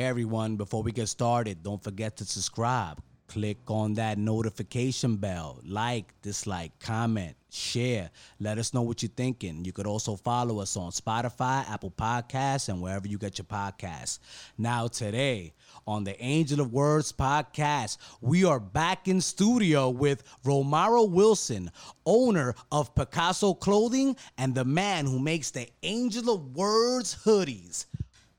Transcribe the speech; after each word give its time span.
Everyone, 0.00 0.56
before 0.56 0.82
we 0.82 0.92
get 0.92 1.08
started, 1.08 1.62
don't 1.62 1.84
forget 1.84 2.16
to 2.16 2.24
subscribe. 2.24 3.02
Click 3.28 3.58
on 3.68 3.92
that 3.94 4.16
notification 4.16 5.16
bell. 5.16 5.60
Like, 5.62 6.14
dislike, 6.22 6.72
comment, 6.78 7.36
share. 7.50 8.08
Let 8.38 8.56
us 8.56 8.72
know 8.72 8.80
what 8.80 9.02
you're 9.02 9.10
thinking. 9.14 9.62
You 9.62 9.74
could 9.74 9.86
also 9.86 10.16
follow 10.16 10.58
us 10.60 10.74
on 10.78 10.90
Spotify, 10.92 11.68
Apple 11.68 11.90
Podcasts, 11.90 12.70
and 12.70 12.80
wherever 12.80 13.06
you 13.06 13.18
get 13.18 13.36
your 13.36 13.44
podcasts. 13.44 14.20
Now, 14.56 14.88
today 14.88 15.52
on 15.86 16.04
the 16.04 16.18
Angel 16.24 16.62
of 16.62 16.72
Words 16.72 17.12
podcast, 17.12 17.98
we 18.22 18.42
are 18.46 18.58
back 18.58 19.06
in 19.06 19.20
studio 19.20 19.90
with 19.90 20.24
Romaro 20.46 21.10
Wilson, 21.10 21.70
owner 22.06 22.54
of 22.72 22.94
Pcaso 22.94 23.60
Clothing 23.60 24.16
and 24.38 24.54
the 24.54 24.64
man 24.64 25.04
who 25.04 25.18
makes 25.18 25.50
the 25.50 25.68
Angel 25.82 26.32
of 26.32 26.56
Words 26.56 27.18
hoodies. 27.22 27.84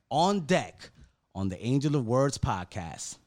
On 0.10 0.40
deck 0.42 0.90
on 1.34 1.50
the 1.50 1.64
Angel 1.64 1.96
of 1.96 2.06
Words 2.08 2.38
podcast. 2.38 3.18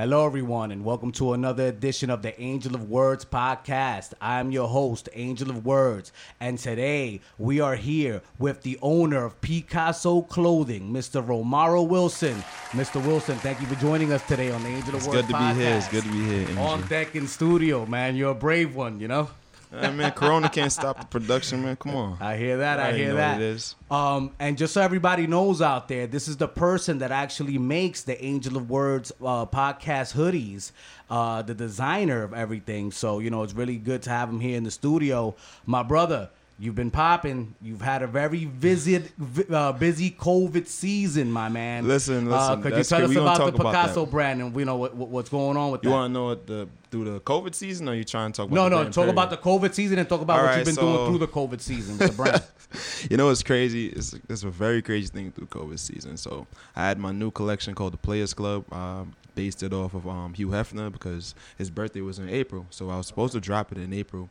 Hello, 0.00 0.24
everyone, 0.24 0.72
and 0.72 0.82
welcome 0.82 1.12
to 1.12 1.34
another 1.34 1.66
edition 1.66 2.08
of 2.08 2.22
the 2.22 2.40
Angel 2.40 2.74
of 2.74 2.88
Words 2.88 3.26
podcast. 3.26 4.14
I'm 4.18 4.50
your 4.50 4.66
host, 4.66 5.10
Angel 5.12 5.50
of 5.50 5.66
Words, 5.66 6.10
and 6.40 6.58
today 6.58 7.20
we 7.36 7.60
are 7.60 7.76
here 7.76 8.22
with 8.38 8.62
the 8.62 8.78
owner 8.80 9.26
of 9.26 9.38
Pcaso 9.42 10.26
Clothing, 10.26 10.90
Mr. 10.90 11.22
Romaro 11.22 11.86
Wilson. 11.86 12.42
Mr. 12.70 13.06
Wilson, 13.06 13.36
thank 13.40 13.60
you 13.60 13.66
for 13.66 13.74
joining 13.74 14.10
us 14.10 14.26
today 14.26 14.50
on 14.50 14.62
the 14.62 14.70
Angel 14.70 14.94
of 14.94 14.94
It's 14.94 15.06
Words 15.06 15.20
good 15.20 15.28
to 15.28 15.34
podcast. 15.34 15.54
be 15.54 15.60
here. 15.60 15.76
It's 15.76 15.88
good 15.88 16.04
to 16.04 16.12
be 16.12 16.24
here. 16.24 16.58
On 16.60 16.72
Angel. 16.80 16.88
deck 16.88 17.14
in 17.14 17.26
studio, 17.26 17.84
man. 17.84 18.16
You're 18.16 18.30
a 18.30 18.34
brave 18.34 18.74
one, 18.74 19.00
you 19.00 19.08
know? 19.08 19.28
Uh, 19.72 19.92
man, 19.92 20.10
Corona 20.12 20.48
can't 20.48 20.72
stop 20.72 20.98
the 21.00 21.06
production, 21.06 21.62
man. 21.62 21.76
Come 21.76 21.94
on. 21.94 22.16
I 22.20 22.36
hear 22.36 22.58
that. 22.58 22.80
I, 22.80 22.82
already 22.84 22.98
hear 22.98 23.14
that. 23.14 23.40
it 23.40 23.42
is. 23.42 23.76
Um, 23.90 24.32
and 24.40 24.58
just 24.58 24.74
so 24.74 24.80
everybody 24.80 25.26
knows 25.28 25.62
out 25.62 25.86
there, 25.86 26.06
this 26.08 26.26
is 26.26 26.36
the 26.36 26.48
person 26.48 26.98
that 26.98 27.12
actually 27.12 27.56
makes 27.56 28.02
the 28.02 28.22
Angel 28.24 28.56
of 28.56 28.68
Words 28.68 29.12
uh, 29.20 29.46
podcast 29.46 30.14
hoodies, 30.14 30.72
uh, 31.08 31.42
the 31.42 31.54
designer 31.54 32.22
of 32.22 32.34
everything. 32.34 32.90
So 32.90 33.20
you 33.20 33.30
know, 33.30 33.42
it's 33.44 33.54
really 33.54 33.76
good 33.76 34.02
to 34.02 34.10
have 34.10 34.28
him 34.28 34.40
here 34.40 34.56
in 34.56 34.64
the 34.64 34.70
studio, 34.70 35.36
my 35.66 35.82
brother. 35.82 36.30
You've 36.60 36.74
been 36.74 36.90
popping. 36.90 37.54
You've 37.62 37.80
had 37.80 38.02
a 38.02 38.06
very 38.06 38.44
visit, 38.44 39.10
uh, 39.50 39.72
busy 39.72 40.10
COVID 40.10 40.66
season, 40.66 41.32
my 41.32 41.48
man. 41.48 41.88
Listen, 41.88 42.28
listen, 42.30 42.60
could 42.60 42.76
you 42.76 42.84
tell 42.84 43.02
us 43.04 43.10
about 43.16 43.36
the 43.38 43.44
about 43.46 43.56
Picasso 43.72 44.04
that. 44.04 44.10
brand 44.10 44.42
and 44.42 44.54
we 44.54 44.64
know 44.64 44.76
what, 44.76 44.94
what- 44.94 45.08
what's 45.08 45.30
going 45.30 45.56
on 45.56 45.70
with 45.70 45.82
You 45.84 45.88
that? 45.88 45.96
want 45.96 46.10
to 46.10 46.12
know 46.12 46.24
what 46.26 46.46
the 46.46 46.68
through 46.90 47.04
the 47.04 47.20
COVID 47.20 47.54
season, 47.54 47.88
or 47.88 47.94
you 47.94 48.04
trying 48.04 48.32
to 48.32 48.36
talk 48.36 48.50
about? 48.50 48.56
no, 48.56 48.64
the 48.68 48.76
no. 48.76 48.84
Talk 48.84 48.94
period? 48.94 49.10
about 49.12 49.30
the 49.30 49.36
COVID 49.38 49.72
season 49.72 49.98
and 50.00 50.06
talk 50.08 50.20
about 50.20 50.38
All 50.38 50.42
what 50.44 50.48
right, 50.50 50.66
you've 50.66 50.76
been 50.76 50.84
doing 50.84 51.06
through 51.06 51.18
the 51.18 51.28
COVID 51.28 51.60
season 51.62 51.96
with 51.96 52.10
the 52.10 52.16
brand. 52.16 52.42
You 53.10 53.16
know 53.16 53.30
it's 53.30 53.42
crazy? 53.42 53.86
It's, 53.88 54.14
it's 54.28 54.44
a 54.44 54.50
very 54.50 54.80
crazy 54.82 55.08
thing 55.08 55.32
through 55.32 55.46
COVID 55.48 55.78
season. 55.78 56.16
So 56.16 56.46
I 56.76 56.86
had 56.86 56.98
my 56.98 57.10
new 57.10 57.30
collection 57.32 57.74
called 57.74 57.94
the 57.94 57.98
Players 57.98 58.32
Club. 58.34 58.70
Um, 58.72 59.14
based 59.34 59.62
it 59.62 59.72
off 59.72 59.94
of 59.94 60.06
um, 60.06 60.34
Hugh 60.34 60.48
Hefner 60.48 60.92
because 60.92 61.34
his 61.56 61.70
birthday 61.70 62.00
was 62.02 62.18
in 62.18 62.28
April. 62.28 62.66
So 62.70 62.90
I 62.90 62.96
was 62.98 63.06
supposed 63.06 63.32
to 63.32 63.40
drop 63.40 63.72
it 63.72 63.78
in 63.78 63.92
April, 63.92 64.28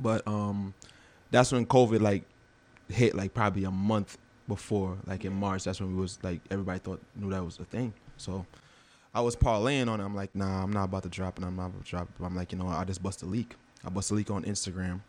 but 0.00 0.26
um, 0.26 0.74
that's 1.32 1.50
when 1.50 1.66
COVID 1.66 2.00
like 2.00 2.22
hit 2.88 3.16
like 3.16 3.34
probably 3.34 3.64
a 3.64 3.70
month 3.70 4.18
before, 4.46 4.98
like 5.06 5.24
in 5.24 5.32
March. 5.32 5.64
That's 5.64 5.80
when 5.80 5.96
we 5.96 6.00
was 6.00 6.18
like 6.22 6.40
everybody 6.50 6.78
thought 6.78 7.02
knew 7.16 7.30
that 7.30 7.44
was 7.44 7.58
a 7.58 7.64
thing. 7.64 7.92
So 8.18 8.46
I 9.14 9.20
was 9.20 9.34
parlaying 9.34 9.88
on 9.88 10.00
it. 10.00 10.04
I'm 10.04 10.14
like, 10.14 10.34
nah, 10.36 10.62
I'm 10.62 10.72
not 10.72 10.84
about 10.84 11.02
to 11.02 11.08
drop 11.08 11.38
it. 11.38 11.44
I'm 11.44 11.56
not 11.56 11.66
about 11.66 11.84
to 11.84 11.90
drop 11.90 12.08
it. 12.08 12.24
I'm 12.24 12.36
like, 12.36 12.52
you 12.52 12.58
know? 12.58 12.68
I 12.68 12.84
just 12.84 13.02
bust 13.02 13.22
a 13.22 13.26
leak. 13.26 13.56
I 13.84 13.88
bust 13.88 14.10
a 14.10 14.14
leak 14.14 14.30
on 14.30 14.44
Instagram. 14.44 15.00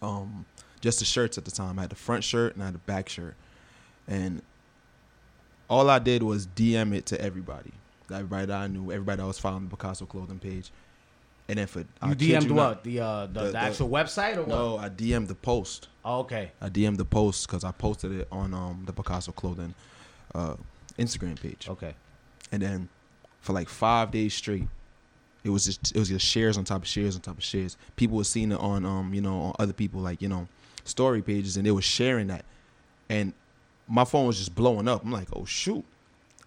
Um, 0.00 0.46
just 0.80 1.00
the 1.00 1.04
shirts 1.04 1.38
at 1.38 1.44
the 1.44 1.50
time. 1.50 1.78
I 1.78 1.82
had 1.82 1.90
the 1.90 1.96
front 1.96 2.24
shirt 2.24 2.54
and 2.54 2.62
I 2.62 2.66
had 2.66 2.74
the 2.74 2.78
back 2.78 3.08
shirt, 3.08 3.34
and 4.08 4.42
all 5.68 5.88
I 5.88 5.98
did 5.98 6.22
was 6.22 6.46
DM 6.46 6.94
it 6.94 7.06
to 7.06 7.20
everybody, 7.20 7.72
everybody 8.12 8.46
that 8.46 8.56
I 8.56 8.66
knew, 8.66 8.90
everybody 8.90 9.18
that 9.20 9.26
was 9.26 9.38
following 9.38 9.68
the 9.68 9.76
Pcaso 9.76 10.08
clothing 10.08 10.40
page, 10.40 10.72
and 11.48 11.58
then 11.58 11.66
for 11.66 11.80
You 11.80 11.86
I 12.00 12.14
DM'd 12.14 12.44
you 12.44 12.54
what? 12.54 12.84
the, 12.84 13.00
uh, 13.00 13.26
the 13.26 13.32
The- 13.32 13.40
the 13.46 13.52
the- 13.52 13.58
actual 13.58 13.88
website 13.88 14.36
or 14.36 14.40
what? 14.42 14.48
No, 14.48 14.78
I 14.78 14.88
DM'd 14.88 15.28
the 15.28 15.34
post. 15.34 15.88
Oh, 16.04 16.20
okay. 16.20 16.52
I 16.60 16.68
DM'd 16.68 16.98
the 16.98 17.04
post 17.04 17.46
because 17.46 17.64
I 17.64 17.72
posted 17.72 18.12
it 18.12 18.28
on 18.32 18.54
um 18.54 18.82
the 18.86 18.92
Pcaso 18.92 19.34
clothing 19.34 19.74
uh, 20.34 20.54
Instagram 20.98 21.40
page. 21.40 21.68
Okay. 21.68 21.94
and 22.50 22.62
then 22.62 22.88
for 23.40 23.52
like 23.52 23.68
five 23.68 24.10
days 24.10 24.34
straight 24.34 24.68
it 25.44 25.50
was 25.50 25.64
just 25.64 25.90
it 25.94 25.98
was 25.98 26.08
just 26.08 26.24
shares 26.24 26.56
on 26.56 26.64
top 26.64 26.82
of 26.82 26.86
shares 26.88 27.16
on 27.16 27.20
top 27.20 27.36
of 27.38 27.42
shares 27.42 27.76
people 27.96 28.16
were 28.16 28.22
seeing 28.24 28.52
it 28.52 28.60
on 28.60 28.84
um 28.84 29.12
you 29.12 29.20
know 29.20 29.40
on 29.40 29.54
other 29.58 29.72
people 29.72 30.00
like 30.00 30.22
you 30.22 30.28
know 30.28 30.46
story 30.84 31.20
pages 31.22 31.56
and 31.56 31.66
they 31.66 31.70
were 31.72 31.82
sharing 31.82 32.28
that 32.28 32.44
and 33.08 33.32
my 33.88 34.04
phone 34.04 34.26
was 34.28 34.38
just 34.38 34.54
blowing 34.54 34.86
up 34.86 35.02
i'm 35.02 35.10
like 35.10 35.26
oh 35.34 35.44
shoot 35.44 35.84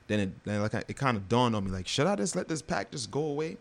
then 0.08 0.20
it 0.22 0.44
then 0.46 0.62
like 0.62 0.74
I, 0.74 0.84
it 0.88 0.96
kind 0.96 1.18
of 1.18 1.28
dawned 1.28 1.54
on 1.56 1.66
me 1.66 1.72
like 1.72 1.88
should 1.88 2.08
i 2.08 2.16
just 2.16 2.36
let 2.36 2.48
this 2.48 2.62
pack 2.62 2.92
just 2.92 3.12
go 3.12 3.24
away 3.26 3.58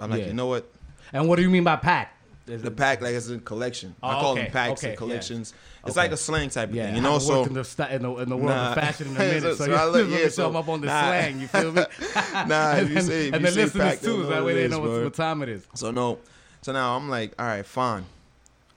i'm 0.00 0.10
like 0.10 0.20
Yeah. 0.20 0.26
you 0.28 0.34
know 0.34 0.46
what 0.46 0.68
And 1.12 1.28
what 1.28 1.36
do 1.36 1.42
you 1.42 1.50
mean 1.50 1.64
by 1.64 1.76
pack? 1.76 2.12
Is 2.48 2.62
the 2.62 2.68
it- 2.68 2.76
pack 2.76 3.00
like 3.00 3.14
it's 3.14 3.28
a 3.28 3.38
collection 3.38 3.94
i 4.02 4.16
Oh, 4.16 4.20
call 4.20 4.32
okay, 4.32 4.42
them 4.42 4.52
packs 4.52 4.80
okay, 4.82 4.88
and 4.90 4.98
collections 4.98 5.52
it's 5.86 5.96
like 5.96 6.10
a 6.12 6.16
slang 6.16 6.48
type 6.50 6.70
of 6.70 6.74
Yeah, 6.74 6.84
thing 6.86 6.94
I 6.94 6.96
you 6.96 7.02
know 7.02 7.12
haven't 7.12 7.26
so 7.26 7.36
worked 7.38 7.48
in 7.48 7.54
the, 7.54 7.64
sta- 7.64 7.88
in 7.90 8.02
the 8.02 8.12
in 8.16 8.28
the 8.28 8.36
world 8.36 8.50
Nah. 8.56 8.68
of 8.70 8.74
fashion 8.74 9.06
in 9.08 9.16
a 9.16 9.18
minute, 9.20 9.42
So- 9.42 9.54
so, 9.54 9.64
so 9.64 9.70
you 9.70 9.76
I 9.76 9.84
look- 9.86 10.10
yeah, 10.10 10.28
so- 10.28 10.42
them 10.46 10.56
up 10.56 10.68
on 10.68 10.80
the 10.80 10.86
nah. 10.88 11.00
slang. 11.02 11.40
You 11.40 11.46
feel 11.48 11.72
me? 11.72 11.82
Nah, 12.32 12.72
if 12.76 12.78
and 12.78 12.88
you 12.88 12.94
then- 12.94 13.04
say- 13.04 13.28
if 13.28 13.34
and 13.34 13.42
you 13.44 13.50
the 13.50 13.52
say 13.54 13.62
listeners 13.64 13.84
pack, 13.94 14.00
too, 14.00 14.16
know 14.22 14.26
that 14.30 14.44
way 14.44 14.54
they 14.54 14.68
know 14.68 14.80
what, 14.80 15.14
time 15.14 15.42
it 15.42 15.48
is. 15.48 15.66
So 15.74 15.90
no, 15.92 16.18
so 16.62 16.72
now 16.72 16.96
I'm 16.96 17.08
like, 17.08 17.34
all 17.38 17.46
right, 17.46 17.64
fine. 17.66 18.04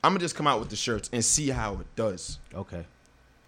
I'm 0.04 0.12
gonna 0.14 0.20
just 0.20 0.36
come 0.36 0.46
out 0.48 0.60
with 0.60 0.70
the 0.70 0.76
shirts 0.76 1.10
and 1.12 1.26
see 1.26 1.50
how 1.50 1.74
it 1.76 1.88
does. 1.96 2.38
Okay. 2.56 2.86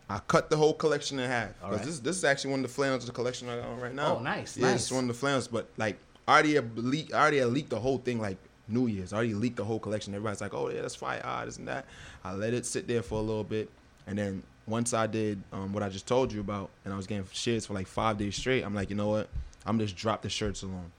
I 0.09 0.19
cut 0.27 0.49
the 0.49 0.57
whole 0.57 0.73
collection 0.73 1.19
in 1.19 1.29
half 1.29 1.49
All 1.63 1.69
because 1.69 1.77
right. 1.77 1.85
this 1.85 1.99
this 1.99 2.17
is 2.17 2.23
actually 2.25 2.51
one 2.51 2.59
of 2.61 2.63
the 2.67 2.73
flannels 2.73 3.03
of 3.03 3.07
the 3.07 3.13
collection 3.13 3.47
I 3.47 3.57
got 3.57 3.67
on 3.69 3.79
right 3.79 3.93
now. 3.93 4.17
Oh, 4.17 4.19
nice, 4.21 4.57
Yeah, 4.57 4.71
nice. 4.71 4.81
it's 4.81 4.91
one 4.91 5.03
of 5.05 5.07
the 5.07 5.13
flannels, 5.13 5.47
but 5.47 5.69
like 5.77 5.97
I 6.27 6.33
already 6.33 6.59
leaked, 6.59 7.13
already 7.13 7.43
leaked 7.43 7.69
the 7.69 7.79
whole 7.79 7.97
thing 7.97 8.19
like 8.19 8.37
New 8.67 8.87
Year's. 8.87 9.13
I 9.13 9.17
already 9.17 9.33
leaked 9.33 9.57
the 9.57 9.65
whole 9.65 9.79
collection. 9.79 10.13
Everybody's 10.13 10.41
like, 10.41 10.53
oh 10.53 10.69
yeah, 10.69 10.81
that's 10.81 10.95
fire, 10.95 11.21
ah, 11.23 11.43
and 11.43 11.67
that. 11.67 11.85
I 12.23 12.33
let 12.33 12.53
it 12.53 12.65
sit 12.65 12.87
there 12.87 13.01
for 13.01 13.15
a 13.15 13.21
little 13.21 13.43
bit, 13.43 13.69
and 14.07 14.17
then 14.17 14.43
once 14.67 14.93
I 14.93 15.07
did 15.07 15.41
um, 15.51 15.73
what 15.73 15.83
I 15.83 15.89
just 15.89 16.07
told 16.07 16.31
you 16.31 16.39
about, 16.39 16.69
and 16.85 16.93
I 16.93 16.97
was 16.97 17.07
getting 17.07 17.25
shares 17.31 17.65
for 17.65 17.73
like 17.73 17.87
five 17.87 18.17
days 18.17 18.35
straight, 18.35 18.63
I'm 18.63 18.75
like, 18.75 18.89
you 18.89 18.95
know 18.95 19.09
what? 19.09 19.29
I'm 19.65 19.79
just 19.79 19.95
drop 19.95 20.21
the 20.21 20.29
shirts 20.29 20.63
alone. 20.63 20.91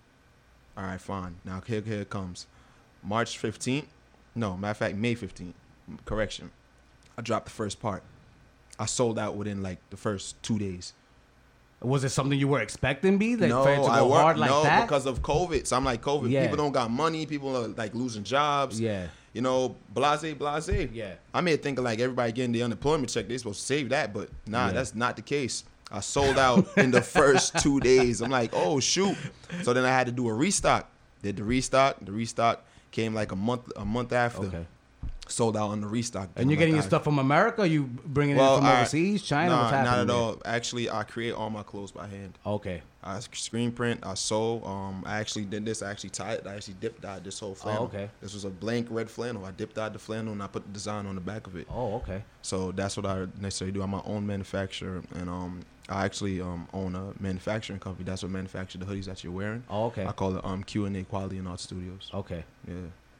All 0.76 0.84
right, 0.84 1.00
fine. 1.00 1.36
Now 1.44 1.62
here, 1.66 1.80
here 1.80 2.00
it 2.00 2.10
comes. 2.10 2.46
March 3.02 3.40
15th. 3.40 3.86
No, 4.34 4.56
matter 4.56 4.70
of 4.70 4.76
fact, 4.76 4.96
May 4.96 5.14
15th. 5.14 5.52
Correction. 6.04 6.50
I 7.18 7.22
dropped 7.22 7.46
the 7.46 7.50
first 7.50 7.80
part. 7.80 8.02
I 8.78 8.86
sold 8.86 9.18
out 9.18 9.36
within 9.36 9.62
like 9.62 9.78
the 9.90 9.96
first 9.96 10.42
two 10.42 10.58
days. 10.58 10.94
Was 11.82 12.04
it 12.04 12.10
something 12.10 12.38
you 12.38 12.48
were 12.48 12.60
expecting, 12.60 13.19
B? 13.19 13.37
Like, 13.37 13.50
no, 13.50 13.65
for 13.65 13.72
it 13.72 13.76
to 13.76 13.81
go 13.82 13.87
I 13.88 14.03
work, 14.03 14.12
hard 14.20 14.38
like 14.38 14.50
no, 14.50 14.62
that? 14.62 14.82
because 14.82 15.06
of 15.06 15.20
COVID. 15.22 15.66
So 15.66 15.76
I'm 15.76 15.84
like, 15.84 16.00
COVID. 16.03 16.31
Yeah. 16.31 16.43
People 16.43 16.56
don't 16.59 16.72
got 16.72 16.91
money. 16.91 17.26
People 17.26 17.56
are 17.56 17.69
like 17.69 17.94
losing 17.94 18.22
jobs. 18.25 18.81
yeah. 18.81 19.06
You 19.34 19.41
know, 19.41 19.76
blase, 19.94 20.34
blase. 20.34 20.69
Yeah. 20.93 21.15
I 21.32 21.41
may 21.41 21.56
think 21.56 21.81
like 21.81 21.98
everybody 22.00 22.32
getting 22.32 22.53
the 22.53 22.62
unemployment 22.62 23.09
check, 23.09 23.28
they 23.28 23.38
supposed 23.38 23.60
to 23.60 23.66
save 23.66 23.88
that, 23.88 24.12
but 24.12 24.28
nah, 24.47 24.66
Yeah. 24.66 24.72
that's 24.72 24.94
not 24.94 25.16
the 25.16 25.22
case. 25.22 25.65
I 25.91 26.00
sold 26.00 26.38
out 26.38 26.66
in 26.76 26.91
the 26.91 27.00
first 27.03 27.59
two 27.60 27.81
days. 27.81 28.20
I'm 28.20 28.31
like, 28.31 28.50
oh 28.54 28.78
shoot. 28.81 29.16
So 29.62 29.72
then 29.72 29.84
I 29.84 29.88
had 29.88 30.06
to 30.06 30.12
do 30.12 30.28
a 30.28 30.32
restock. 30.34 30.88
Did 31.22 31.37
the 31.37 31.44
restock. 31.44 31.97
The 32.03 32.12
restock 32.12 32.64
came 32.91 33.14
like 33.14 33.32
a 33.32 33.37
month 33.37 33.70
a 33.76 33.84
month 33.84 34.12
after. 34.12 34.44
Okay. 34.47 34.66
Sold 35.32 35.56
out 35.56 35.70
on 35.70 35.81
the 35.81 35.87
restock. 35.87 36.28
And 36.37 36.50
you're 36.50 36.59
getting 36.59 36.75
like, 36.75 36.82
your 36.82 36.88
stuff 36.88 37.04
from 37.04 37.19
America? 37.19 37.66
You 37.66 37.84
bringing 37.84 38.37
Well, 38.37 38.54
it 38.54 38.59
from 38.59 38.66
I- 38.66 38.76
overseas, 38.76 39.22
China? 39.22 39.53
Nah, 39.53 39.70
not 39.82 39.98
at 40.00 40.10
all. 40.10 40.41
Actually, 40.44 40.91
I 40.91 41.04
create 41.04 41.32
all 41.32 41.48
my 41.48 41.62
clothes 41.62 41.91
by 41.91 42.06
hand. 42.06 42.38
Okay. 42.44 42.82
I 43.05 43.19
screen 43.19 43.73
print. 43.73 44.00
I 44.05 44.14
sew. 44.14 44.62
Um, 44.62 45.02
I 45.06 45.19
actually 45.19 45.44
did 45.46 45.64
this. 45.64 45.82
I 45.82 45.90
actually 45.90 46.11
tied. 46.11 46.38
It, 46.40 46.46
I 46.46 46.55
actually 46.55 46.76
dip 46.81 47.00
dyed 47.00 47.25
this 47.25 47.40
whole 47.40 47.55
flannel. 47.55 47.82
Oh, 47.82 47.87
okay. 47.87 48.08
This 48.20 48.32
was 48.34 48.44
a 48.44 48.50
blank 48.50 48.87
red 48.90 49.11
flannel. 49.11 49.44
I 49.44 49.50
dip 49.50 49.75
dyed 49.75 49.93
the 49.94 49.99
flannel 49.99 50.32
and 50.34 50.43
I 50.43 50.46
put 50.46 50.64
the 50.64 50.73
design 50.73 51.06
on 51.06 51.14
the 51.17 51.20
back 51.20 51.46
of 51.49 51.56
it. 51.56 51.67
Oh, 51.69 51.94
okay. 51.96 52.23
So 52.43 52.70
that's 52.70 52.96
what 52.96 53.06
I 53.06 53.26
necessarily 53.40 53.73
do. 53.73 53.82
I'm 53.82 53.90
my 53.90 54.02
own 54.05 54.25
manufacturer, 54.26 55.02
and 55.14 55.28
um, 55.28 55.61
I 55.88 56.05
actually 56.05 56.40
um 56.40 56.69
own 56.73 56.94
a 56.94 57.12
manufacturing 57.20 57.81
company. 57.81 58.05
That's 58.05 58.23
what 58.23 58.31
manufacture 58.31 58.78
the 58.78 58.85
hoodies 58.85 59.06
that 59.06 59.25
you're 59.25 59.32
wearing. 59.32 59.64
Oh, 59.69 59.87
okay. 59.87 60.06
I 60.06 60.12
call 60.12 60.37
it 60.37 60.44
um 60.44 60.62
Q 60.62 60.85
and 60.85 60.96
A 60.96 61.02
Quality 61.02 61.38
and 61.38 61.49
Art 61.49 61.58
Studios. 61.58 62.08
Okay. 62.14 62.44
Yeah. 62.69 62.75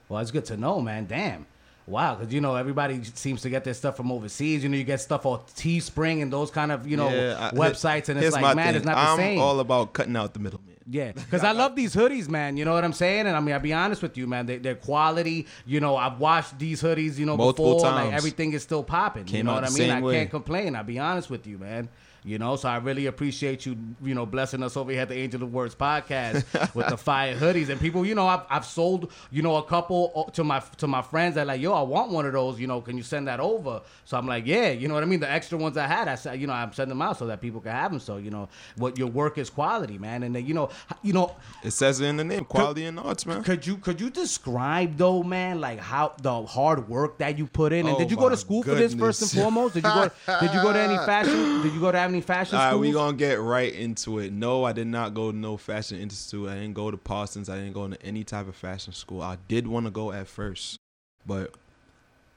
Well, 0.09 0.21
it's 0.21 0.31
good 0.31 0.45
to 0.45 0.57
know, 0.57 0.81
man. 0.81 1.07
Damn. 1.07 1.47
Wow, 1.93 2.17
because 2.17 2.33
you 2.35 2.41
know 2.41 2.57
everybody 2.57 3.01
seems 3.15 3.43
to 3.43 3.51
get 3.51 3.63
their 3.65 3.75
stuff 3.75 3.97
from 3.97 4.11
overseas. 4.11 4.63
You 4.65 4.69
know, 4.71 4.77
you 4.77 4.85
get 4.85 5.01
stuff 5.01 5.25
on 5.27 5.39
Teespring 5.57 6.23
and 6.23 6.33
those 6.33 6.51
kind 6.51 6.73
of 6.73 6.87
you 6.89 6.97
know 6.97 7.09
Yeah, 7.11 7.51
I- 7.53 7.55
websites, 7.55 8.09
and 8.09 8.19
it's 8.19 8.35
like, 8.35 8.57
man, 8.57 8.67
thing. 8.69 8.77
it's 8.77 8.85
not 8.85 8.95
the 8.97 9.11
I'm 9.13 9.17
same. 9.19 9.39
all 9.41 9.61
about 9.61 9.93
cutting 9.93 10.17
out 10.17 10.33
the 10.35 10.41
middleman. 10.41 10.69
Yeah, 10.89 11.13
because 11.13 11.45
I 11.45 11.53
love 11.53 11.77
these 11.77 11.95
hoodies, 11.95 12.29
man. 12.29 12.57
You 12.57 12.65
know 12.65 12.73
what 12.73 12.83
I'm 12.85 12.93
saying? 12.93 13.29
And 13.29 13.37
I 13.37 13.41
mean, 13.41 13.55
I'll 13.55 13.61
be 13.61 13.73
honest 13.73 14.03
with 14.03 14.17
you, 14.19 14.27
man. 14.27 14.47
They, 14.47 14.59
they're 14.59 14.75
quality. 14.75 15.47
You 15.65 15.79
know, 15.79 15.97
I've 15.97 16.19
washed 16.19 16.59
these 16.59 16.83
hoodies, 16.83 17.19
you 17.19 17.25
know, 17.27 17.37
Multiple 17.37 17.75
before. 17.77 17.91
Like 17.93 18.13
everything 18.13 18.53
is 18.53 18.65
still 18.65 18.83
popping. 18.83 19.27
you 19.29 19.33
Came 19.33 19.47
know 19.47 19.53
out 19.53 19.63
what 19.63 19.71
I 19.71 19.75
mean? 19.79 19.91
I 19.91 20.01
way. 20.01 20.15
can't 20.15 20.31
complain. 20.31 20.75
I'll 20.75 20.83
be 20.83 20.99
honest 20.99 21.31
with 21.31 21.47
you, 21.47 21.57
man. 21.59 21.89
You 22.25 22.39
know, 22.39 22.55
so 22.55 22.69
I 22.69 22.77
really 22.77 23.07
appreciate 23.07 23.67
you, 23.67 23.77
you 24.01 24.15
know, 24.15 24.25
blessing 24.25 24.63
us 24.63 24.77
over 24.77 24.93
here 24.93 25.01
at 25.01 25.09
the 25.09 25.17
Angel 25.17 25.43
of 25.43 25.53
Words 25.53 25.75
podcast 25.75 26.45
with 26.75 26.87
the 26.87 26.97
fire 26.97 27.35
hoodies 27.35 27.69
and 27.69 27.81
people. 27.81 28.07
You 28.07 28.15
know, 28.15 28.29
I've, 28.29 28.43
I've 28.49 28.65
sold, 28.65 29.11
you 29.33 29.43
know, 29.43 29.57
a 29.57 29.63
couple 29.65 30.13
uh, 30.15 30.31
to 30.31 30.45
my 30.45 30.61
to 30.77 30.87
my 30.87 31.03
friends 31.03 31.35
that 31.35 31.49
like, 31.49 31.61
yo, 31.61 31.73
I 31.73 31.83
want 31.83 32.13
one 32.13 32.25
of 32.25 32.33
those. 32.33 32.61
You 32.61 32.69
know, 32.69 32.81
can 32.81 32.97
you 32.97 33.03
send 33.03 33.27
that 33.27 33.41
over? 33.41 33.81
So 34.05 34.17
I'm 34.17 34.29
like, 34.29 34.47
yeah, 34.47 34.71
you 34.71 34.87
know 34.87 34.95
what 34.95 35.03
I 35.03 35.07
mean. 35.07 35.19
The 35.19 35.29
extra 35.29 35.59
ones 35.59 35.77
I 35.77 35.89
had, 35.89 36.07
I 36.07 36.15
said, 36.15 36.41
you 36.41 36.47
know, 36.47 36.53
I'm 36.53 36.73
sending 36.73 36.91
them 36.91 37.03
out 37.03 37.19
so 37.19 37.27
that 37.27 37.41
people 37.41 37.61
can 37.61 37.73
have 37.73 37.91
them. 37.91 37.99
So 37.99 38.19
you 38.19 38.31
know, 38.31 38.49
what 38.77 38.97
your 38.97 39.09
work 39.09 39.37
is 39.37 39.51
quality, 39.51 39.99
man. 39.99 40.23
And 40.23 40.37
then, 40.37 40.47
you 40.47 40.55
know, 40.55 40.71
you 41.03 41.13
know, 41.13 41.35
It 41.65 41.73
says 41.73 42.01
it 42.01 42.07
in 42.07 42.19
the 42.19 42.25
name, 42.25 42.45
quality 42.45 42.85
and 42.85 43.01
arts, 43.01 43.27
man. 43.27 43.43
could 43.43 43.67
you 43.67 43.79
could 43.79 44.01
you 44.01 44.11
describe 44.11 44.97
though, 44.97 45.25
man, 45.25 45.61
like 45.61 45.81
how 45.81 46.15
the 46.23 46.43
hard 46.47 46.89
work 46.89 47.19
that 47.19 47.37
you 47.37 47.49
put 47.49 47.73
in? 47.73 47.89
And 47.89 47.97
Oh, 47.97 47.99
did 47.99 48.13
you 48.13 48.17
go 48.17 48.29
to 48.29 48.37
school 48.37 48.63
for 48.63 48.77
this 48.77 48.95
first 48.95 49.23
and 49.23 49.31
foremost? 49.33 49.75
Did 49.75 49.83
you 49.83 49.91
go? 49.91 50.09
did 50.41 50.55
you 50.55 50.63
go 50.63 50.73
to 50.73 50.79
any 50.79 50.97
fashion? 50.99 51.63
Did 51.63 51.73
you 51.75 51.81
go 51.81 51.91
to 51.91 51.99
any 52.13 52.21
fashion 52.21 52.57
All 52.57 52.65
right, 52.65 52.71
schools? 52.71 52.81
we 52.81 52.93
gonna 52.93 53.17
get 53.17 53.41
right 53.41 53.73
into 53.73 54.19
it. 54.19 54.33
No, 54.33 54.65
I 54.65 54.73
did 54.73 54.87
not 54.87 55.15
go 55.15 55.33
to 55.33 55.37
no 55.37 55.57
fashion 55.57 55.99
institute. 55.99 56.49
I 56.49 56.55
didn't 56.55 56.75
go 56.75 56.91
to 56.91 56.97
Parsons. 56.97 57.49
I 57.49 57.57
didn't 57.57 57.73
go 57.73 57.89
to 57.89 58.01
any 58.03 58.25
type 58.25 58.49
of 58.49 58.57
fashion 58.57 58.93
school. 58.93 59.23
I 59.23 59.39
did 59.49 59.67
want 59.67 59.87
to 59.87 59.91
go 59.91 60.13
at 60.13 60.29
first, 60.29 60.79
but 61.27 61.55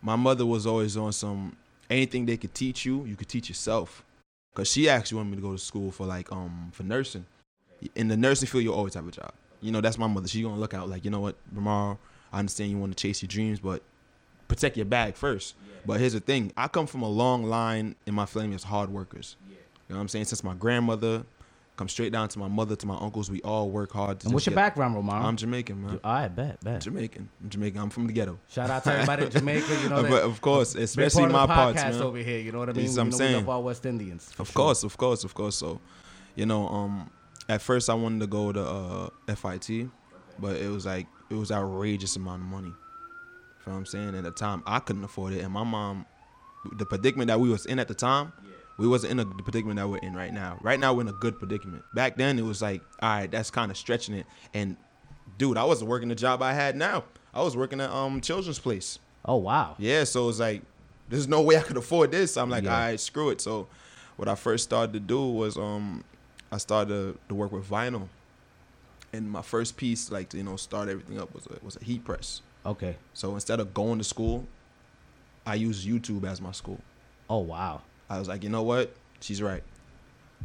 my 0.01 0.15
mother 0.15 0.45
was 0.45 0.65
always 0.65 0.97
on 0.97 1.11
some 1.13 1.57
anything 1.89 2.25
they 2.25 2.37
could 2.37 2.53
teach 2.53 2.85
you, 2.85 3.05
you 3.05 3.15
could 3.15 3.29
teach 3.29 3.49
yourself. 3.49 4.03
Cause 4.53 4.71
she 4.71 4.87
actually 4.87 5.17
wanted 5.17 5.31
me 5.31 5.35
to 5.35 5.41
go 5.41 5.51
to 5.51 5.57
school 5.57 5.91
for 5.91 6.05
like 6.05 6.31
um 6.31 6.69
for 6.71 6.83
nursing. 6.83 7.25
In 7.93 8.07
the 8.07 8.15
nursing 8.15 8.47
field, 8.47 8.63
you 8.63 8.73
always 8.73 8.93
have 8.93 9.05
a 9.05 9.11
job. 9.11 9.33
You 9.61 9.71
know, 9.71 9.81
that's 9.81 9.97
my 9.97 10.07
mother. 10.07 10.27
She 10.27 10.41
gonna 10.41 10.59
look 10.59 10.73
out 10.73 10.89
like, 10.89 11.03
you 11.03 11.11
know 11.11 11.19
what, 11.19 11.35
Ramar, 11.53 11.97
I 12.31 12.39
understand 12.39 12.71
you 12.71 12.77
want 12.77 12.95
to 12.95 13.01
chase 13.01 13.21
your 13.21 13.27
dreams, 13.27 13.59
but 13.59 13.81
protect 14.47 14.77
your 14.77 14.85
bag 14.85 15.15
first. 15.15 15.55
But 15.85 15.99
here's 15.99 16.13
the 16.13 16.19
thing: 16.19 16.53
I 16.55 16.67
come 16.67 16.87
from 16.87 17.01
a 17.01 17.09
long 17.09 17.43
line 17.43 17.95
in 18.05 18.15
my 18.15 18.25
family 18.25 18.55
as 18.55 18.63
hard 18.63 18.89
workers. 18.89 19.35
You 19.87 19.93
know 19.93 19.99
what 19.99 20.01
I'm 20.01 20.07
saying? 20.07 20.25
Since 20.25 20.43
my 20.43 20.53
grandmother, 20.55 21.23
come 21.77 21.87
straight 21.89 22.11
down 22.11 22.27
to 22.29 22.39
my 22.39 22.47
mother, 22.47 22.75
to 22.75 22.87
my 22.87 22.95
uncles, 22.97 23.29
we 23.29 23.41
all 23.41 23.69
work 23.69 23.91
hard. 23.91 24.19
To 24.21 24.25
and 24.27 24.33
what's 24.33 24.45
your 24.45 24.51
get- 24.51 24.55
background, 24.55 24.95
Romar? 24.95 25.21
I'm 25.21 25.35
Jamaican, 25.37 25.81
man. 25.85 25.99
All 26.03 26.13
right, 26.13 26.27
bet, 26.35 26.59
bet. 26.63 26.81
Jamaican. 26.81 27.29
I'm 27.43 27.49
Jamaican. 27.49 27.81
I'm 27.81 27.89
from 27.89 28.07
the 28.07 28.13
ghetto. 28.13 28.39
Shout 28.49 28.69
out 28.69 28.83
to 28.85 28.93
everybody 28.93 29.25
in 29.25 29.31
Jamaica. 29.31 29.81
You 29.83 29.89
know, 29.89 30.01
But 30.09 30.23
of 30.23 30.41
course, 30.41 30.73
especially 30.75 31.21
part 31.23 31.31
my 31.33 31.43
of 31.43 31.49
the 31.49 31.53
parts, 31.53 31.83
man. 31.83 32.01
over 32.01 32.17
here. 32.17 32.39
You 32.39 32.51
know 32.51 32.59
what 32.59 32.69
I 32.69 32.73
mean? 32.73 32.85
Yes, 32.85 32.95
we 32.95 33.01
I'm 33.01 33.09
know 33.09 33.13
we 33.13 33.17
saying. 33.17 33.35
love 33.35 33.49
our 33.49 33.61
West 33.61 33.85
Indians. 33.85 34.29
Of 34.39 34.47
sure. 34.47 34.53
course, 34.53 34.83
of 34.83 34.97
course, 34.97 35.23
of 35.23 35.33
course. 35.33 35.55
So, 35.57 35.79
you 36.35 36.45
know, 36.47 36.67
um, 36.67 37.11
at 37.47 37.61
first 37.61 37.89
I 37.89 37.93
wanted 37.93 38.21
to 38.21 38.27
go 38.27 38.51
to 38.51 38.61
uh, 39.29 39.35
FIT, 39.35 39.89
but 40.39 40.55
it 40.55 40.69
was 40.69 40.85
like 40.87 41.05
it 41.29 41.35
was 41.35 41.51
outrageous 41.51 42.15
amount 42.15 42.41
of 42.41 42.47
money. 42.47 42.69
You 42.69 42.73
know 43.67 43.73
what 43.73 43.79
I'm 43.79 43.85
saying? 43.85 44.15
At 44.15 44.23
the 44.23 44.31
time, 44.31 44.63
I 44.65 44.79
couldn't 44.79 45.03
afford 45.03 45.33
it, 45.33 45.41
and 45.43 45.51
my 45.51 45.63
mom, 45.63 46.05
the 46.77 46.85
predicament 46.85 47.27
that 47.27 47.39
we 47.39 47.49
was 47.49 47.65
in 47.67 47.79
at 47.79 47.87
the 47.87 47.93
time, 47.95 48.31
we 48.77 48.87
wasn't 48.87 49.11
in 49.11 49.19
a, 49.19 49.25
the 49.25 49.43
predicament 49.43 49.77
that 49.77 49.87
we're 49.87 49.97
in 49.97 50.13
right 50.15 50.33
now. 50.33 50.57
Right 50.61 50.79
now, 50.79 50.93
we're 50.93 51.01
in 51.01 51.07
a 51.07 51.13
good 51.13 51.39
predicament. 51.39 51.83
Back 51.93 52.17
then, 52.17 52.37
it 52.37 52.43
was 52.43 52.61
like, 52.61 52.81
all 53.01 53.09
right, 53.09 53.31
that's 53.31 53.49
kind 53.51 53.71
of 53.71 53.77
stretching 53.77 54.15
it. 54.15 54.25
And 54.53 54.75
dude, 55.37 55.57
I 55.57 55.63
wasn't 55.63 55.89
working 55.89 56.09
the 56.09 56.15
job 56.15 56.41
I 56.41 56.53
had 56.53 56.75
now. 56.75 57.03
I 57.33 57.41
was 57.41 57.55
working 57.57 57.81
at 57.81 57.89
um 57.89 58.21
Children's 58.21 58.59
Place. 58.59 58.99
Oh 59.25 59.37
wow. 59.37 59.75
Yeah, 59.77 60.03
so 60.03 60.29
it's 60.29 60.39
like 60.39 60.61
there's 61.09 61.27
no 61.27 61.41
way 61.47 61.57
I 61.57 61.61
could 61.61 61.77
afford 61.77 62.11
this. 62.11 62.37
I'm 62.37 62.49
like, 62.49 62.63
Yeah. 62.63 62.73
all 62.73 62.79
right, 62.79 62.99
screw 62.99 63.29
it. 63.29 63.41
So 63.41 63.67
what 64.17 64.27
I 64.27 64.35
first 64.35 64.63
started 64.65 64.93
to 64.93 64.99
do 64.99 65.25
was 65.27 65.57
um 65.57 66.03
I 66.51 66.57
started 66.57 66.89
to, 66.89 67.17
to 67.29 67.35
work 67.35 67.51
with 67.51 67.69
vinyl. 67.69 68.07
And 69.13 69.31
my 69.31 69.41
first 69.41 69.77
piece, 69.77 70.11
like 70.11 70.29
to, 70.29 70.37
you 70.37 70.43
know, 70.43 70.57
start 70.57 70.89
everything 70.89 71.19
up 71.19 71.33
was 71.33 71.47
a 71.47 71.63
was 71.63 71.77
a 71.77 71.83
heat 71.83 72.03
press. 72.03 72.41
Okay. 72.65 72.97
So 73.13 73.33
instead 73.33 73.59
of 73.59 73.73
going 73.73 73.97
to 73.99 74.03
school, 74.03 74.45
I 75.45 75.55
used 75.55 75.87
YouTube 75.87 76.25
as 76.25 76.41
my 76.41 76.51
school. 76.51 76.79
Oh 77.29 77.39
wow. 77.39 77.81
I 78.09 78.19
was 78.19 78.27
like, 78.27 78.43
you 78.43 78.49
know 78.49 78.63
what? 78.63 78.93
She's 79.19 79.41
right. 79.41 79.63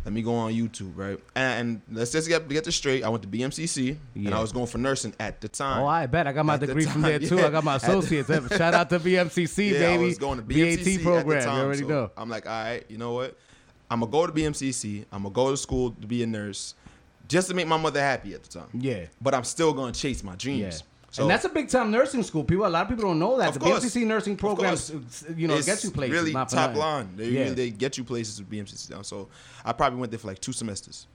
Let 0.04 0.14
me 0.14 0.22
go 0.22 0.34
on 0.34 0.52
YouTube, 0.54 0.92
right? 0.96 1.18
And, 1.34 1.82
and 1.90 1.98
let's 1.98 2.10
just 2.10 2.26
get 2.26 2.48
get 2.48 2.64
this 2.64 2.74
straight. 2.76 3.04
I 3.04 3.10
went 3.10 3.22
to 3.22 3.28
BMCC, 3.28 3.98
and 4.14 4.32
I 4.34 4.40
was 4.40 4.50
going 4.50 4.66
for 4.66 4.78
nursing 4.78 5.14
at 5.20 5.42
the 5.42 5.48
time. 5.48 5.82
Oh, 5.82 5.86
I 5.86 6.06
bet 6.06 6.26
I 6.26 6.32
got 6.32 6.46
my 6.46 6.54
At 6.54 6.60
the 6.60 6.68
degree 6.68 6.86
from 6.86 7.02
there 7.02 7.18
too. 7.18 7.36
yeah. 7.36 7.46
I 7.48 7.50
got 7.50 7.64
my 7.64 7.74
At 7.74 7.82
the- 7.82 7.98
associates. 7.98 8.28
Shout 8.56 8.72
out 8.72 8.88
to 8.90 8.98
BMCC, 8.98 9.72
yeah, 9.72 9.78
baby. 9.78 10.02
I 10.04 10.06
was 10.06 10.16
going 10.18 10.38
to 10.38 10.44
BMCC 10.44 10.96
BAT 10.96 11.02
program. 11.04 11.40
The 11.40 11.44
time, 11.44 11.56
you 11.58 11.62
already 11.64 11.80
so 11.82 11.88
know. 11.88 12.10
I'm 12.16 12.30
like, 12.30 12.46
all 12.46 12.52
right, 12.64 12.84
you 12.88 12.96
know 12.96 13.12
what? 13.12 13.36
I'm 13.90 14.00
gonna 14.00 14.10
go 14.12 14.26
to 14.26 14.32
BMCC. 14.32 15.04
I'm 15.12 15.24
gonna 15.24 15.34
go 15.34 15.50
to 15.50 15.56
school 15.58 15.90
to 16.00 16.06
be 16.06 16.22
a 16.22 16.26
nurse, 16.26 16.74
just 17.28 17.48
to 17.48 17.54
make 17.54 17.66
my 17.66 17.76
mother 17.76 18.00
happy 18.00 18.32
at 18.32 18.42
the 18.42 18.48
time. 18.48 18.68
Yeah. 18.72 19.06
But 19.20 19.34
I'm 19.34 19.44
still 19.44 19.74
gonna 19.74 19.92
chase 19.92 20.22
my 20.24 20.32
Yeah. 20.32 20.36
dreams. 20.38 20.82
So 21.12 21.22
and 21.22 21.30
that's 21.30 21.44
a 21.44 21.48
big 21.48 21.68
time 21.68 21.90
nursing 21.90 22.22
school. 22.22 22.44
People, 22.44 22.66
a 22.66 22.68
lot 22.68 22.82
of 22.82 22.88
people 22.88 23.04
don't 23.04 23.18
know 23.18 23.36
that 23.38 23.52
the 23.54 23.58
course. 23.60 23.84
BMCC 23.84 24.06
nursing 24.06 24.34
Of 24.34 24.38
program, 24.38 24.70
course. 24.76 25.24
you 25.36 25.48
know, 25.48 25.60
gets 25.60 25.82
you 25.82 25.90
places. 25.90 26.12
Really 26.16 26.32
top 26.32 26.52
nothing. 26.52 26.76
line. 26.76 27.08
They 27.16 27.28
Yeah. 27.30 27.40
really 27.40 27.54
they 27.54 27.70
get 27.70 27.98
you 27.98 28.04
places 28.04 28.38
with 28.38 28.48
BMCC 28.48 28.88
down. 28.90 29.02
So 29.02 29.28
I 29.64 29.72
probably 29.72 29.98
went 29.98 30.12
there 30.12 30.20
for 30.20 30.28
like 30.28 30.40
two 30.40 30.52
semesters. 30.52 31.06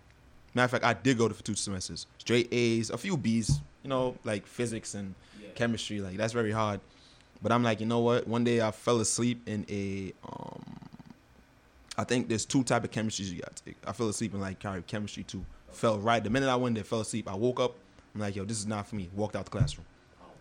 Matter 0.54 0.66
of 0.66 0.72
fact, 0.72 0.84
I 0.86 0.94
did 0.94 1.18
go 1.18 1.28
there 1.30 1.34
for 1.36 1.44
two 1.44 1.56
semesters. 1.56 2.08
Straight 2.18 2.50
A's, 2.52 2.90
a 2.90 2.98
few 2.98 3.16
B's. 3.16 3.60
You 3.84 3.90
know, 3.90 4.16
like 4.26 4.46
physics 4.48 4.96
and 4.96 5.16
chemistry. 5.54 6.02
Like 6.02 6.18
that's 6.18 6.34
very 6.34 6.52
hard. 6.52 6.82
But 7.42 7.52
I'm 7.52 7.64
like, 7.64 7.80
you 7.80 7.86
know 7.86 8.00
what? 8.00 8.28
One 8.28 8.44
day 8.44 8.60
I 8.62 8.72
fell 8.72 9.00
asleep 9.00 9.48
in 9.48 9.66
a. 9.70 10.12
Um, 10.28 10.62
I 11.98 12.04
think 12.04 12.28
there's 12.28 12.44
two 12.46 12.64
type 12.64 12.84
of 12.84 12.92
chemistries 12.92 13.32
you 13.32 13.40
got 13.40 13.56
to 13.56 13.64
take. 13.64 13.78
I 13.88 13.94
fell 13.94 14.10
asleep 14.10 14.34
in 14.34 14.42
like 14.42 14.60
chemistry 14.88 15.24
two. 15.24 15.46
Fell 15.72 16.00
right 16.00 16.22
the 16.24 16.30
minute 16.30 16.50
I 16.50 16.56
went 16.58 16.76
there, 16.76 16.84
fell 16.84 17.00
asleep. 17.02 17.30
I 17.30 17.36
woke 17.36 17.60
up. 17.62 17.76
I'm 18.16 18.22
like, 18.22 18.36
yo, 18.36 18.46
this 18.46 18.58
is 18.58 18.66
not 18.66 18.88
for 18.88 18.96
me. 18.96 19.10
Walked 19.14 19.36
out 19.36 19.46
the 19.46 19.52
classroom. 19.52 19.86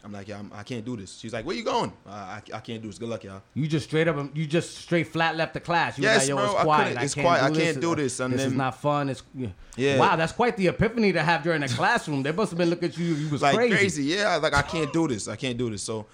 I'm 0.05 0.13
like, 0.13 0.29
yeah, 0.29 0.39
I'm, 0.39 0.53
I 0.55 0.63
can't 0.63 0.85
do 0.85 0.99
this. 0.99 1.17
She's 1.19 1.33
like, 1.33 1.47
where 1.47 1.57
you 1.57 1.65
going? 1.65 1.91
Uh, 2.07 2.11
I, 2.11 2.43
I 2.53 2.61
can't 2.61 2.83
do 2.83 2.89
this. 2.89 2.99
Good 2.99 3.09
luck, 3.09 3.25
y'all. 3.25 3.41
You 3.55 3.67
just 3.67 3.87
straight 3.87 4.07
up, 4.07 4.37
you 4.37 4.47
just 4.47 4.77
straight 4.77 5.09
flat 5.09 5.35
left 5.35 5.55
the 5.55 5.61
class. 5.61 5.97
You 5.97 6.05
Yes, 6.05 6.21
like, 6.21 6.29
yo, 6.29 6.37
bro, 6.37 6.45
it's 6.45 6.55
I 6.55 6.63
quiet. 6.63 6.99
I 6.99 7.03
it's 7.05 7.15
can't 7.15 7.25
quiet. 7.27 7.41
Do 7.41 7.47
I 7.47 7.49
this. 7.49 7.65
can't 7.65 7.81
do 7.81 7.97
this. 7.97 8.21
And 8.21 8.35
this 8.35 8.43
is 8.45 8.53
not 8.53 8.81
fun. 8.81 9.09
It's 9.09 9.23
yeah. 9.35 9.49
Yeah. 9.77 9.99
Wow, 9.99 10.17
that's 10.17 10.33
quite 10.33 10.59
the 10.59 10.67
epiphany 10.67 11.15
to 11.15 11.23
have 11.23 11.43
during 11.43 11.63
the 11.63 11.69
classroom. 11.69 12.23
They 12.23 12.33
must 12.33 12.51
have 12.51 12.59
been 12.59 12.69
looking 12.69 12.91
at 12.91 12.99
you. 12.99 13.07
You 13.15 13.31
was 13.31 13.41
like 13.41 13.57
crazy. 13.57 13.75
crazy. 13.77 14.03
Yeah, 14.05 14.37
like 14.37 14.53
I 14.53 14.61
can't 14.63 14.93
do 14.93 15.09
this. 15.09 15.27
I 15.27 15.37
can't 15.37 15.57
do 15.57 15.71
this. 15.71 15.83
So 15.83 16.05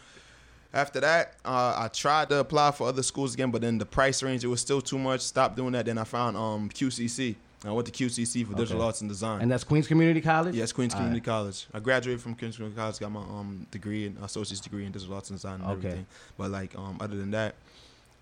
after 0.72 1.00
that, 1.00 1.34
uh, 1.44 1.74
I 1.76 1.88
tried 1.88 2.28
to 2.28 2.38
apply 2.38 2.70
for 2.70 2.86
other 2.86 3.02
schools 3.02 3.34
again, 3.34 3.50
but 3.50 3.60
then 3.60 3.76
the 3.78 3.86
price 3.86 4.22
range 4.22 4.44
it 4.44 4.48
was 4.48 4.60
still 4.60 4.80
too 4.80 4.98
much. 4.98 5.20
Stopped 5.22 5.56
doing 5.56 5.72
that. 5.72 5.86
Then 5.86 5.98
I 5.98 6.04
found 6.04 6.36
um 6.36 6.68
QCC. 6.68 7.34
I 7.64 7.70
went 7.72 7.86
to 7.86 7.92
QCC 7.92 8.46
for 8.46 8.54
digital 8.54 8.82
arts 8.82 9.02
and 9.02 9.10
design. 9.10 9.42
And 9.42 9.50
that's 9.50 9.64
Queens 9.64 9.86
Community 9.86 10.20
College. 10.22 10.54
yes, 10.54 10.72
Queens 10.72 10.94
All 10.94 11.00
Community 11.00 11.20
College. 11.22 11.66
I 11.74 11.80
graduated 11.80 12.22
from 12.22 12.34
Queens 12.34 12.56
Community 12.56 12.78
College. 12.78 12.98
Got 12.98 13.12
my 13.12 13.20
um 13.20 13.66
degree 13.70 14.06
and 14.06 14.16
associate's 14.24 14.60
degree 14.62 14.86
in 14.86 14.92
digital 14.92 15.14
arts 15.14 15.28
and 15.30 15.38
design 15.38 15.60
and 15.60 15.64
Okay. 15.64 15.76
everything. 15.78 16.06
But 16.38 16.50
like 16.50 16.74
um 16.76 16.96
other 17.00 17.16
than 17.16 17.32
that, 17.32 17.54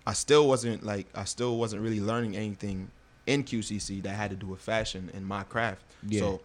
I 0.05 0.13
still 0.13 0.47
wasn't 0.47 0.83
like 0.85 1.07
I 1.15 1.23
still 1.23 1.57
wasn't 1.57 1.81
really 1.83 2.01
learning 2.01 2.35
anything 2.35 2.89
in 3.27 3.43
QCC 3.43 4.01
that 4.03 4.09
had 4.11 4.29
to 4.31 4.35
do 4.35 4.47
with 4.47 4.59
fashion 4.59 5.09
and 5.13 5.25
my 5.25 5.43
craft. 5.43 5.83
Yeah. 6.05 6.19
So 6.21 6.41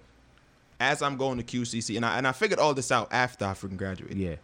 as 0.79 1.03
I'm 1.03 1.17
going 1.17 1.39
to 1.39 1.45
QCC, 1.45 1.97
and 1.97 2.05
I 2.07 2.17
and 2.19 2.29
I 2.29 2.33
figured 2.33 2.61
all 2.61 2.75
this 2.75 2.93
out 2.93 3.09
after 3.11 3.45
I 3.45 3.55
freaking 3.55 3.77
graduated. 3.77 4.19
Yeah. 4.19 4.37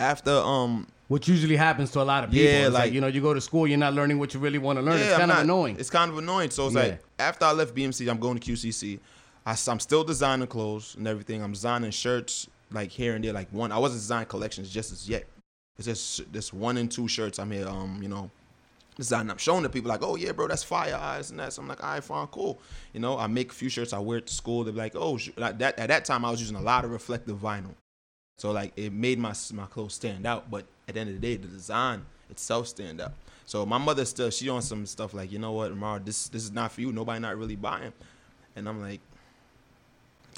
After 0.00 0.32
um 0.32 0.88
Which 1.08 1.26
usually 1.26 1.56
happens 1.56 1.90
to 1.92 2.00
a 2.00 2.04
lot 2.04 2.24
of 2.24 2.30
people. 2.30 2.46
Yeah, 2.50 2.64
like, 2.64 2.72
like- 2.74 2.92
you 2.92 3.00
know, 3.00 3.06
you 3.06 3.20
go 3.22 3.32
to 3.32 3.40
school, 3.40 3.66
you're 3.66 3.78
not 3.78 3.94
learning 3.94 4.18
what 4.18 4.34
you 4.34 4.40
really 4.40 4.58
want 4.58 4.78
to 4.78 4.82
learn. 4.82 4.98
it's 4.98 5.12
I'm 5.12 5.18
kind 5.20 5.30
of 5.30 5.36
not- 5.38 5.44
annoying. 5.44 5.76
It's 5.78 5.90
kind 5.90 6.10
of 6.10 6.18
annoying. 6.18 6.50
So 6.50 6.66
it's 6.66 6.74
Yeah. 6.76 6.82
like 6.82 7.02
after 7.18 7.46
I 7.46 7.52
left 7.52 7.74
BMC, 7.74 8.08
I'm 8.10 8.18
going 8.18 8.38
to 8.38 8.52
QCC. 8.52 9.00
I, 9.46 9.56
am 9.68 9.80
still 9.80 10.04
designing 10.04 10.46
clothes 10.46 10.94
and 10.96 11.08
everything. 11.08 11.42
I'm 11.42 11.52
designing 11.52 11.90
shirts 11.92 12.46
like 12.70 12.90
here 12.90 13.14
and 13.14 13.24
there. 13.24 13.32
Like 13.32 13.48
one, 13.50 13.72
I 13.72 13.78
wasn't 13.78 14.00
designing 14.02 14.26
collections 14.26 14.68
just 14.70 14.92
as 14.92 15.08
yet. 15.08 15.24
It's 15.78 15.86
just 15.86 16.30
this 16.30 16.52
one 16.52 16.76
and 16.76 16.90
two 16.90 17.08
shirts. 17.08 17.38
I'm 17.38 17.50
here, 17.52 17.66
um, 17.66 18.00
you 18.02 18.08
know, 18.08 18.30
designing. 18.96 19.30
I'm 19.30 19.38
showing 19.38 19.62
the 19.62 19.70
people 19.70 19.88
like, 19.88 20.02
oh 20.02 20.16
yeah, 20.16 20.32
bro, 20.32 20.48
that's 20.48 20.62
fire 20.64 20.94
eyes 20.94 21.30
and 21.30 21.38
that. 21.40 21.54
So 21.54 21.62
I'm 21.62 21.68
like, 21.68 21.82
all 21.82 21.90
right, 21.92 22.04
fine, 22.04 22.26
cool. 22.26 22.60
You 22.92 23.00
know, 23.00 23.16
I 23.16 23.26
make 23.28 23.50
a 23.50 23.54
few 23.54 23.70
shirts. 23.70 23.94
I 23.94 23.98
wear 24.00 24.18
it 24.18 24.26
to 24.26 24.34
school. 24.34 24.64
They're 24.64 24.74
like, 24.74 24.94
oh, 24.94 25.18
like 25.38 25.56
that. 25.60 25.78
At 25.78 25.88
that 25.88 26.04
time, 26.04 26.26
I 26.26 26.30
was 26.30 26.40
using 26.40 26.56
a 26.56 26.60
lot 26.60 26.84
of 26.84 26.90
reflective 26.90 27.38
vinyl. 27.38 27.74
So 28.36 28.50
like 28.50 28.72
it 28.76 28.92
made 28.92 29.18
my 29.18 29.32
my 29.54 29.64
clothes 29.66 29.94
stand 29.94 30.26
out, 30.26 30.50
but 30.50 30.66
at 30.88 30.94
the 30.94 31.00
end 31.00 31.10
of 31.10 31.20
the 31.20 31.20
day, 31.20 31.36
the 31.36 31.46
design 31.48 32.02
itself 32.30 32.66
stand 32.68 33.00
out. 33.00 33.12
So 33.46 33.64
my 33.64 33.78
mother 33.78 34.04
still 34.04 34.30
she 34.30 34.48
on 34.48 34.62
some 34.62 34.84
stuff 34.86 35.14
like 35.14 35.30
you 35.32 35.38
know 35.38 35.52
what, 35.52 35.70
Ramar, 35.70 36.00
this 36.00 36.28
this 36.28 36.42
is 36.44 36.52
not 36.52 36.72
for 36.72 36.80
you. 36.80 36.92
Nobody 36.92 37.20
not 37.20 37.36
really 37.36 37.56
buying, 37.56 37.92
and 38.56 38.68
I'm 38.68 38.80
like, 38.80 39.00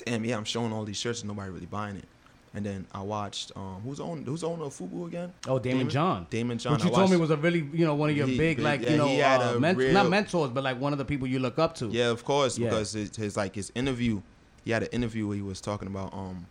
damn 0.05 0.25
yeah, 0.25 0.37
I'm 0.37 0.45
showing 0.45 0.73
all 0.73 0.85
these 0.85 0.97
shirts 0.99 1.21
and 1.21 1.29
nobody 1.29 1.51
really 1.51 1.67
buying 1.67 1.97
it. 1.97 2.05
And 2.53 2.67
then 2.67 2.85
I 2.93 3.01
watched 3.03 3.53
um 3.57 3.81
who's 3.85 4.01
on 4.01 4.25
who's 4.25 4.43
owner 4.43 4.65
of 4.65 4.75
Fubu 4.75 5.07
again? 5.07 5.33
oh, 5.47 5.59
Daymond, 5.61 5.91
John. 5.91 6.27
Daymond 6.31 6.59
John. 6.59 6.73
Which 6.75 6.85
you 6.85 6.91
told 6.91 7.11
me 7.11 7.17
was 7.17 7.31
a 7.31 7.37
really, 7.37 7.69
you 7.73 7.87
know, 7.87 7.95
one 7.95 8.11
of 8.11 8.17
your 8.17 8.27
He- 8.27 8.37
big, 8.37 8.57
big- 8.57 8.65
like, 8.65 8.83
yeah, 8.83 8.91
you 8.91 8.97
know, 8.97 9.07
uh, 9.57 9.59
ment- 9.61 9.79
real- 9.79 9.93
not 9.93 10.09
mentors, 10.09 10.51
but 10.51 10.65
like 10.65 10.81
one 10.81 10.93
of 10.93 10.99
the 10.99 11.05
people 11.05 11.29
you 11.29 11.39
look 11.39 11.59
up 11.61 11.77
to. 11.77 11.87
Yeah, 11.87 12.11
of 12.11 12.25
course, 12.25 12.59
Yeah. 12.59 12.71
because 12.71 12.93
his, 12.93 13.15
his 13.15 13.37
like 13.37 13.55
his 13.55 13.71
interview, 13.77 14.21
he 14.65 14.73
had 14.73 14.83
an 14.83 14.89
interview 14.91 15.29
where 15.29 15.37
he 15.37 15.43
was 15.43 15.61
talking 15.61 15.87
about 15.87 16.13
um, 16.13 16.47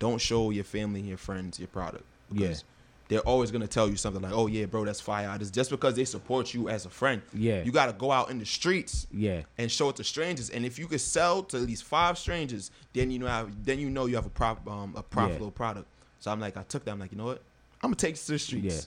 don't 0.00 0.20
show 0.20 0.50
your 0.50 0.64
family 0.64 1.00
and 1.00 1.08
your 1.08 1.18
friends 1.18 1.58
your 1.60 1.68
product 1.68 2.04
because 2.32 2.64
Yeah. 2.64 2.73
They're 3.08 3.20
always 3.20 3.50
gonna 3.50 3.66
tell 3.66 3.88
you 3.88 3.96
something 3.96 4.22
like, 4.22 4.32
oh 4.32 4.46
yeah, 4.46 4.64
bro, 4.66 4.84
that's 4.84 5.00
fire. 5.00 5.36
It's 5.40 5.50
just 5.50 5.70
because 5.70 5.94
they 5.94 6.04
support 6.04 6.54
you 6.54 6.68
as 6.68 6.86
a 6.86 6.90
friend. 6.90 7.20
Yeah. 7.34 7.62
you 7.62 7.70
gotta 7.72 7.92
go 7.92 8.10
out 8.10 8.30
in 8.30 8.38
the 8.38 8.46
streets 8.46 9.06
Yeah. 9.12 9.42
and 9.58 9.70
show 9.70 9.90
it 9.90 9.96
to 9.96 10.04
strangers. 10.04 10.48
And 10.50 10.64
if 10.64 10.78
you 10.78 10.86
could 10.86 11.00
sell 11.00 11.42
to 11.44 11.58
at 11.58 11.62
least 11.64 11.84
five 11.84 12.16
strangers, 12.18 12.70
then 12.94 13.10
you 13.10 13.18
know 13.18 13.26
how, 13.26 13.48
then 13.62 13.78
you 13.78 13.90
know 13.90 14.06
you 14.06 14.14
have 14.16 14.26
a 14.26 14.30
prop 14.30 14.66
um, 14.68 14.94
a 14.96 15.02
profitable 15.02 15.50
product. 15.50 15.86
So 16.20 16.30
I'm 16.30 16.40
like, 16.40 16.56
I 16.56 16.62
took 16.62 16.84
that. 16.86 16.92
I'm 16.92 16.98
like, 17.00 17.12
you 17.12 17.18
know 17.18 17.26
what? 17.26 17.42
I'm 17.82 17.88
gonna 17.88 17.96
take 17.96 18.14
this 18.14 18.24
to 18.26 18.32
the 18.32 18.38
streets 18.38 18.74
Yeah. 18.74 18.80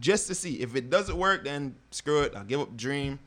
just 0.00 0.26
to 0.26 0.34
see 0.34 0.60
if 0.60 0.76
it 0.76 0.90
doesn't 0.90 1.16
work. 1.16 1.44
Then 1.44 1.74
screw 1.90 2.20
it. 2.22 2.34
I'll 2.36 2.44
give 2.44 2.60
up 2.60 2.70
the 2.70 2.76
dream. 2.76 3.18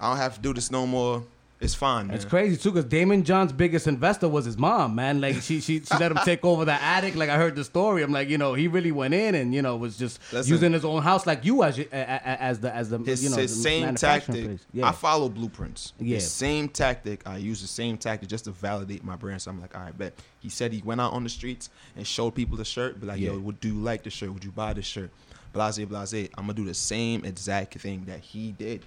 I 0.00 0.08
don't 0.08 0.16
have 0.16 0.36
to 0.36 0.40
do 0.40 0.54
this 0.54 0.70
no 0.70 0.86
more. 0.86 1.22
It's 1.60 1.74
fine, 1.74 2.06
man. 2.06 2.16
It's 2.16 2.24
crazy 2.24 2.56
too, 2.56 2.72
because 2.72 2.86
Daymond 2.90 3.24
John's 3.24 3.52
biggest 3.52 3.86
investor 3.86 4.26
was 4.30 4.46
his 4.46 4.56
mom, 4.56 4.94
man. 4.94 5.20
Like 5.20 5.42
she 5.42 5.60
she 5.60 5.80
she 5.80 5.94
let 5.98 6.10
him 6.10 6.16
take 6.24 6.42
over 6.42 6.64
the 6.64 6.72
attic. 6.72 7.16
Like 7.16 7.28
I 7.28 7.36
heard 7.36 7.54
the 7.54 7.64
story. 7.64 8.02
I'm 8.02 8.12
like, 8.12 8.30
you 8.30 8.38
know, 8.38 8.54
he 8.54 8.66
really 8.66 8.92
went 8.92 9.12
in 9.12 9.34
and 9.34 9.54
you 9.54 9.60
know 9.60 9.76
was 9.76 9.98
just 9.98 10.20
Listen. 10.32 10.50
using 10.50 10.72
his 10.72 10.86
own 10.86 11.02
house 11.02 11.26
like 11.26 11.44
you 11.44 11.62
as 11.62 11.76
your- 11.76 11.86
a- 11.92 11.96
a- 11.98 12.42
as 12.42 12.60
the 12.60 12.74
as 12.74 12.88
the 12.88 12.96
his, 12.98 13.22
you 13.22 13.28
know 13.28 13.36
his 13.36 13.54
the 13.54 13.62
same 13.62 13.94
tactic. 13.94 14.58
Yeah. 14.72 14.88
I 14.88 14.92
follow 14.92 15.28
blueprints. 15.28 15.92
Yeah. 16.00 16.14
His 16.14 16.30
same 16.30 16.66
tactic. 16.70 17.26
I 17.28 17.36
use 17.36 17.60
the 17.60 17.68
same 17.68 17.98
tactic 17.98 18.30
just 18.30 18.44
to 18.46 18.52
validate 18.52 19.04
my 19.04 19.16
brand. 19.16 19.42
So 19.42 19.50
I'm 19.50 19.60
like, 19.60 19.76
all 19.76 19.82
right, 19.82 19.98
bet. 19.98 20.14
He 20.38 20.48
said 20.48 20.72
he 20.72 20.80
went 20.82 21.02
out 21.02 21.12
on 21.12 21.24
the 21.24 21.28
streets 21.30 21.68
and 21.94 22.06
showed 22.06 22.30
people 22.30 22.56
the 22.56 22.64
shirt. 22.64 22.98
Be 22.98 23.06
like, 23.06 23.20
Yeah. 23.20 23.32
yo, 23.32 23.38
would 23.38 23.60
do 23.60 23.68
you 23.68 23.74
like 23.74 24.02
the 24.02 24.08
shirt? 24.10 24.32
Would 24.32 24.44
you 24.44 24.50
buy 24.52 24.72
the 24.72 24.80
shirt? 24.80 25.10
Blase, 25.52 25.84
blase. 25.84 26.14
I'm 26.38 26.44
gonna 26.44 26.54
do 26.54 26.64
the 26.64 26.72
same 26.72 27.22
exact 27.26 27.74
thing 27.74 28.04
that 28.06 28.20
he 28.20 28.52
did. 28.52 28.86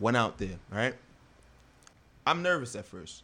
Went 0.00 0.16
out 0.16 0.36
there, 0.38 0.56
right? 0.72 0.94
I'm 2.26 2.42
nervous 2.42 2.76
at 2.76 2.84
first. 2.86 3.22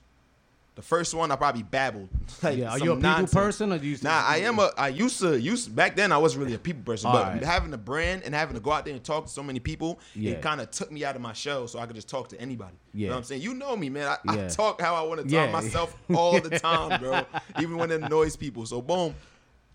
The 0.75 0.83
first 0.83 1.15
one, 1.15 1.31
I 1.31 1.37
probably 1.37 1.63
babbled. 1.63 2.09
Like 2.43 2.59
yeah. 2.59 2.71
Are 2.71 2.79
you 2.79 2.93
a 2.93 2.97
people 2.97 3.01
nonsense. 3.11 3.33
person 3.33 3.73
or 3.73 3.79
do 3.79 3.87
you? 3.87 3.97
Nah, 4.03 4.23
I 4.27 4.39
am 4.41 4.59
a. 4.59 4.71
I 4.77 4.89
used 4.89 5.21
to 5.21 5.41
used 5.41 5.75
back 5.75 5.97
then. 5.97 6.13
I 6.13 6.19
wasn't 6.19 6.43
really 6.45 6.55
a 6.55 6.59
people 6.59 6.83
person, 6.83 7.11
but 7.11 7.25
Alright. 7.25 7.43
having 7.43 7.73
a 7.73 7.79
brand 7.79 8.25
and 8.25 8.35
having 8.35 8.55
to 8.57 8.61
go 8.61 8.73
out 8.73 8.85
there 8.85 8.93
and 8.93 9.03
talk 9.03 9.25
to 9.25 9.33
so 9.33 9.43
many 9.43 9.59
people, 9.59 9.99
Yeah. 10.15 10.33
it 10.33 10.43
kind 10.43 10.61
of 10.61 10.71
took 10.71 10.93
me 10.93 11.03
out 11.03 11.17
of 11.17 11.23
my 11.23 11.33
shell, 11.33 11.67
so 11.67 11.79
I 11.79 11.87
could 11.87 11.97
just 11.97 12.11
talk 12.11 12.29
to 12.29 12.41
anybody. 12.41 12.77
You 12.93 13.05
Yeah. 13.05 13.09
know 13.09 13.15
what 13.15 13.19
I'm 13.21 13.25
saying? 13.25 13.41
You 13.43 13.55
know 13.55 13.75
me, 13.75 13.89
man. 13.89 14.07
I, 14.07 14.35
Yeah. 14.35 14.45
I 14.45 14.49
talk 14.49 14.83
how 14.83 14.95
I 14.95 15.01
want 15.09 15.27
to 15.27 15.35
talk 15.35 15.51
myself 15.51 15.97
all 16.15 16.39
the 16.41 16.59
time, 16.59 17.01
bro. 17.01 17.23
Even 17.59 17.79
when 17.79 17.91
it 17.91 18.03
annoys 18.03 18.37
people. 18.37 18.67
So 18.67 18.83
boom, 18.83 19.15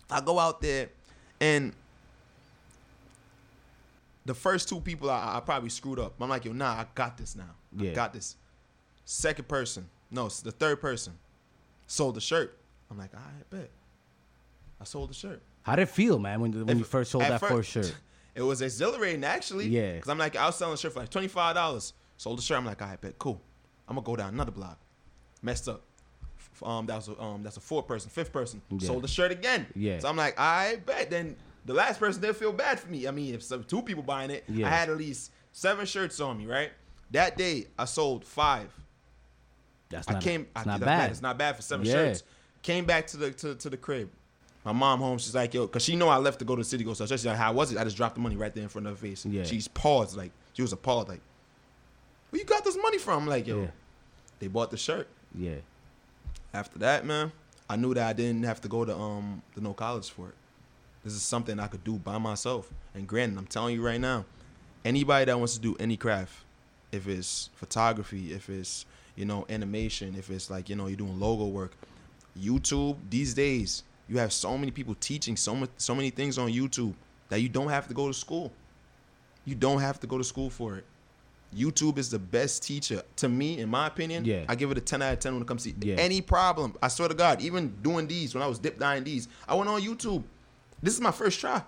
I 0.08 0.20
go 0.20 0.38
out 0.38 0.60
there, 0.60 0.88
and 1.40 1.72
the 4.24 4.34
first 4.34 4.68
two 4.68 4.80
people 4.80 5.10
I, 5.10 5.38
I 5.38 5.40
probably 5.40 5.70
screwed 5.70 5.98
up. 5.98 6.14
I'm 6.20 6.28
like, 6.28 6.44
yo, 6.44 6.52
nah, 6.52 6.70
I 6.74 6.86
got 6.94 7.16
this 7.18 7.34
now. 7.34 7.50
Yeah. 7.76 7.90
I 7.90 7.94
got 7.94 8.12
this. 8.12 8.36
Second 9.04 9.48
person, 9.48 9.88
no, 10.10 10.26
it's 10.26 10.40
the 10.40 10.52
third 10.52 10.80
person, 10.80 11.14
sold 11.86 12.14
the 12.16 12.20
shirt. 12.20 12.56
I'm 12.90 12.98
like, 12.98 13.10
all 13.14 13.20
right, 13.20 13.50
bet. 13.50 13.70
I 14.80 14.84
sold 14.84 15.10
the 15.10 15.14
shirt. 15.14 15.42
How 15.62 15.76
did 15.76 15.82
it 15.82 15.88
feel, 15.90 16.18
man, 16.18 16.40
when 16.40 16.66
when 16.66 16.78
you 16.78 16.84
first 16.84 17.10
sold 17.10 17.24
that 17.24 17.40
fir- 17.40 17.48
first 17.48 17.70
shirt? 17.70 17.94
It 18.34 18.40
was 18.40 18.62
exhilarating 18.62 19.24
actually. 19.24 19.66
Yeah. 19.68 19.98
Cause 19.98 20.08
I'm 20.08 20.16
like, 20.16 20.36
I 20.36 20.46
was 20.46 20.56
selling 20.56 20.72
a 20.72 20.76
shirt 20.78 20.94
for 20.94 21.00
like 21.00 21.10
twenty 21.10 21.28
five 21.28 21.54
dollars. 21.54 21.92
Sold 22.16 22.38
the 22.38 22.42
shirt. 22.42 22.56
I'm 22.56 22.64
like, 22.64 22.80
all 22.80 22.88
right, 22.88 22.98
bet, 22.98 23.18
cool. 23.18 23.38
I'm 23.86 23.94
gonna 23.96 24.06
go 24.06 24.16
down 24.16 24.32
another 24.32 24.50
block. 24.52 24.78
Messed 25.42 25.68
up. 25.68 25.82
Um, 26.62 26.86
that 26.86 26.96
was 26.96 27.08
a, 27.08 27.20
um, 27.20 27.42
that's 27.42 27.58
a 27.58 27.60
fourth 27.60 27.86
person, 27.86 28.08
fifth 28.10 28.32
person. 28.32 28.62
Yeah. 28.70 28.86
Sold 28.86 29.02
the 29.04 29.08
shirt 29.08 29.32
again. 29.32 29.66
Yeah. 29.74 29.98
So 29.98 30.08
I'm 30.08 30.16
like, 30.16 30.40
I 30.40 30.76
bet. 30.86 31.10
Then 31.10 31.36
the 31.66 31.74
last 31.74 32.00
person 32.00 32.22
didn't 32.22 32.36
feel 32.38 32.52
bad 32.52 32.80
for 32.80 32.88
me. 32.90 33.06
I 33.06 33.10
mean, 33.10 33.34
if 33.34 33.42
some, 33.42 33.64
two 33.64 33.82
people 33.82 34.02
buying 34.02 34.30
it, 34.30 34.44
Yeah. 34.48 34.66
I 34.66 34.70
had 34.70 34.88
at 34.88 34.96
least 34.96 35.30
seven 35.52 35.84
shirts 35.84 36.18
on 36.18 36.38
me, 36.38 36.46
right? 36.46 36.70
That 37.10 37.36
day, 37.36 37.66
I 37.78 37.84
sold 37.84 38.24
five. 38.24 38.72
That's 39.92 40.08
I 40.08 40.14
not. 40.14 40.22
came. 40.22 40.40
It's 40.42 40.50
I, 40.56 40.64
not 40.64 40.80
that- 40.80 40.86
bad. 40.86 41.10
It's 41.10 41.22
not 41.22 41.38
bad 41.38 41.56
for 41.56 41.62
seven 41.62 41.86
Yeah. 41.86 41.92
shirts. 41.92 42.22
Came 42.62 42.84
back 42.84 43.06
to 43.08 43.16
the 43.16 43.30
to, 43.32 43.54
to 43.54 43.70
the 43.70 43.76
crib. 43.76 44.10
My 44.64 44.72
mom 44.72 45.00
home. 45.00 45.18
She's 45.18 45.34
like, 45.34 45.52
yo, 45.54 45.66
cause 45.66 45.82
she 45.82 45.96
know 45.96 46.08
I 46.08 46.16
left 46.18 46.38
to 46.38 46.44
go 46.44 46.54
to 46.54 46.60
the 46.60 46.64
city 46.68 46.84
go. 46.84 46.94
So 46.94 47.04
she's 47.06 47.26
like, 47.26 47.36
how 47.36 47.52
was 47.52 47.72
it? 47.72 47.78
I 47.78 47.84
just 47.84 47.96
dropped 47.96 48.14
the 48.14 48.20
money 48.20 48.36
right 48.36 48.54
there 48.54 48.62
in 48.62 48.68
front 48.68 48.86
of 48.86 48.92
her 48.98 49.06
face. 49.06 49.24
Yeah. 49.26 49.42
She's 49.44 49.66
paused 49.68 50.16
like 50.16 50.30
she 50.52 50.62
was 50.62 50.72
appalled 50.72 51.08
like, 51.08 51.20
where 52.30 52.38
you 52.40 52.46
got 52.46 52.64
this 52.64 52.76
money 52.80 52.98
from? 52.98 53.22
I'm 53.24 53.28
like, 53.28 53.46
yo, 53.46 53.62
Yeah. 53.62 53.66
they 54.38 54.46
bought 54.48 54.70
the 54.70 54.76
shirt. 54.76 55.08
Yeah. 55.34 55.56
After 56.54 56.78
that, 56.80 57.04
man, 57.04 57.32
I 57.68 57.76
knew 57.76 57.94
that 57.94 58.06
I 58.08 58.12
didn't 58.12 58.44
have 58.44 58.60
to 58.60 58.68
go 58.68 58.84
to 58.84 58.96
um 58.96 59.42
to 59.54 59.60
no 59.60 59.72
college 59.74 60.10
for 60.10 60.28
it. 60.28 60.34
This 61.02 61.14
is 61.14 61.22
something 61.22 61.58
I 61.58 61.66
could 61.66 61.82
do 61.82 61.94
by 61.98 62.18
myself. 62.18 62.70
And 62.94 63.08
granted, 63.08 63.38
I'm 63.38 63.46
telling 63.46 63.74
you 63.74 63.84
right 63.84 64.00
now, 64.00 64.24
anybody 64.84 65.24
that 65.24 65.36
wants 65.36 65.54
to 65.54 65.60
do 65.60 65.74
any 65.80 65.96
craft, 65.96 66.32
if 66.92 67.08
it's 67.08 67.50
photography, 67.56 68.32
if 68.32 68.48
it's 68.48 68.86
you 69.16 69.24
know 69.24 69.46
animation, 69.48 70.14
if 70.16 70.30
it's 70.30 70.50
like 70.50 70.68
you 70.68 70.76
know 70.76 70.86
you're 70.86 70.96
doing 70.96 71.18
logo 71.20 71.46
work, 71.46 71.72
YouTube 72.38 72.96
these 73.10 73.34
days 73.34 73.82
you 74.08 74.18
have 74.18 74.32
so 74.32 74.56
many 74.58 74.70
people 74.70 74.94
teaching 75.00 75.36
so 75.36 75.54
much 75.54 75.70
so 75.76 75.94
many 75.94 76.10
things 76.10 76.38
on 76.38 76.50
YouTube 76.50 76.94
that 77.28 77.40
you 77.40 77.48
don't 77.48 77.68
have 77.68 77.88
to 77.88 77.94
go 77.94 78.06
to 78.08 78.14
school. 78.14 78.52
You 79.44 79.54
don't 79.54 79.80
have 79.80 79.98
to 80.00 80.06
go 80.06 80.18
to 80.18 80.24
school 80.24 80.50
for 80.50 80.76
it. 80.76 80.84
YouTube 81.54 81.98
is 81.98 82.10
the 82.10 82.18
best 82.18 82.62
teacher 82.62 83.02
to 83.16 83.28
me, 83.28 83.58
in 83.58 83.68
my 83.68 83.86
opinion. 83.86 84.24
Yeah. 84.24 84.44
I 84.48 84.54
give 84.54 84.70
it 84.70 84.78
a 84.78 84.80
10 84.80 85.02
out 85.02 85.12
of 85.12 85.18
10 85.18 85.34
when 85.34 85.42
it 85.42 85.48
comes 85.48 85.64
to 85.64 85.72
Yeah. 85.80 85.96
any 85.96 86.20
problem. 86.22 86.74
I 86.82 86.88
swear 86.88 87.08
to 87.08 87.14
God, 87.14 87.42
even 87.42 87.76
doing 87.82 88.06
these 88.06 88.34
when 88.34 88.42
I 88.42 88.46
was 88.46 88.58
dip 88.58 88.78
dyeing 88.78 89.04
these, 89.04 89.28
I 89.46 89.54
went 89.54 89.68
on 89.68 89.80
YouTube. 89.82 90.22
This 90.82 90.94
is 90.94 91.00
my 91.00 91.10
first 91.10 91.40
try. 91.40 91.62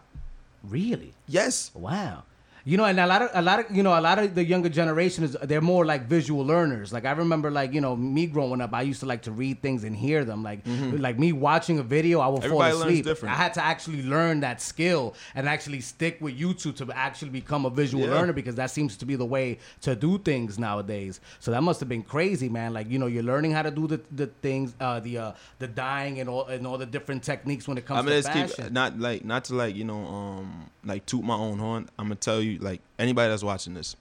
Really? 0.62 1.12
Yes. 1.26 1.70
Wow. 1.74 2.22
You 2.66 2.78
know, 2.78 2.87
and 2.87 2.99
a 2.99 3.06
lot 3.06 3.21
of 3.21 3.28
a 3.35 3.42
lot 3.42 3.61
of 3.61 3.76
you 3.76 3.83
know 3.83 3.99
a 3.99 4.00
lot 4.00 4.18
of 4.18 4.35
the 4.35 4.42
younger 4.42 4.71
generation 4.71 5.23
is 5.23 5.37
they're 5.42 5.61
more 5.61 5.85
like 5.85 6.06
visual 6.06 6.42
learners. 6.47 6.94
Like 6.94 7.04
I 7.04 7.11
remember, 7.12 7.50
like 7.50 7.75
you 7.75 7.80
know, 7.83 7.94
me 7.94 8.26
growing 8.26 8.62
up, 8.62 8.73
I 8.73 8.80
used 8.80 9.00
to 9.00 9.06
like 9.06 9.21
to 9.23 9.33
read 9.33 9.61
things 9.61 9.85
and 9.85 9.94
hear 9.94 10.25
them. 10.25 10.42
Like 10.42 10.61
like 11.06 11.18
me 11.18 11.33
watching 11.33 11.78
a 11.78 11.83
video, 11.83 12.21
I 12.21 12.28
would 12.28 12.42
Mm-hmm. 12.42 12.44
Everybody 12.47 12.73
fall 12.73 13.11
asleep. 13.11 13.25
I 13.30 13.35
had 13.35 13.52
to 13.54 13.62
actually 13.64 14.02
learn 14.02 14.40
that 14.40 14.62
skill 14.62 15.14
and 15.35 15.47
actually 15.47 15.83
stick 15.83 16.16
with 16.23 16.38
YouTube 16.38 16.76
to 16.76 16.87
actually 16.97 17.30
become 17.30 17.66
a 17.66 17.71
visual 17.71 18.04
Yeah. 18.06 18.14
learner 18.14 18.33
because 18.33 18.54
that 18.54 18.71
seems 18.71 18.97
to 18.97 19.04
be 19.04 19.14
the 19.14 19.26
way 19.26 19.59
to 19.83 19.94
do 19.94 20.16
things 20.18 20.59
nowadays. 20.59 21.21
So 21.40 21.50
that 21.50 21.62
must 21.62 21.80
have 21.80 21.88
been 21.90 22.02
crazy, 22.02 22.49
man. 22.49 22.73
Like 22.73 22.88
you 22.88 22.99
know, 22.99 23.06
you're 23.09 23.23
learning 23.23 23.52
how 23.52 23.62
to 23.62 23.71
do 23.71 23.87
the, 23.87 24.00
the 24.11 24.28
things, 24.40 24.75
uh, 24.80 25.00
the 25.00 25.18
uh, 25.18 25.33
the 25.59 25.68
dyeing 25.68 26.18
and 26.18 26.30
all 26.30 26.47
and 26.47 26.66
all 26.66 26.78
the 26.78 26.87
different 26.87 27.23
techniques 27.23 27.68
when 27.68 27.76
it 27.76 27.85
comes 27.85 27.99
I'm 28.00 28.06
to 28.06 28.11
gonna 28.11 28.23
fashion. 28.23 28.64
keep 28.64 28.73
not 28.73 28.99
like 28.99 29.23
not 29.23 29.44
to 29.44 29.54
like 29.54 29.76
you 29.76 29.85
know 29.85 30.02
um 30.06 30.71
like 30.83 31.04
toot 31.04 31.23
my 31.25 31.37
own 31.37 31.59
horn. 31.59 31.88
I'm 31.99 32.06
gonna 32.06 32.16
tell 32.16 32.40
you 32.40 32.53
like 32.58 32.80
anybody 32.99 33.30
that's 33.30 33.42
watching 33.44 33.75
this, 33.75 33.96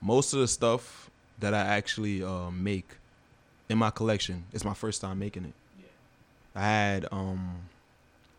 most 0.00 0.32
of 0.32 0.40
the 0.40 0.48
stuff 0.48 1.10
that 1.38 1.54
I 1.54 1.60
actually 1.60 2.22
uh, 2.22 2.50
make 2.50 2.88
in 3.68 3.78
my 3.78 3.90
collection 3.90 4.44
is 4.52 4.64
my 4.64 4.74
first 4.74 5.00
time 5.00 5.18
making 5.18 5.44
it. 5.44 5.52
I 6.54 6.62
had 6.62 7.06
um 7.12 7.56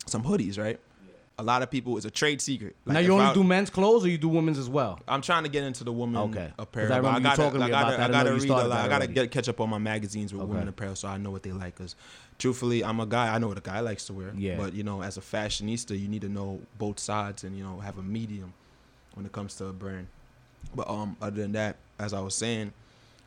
some 0.06 0.24
hoodies, 0.24 0.58
right? 0.58 0.80
A 1.40 1.44
lot 1.44 1.62
of 1.62 1.70
people 1.70 1.98
it's 1.98 2.06
a 2.06 2.10
trade 2.10 2.42
secret. 2.42 2.76
Like, 2.86 2.96
now 2.96 3.00
you 3.02 3.14
only 3.14 3.26
I- 3.26 3.34
do 3.36 3.44
men's 3.44 3.70
clothes 3.70 4.04
or 4.04 4.10
you 4.10 4.18
do 4.18 4.28
women's 4.28 4.58
as 4.58 4.68
well? 4.70 5.00
I'm 5.08 5.22
trying 5.22 5.44
to 5.44 5.50
get 5.50 5.64
into 5.64 5.84
the 5.84 5.92
woman 5.94 6.20
Okay. 6.32 6.46
'Cause 6.48 6.54
apparel. 6.58 6.94
I 6.94 7.00
but 7.02 7.20
gotta, 7.22 7.44
I 7.44 7.70
gotta. 7.70 8.02
I 8.02 8.06
I 8.06 8.08
gotta 8.10 8.32
read. 8.34 8.42
started 8.42 8.66
A 8.66 8.70
lot. 8.70 8.80
I 8.86 8.88
gotta 8.88 9.06
get 9.06 9.30
catch 9.30 9.48
up 9.48 9.62
on 9.62 9.70
my 9.70 9.78
magazines 9.78 10.34
with 10.34 10.42
Okay. 10.42 10.52
women 10.52 10.68
apparel, 10.68 10.96
so 10.96 11.08
I 11.08 11.18
know 11.18 11.30
what 11.30 11.44
they 11.44 11.52
like. 11.52 11.76
Cause 11.76 11.96
truthfully, 12.40 12.84
I'm 12.84 13.00
a 13.00 13.06
guy. 13.06 13.36
I 13.36 13.38
know 13.38 13.50
what 13.50 13.58
a 13.60 13.62
guy 13.62 13.82
likes 13.82 14.06
to 14.08 14.14
wear. 14.14 14.32
Yeah. 14.36 14.58
But 14.58 14.74
you 14.74 14.82
know, 14.84 15.04
as 15.04 15.18
a 15.18 15.22
fashionista, 15.22 16.00
you 16.00 16.08
need 16.08 16.22
to 16.22 16.30
know 16.30 16.60
both 16.80 16.98
sides 16.98 17.44
and 17.44 17.56
you 17.56 17.64
know 17.64 17.82
have 17.82 18.00
a 18.00 18.04
medium 18.04 18.54
when 19.18 19.26
it 19.26 19.32
comes 19.34 19.56
to 19.56 19.66
a 19.66 19.74
brand. 19.74 20.08
But 20.76 20.88
um, 20.90 21.18
other 21.22 21.42
than 21.42 21.52
that, 21.54 21.76
as 22.00 22.14
I 22.14 22.22
was 22.22 22.36
saying, 22.36 22.72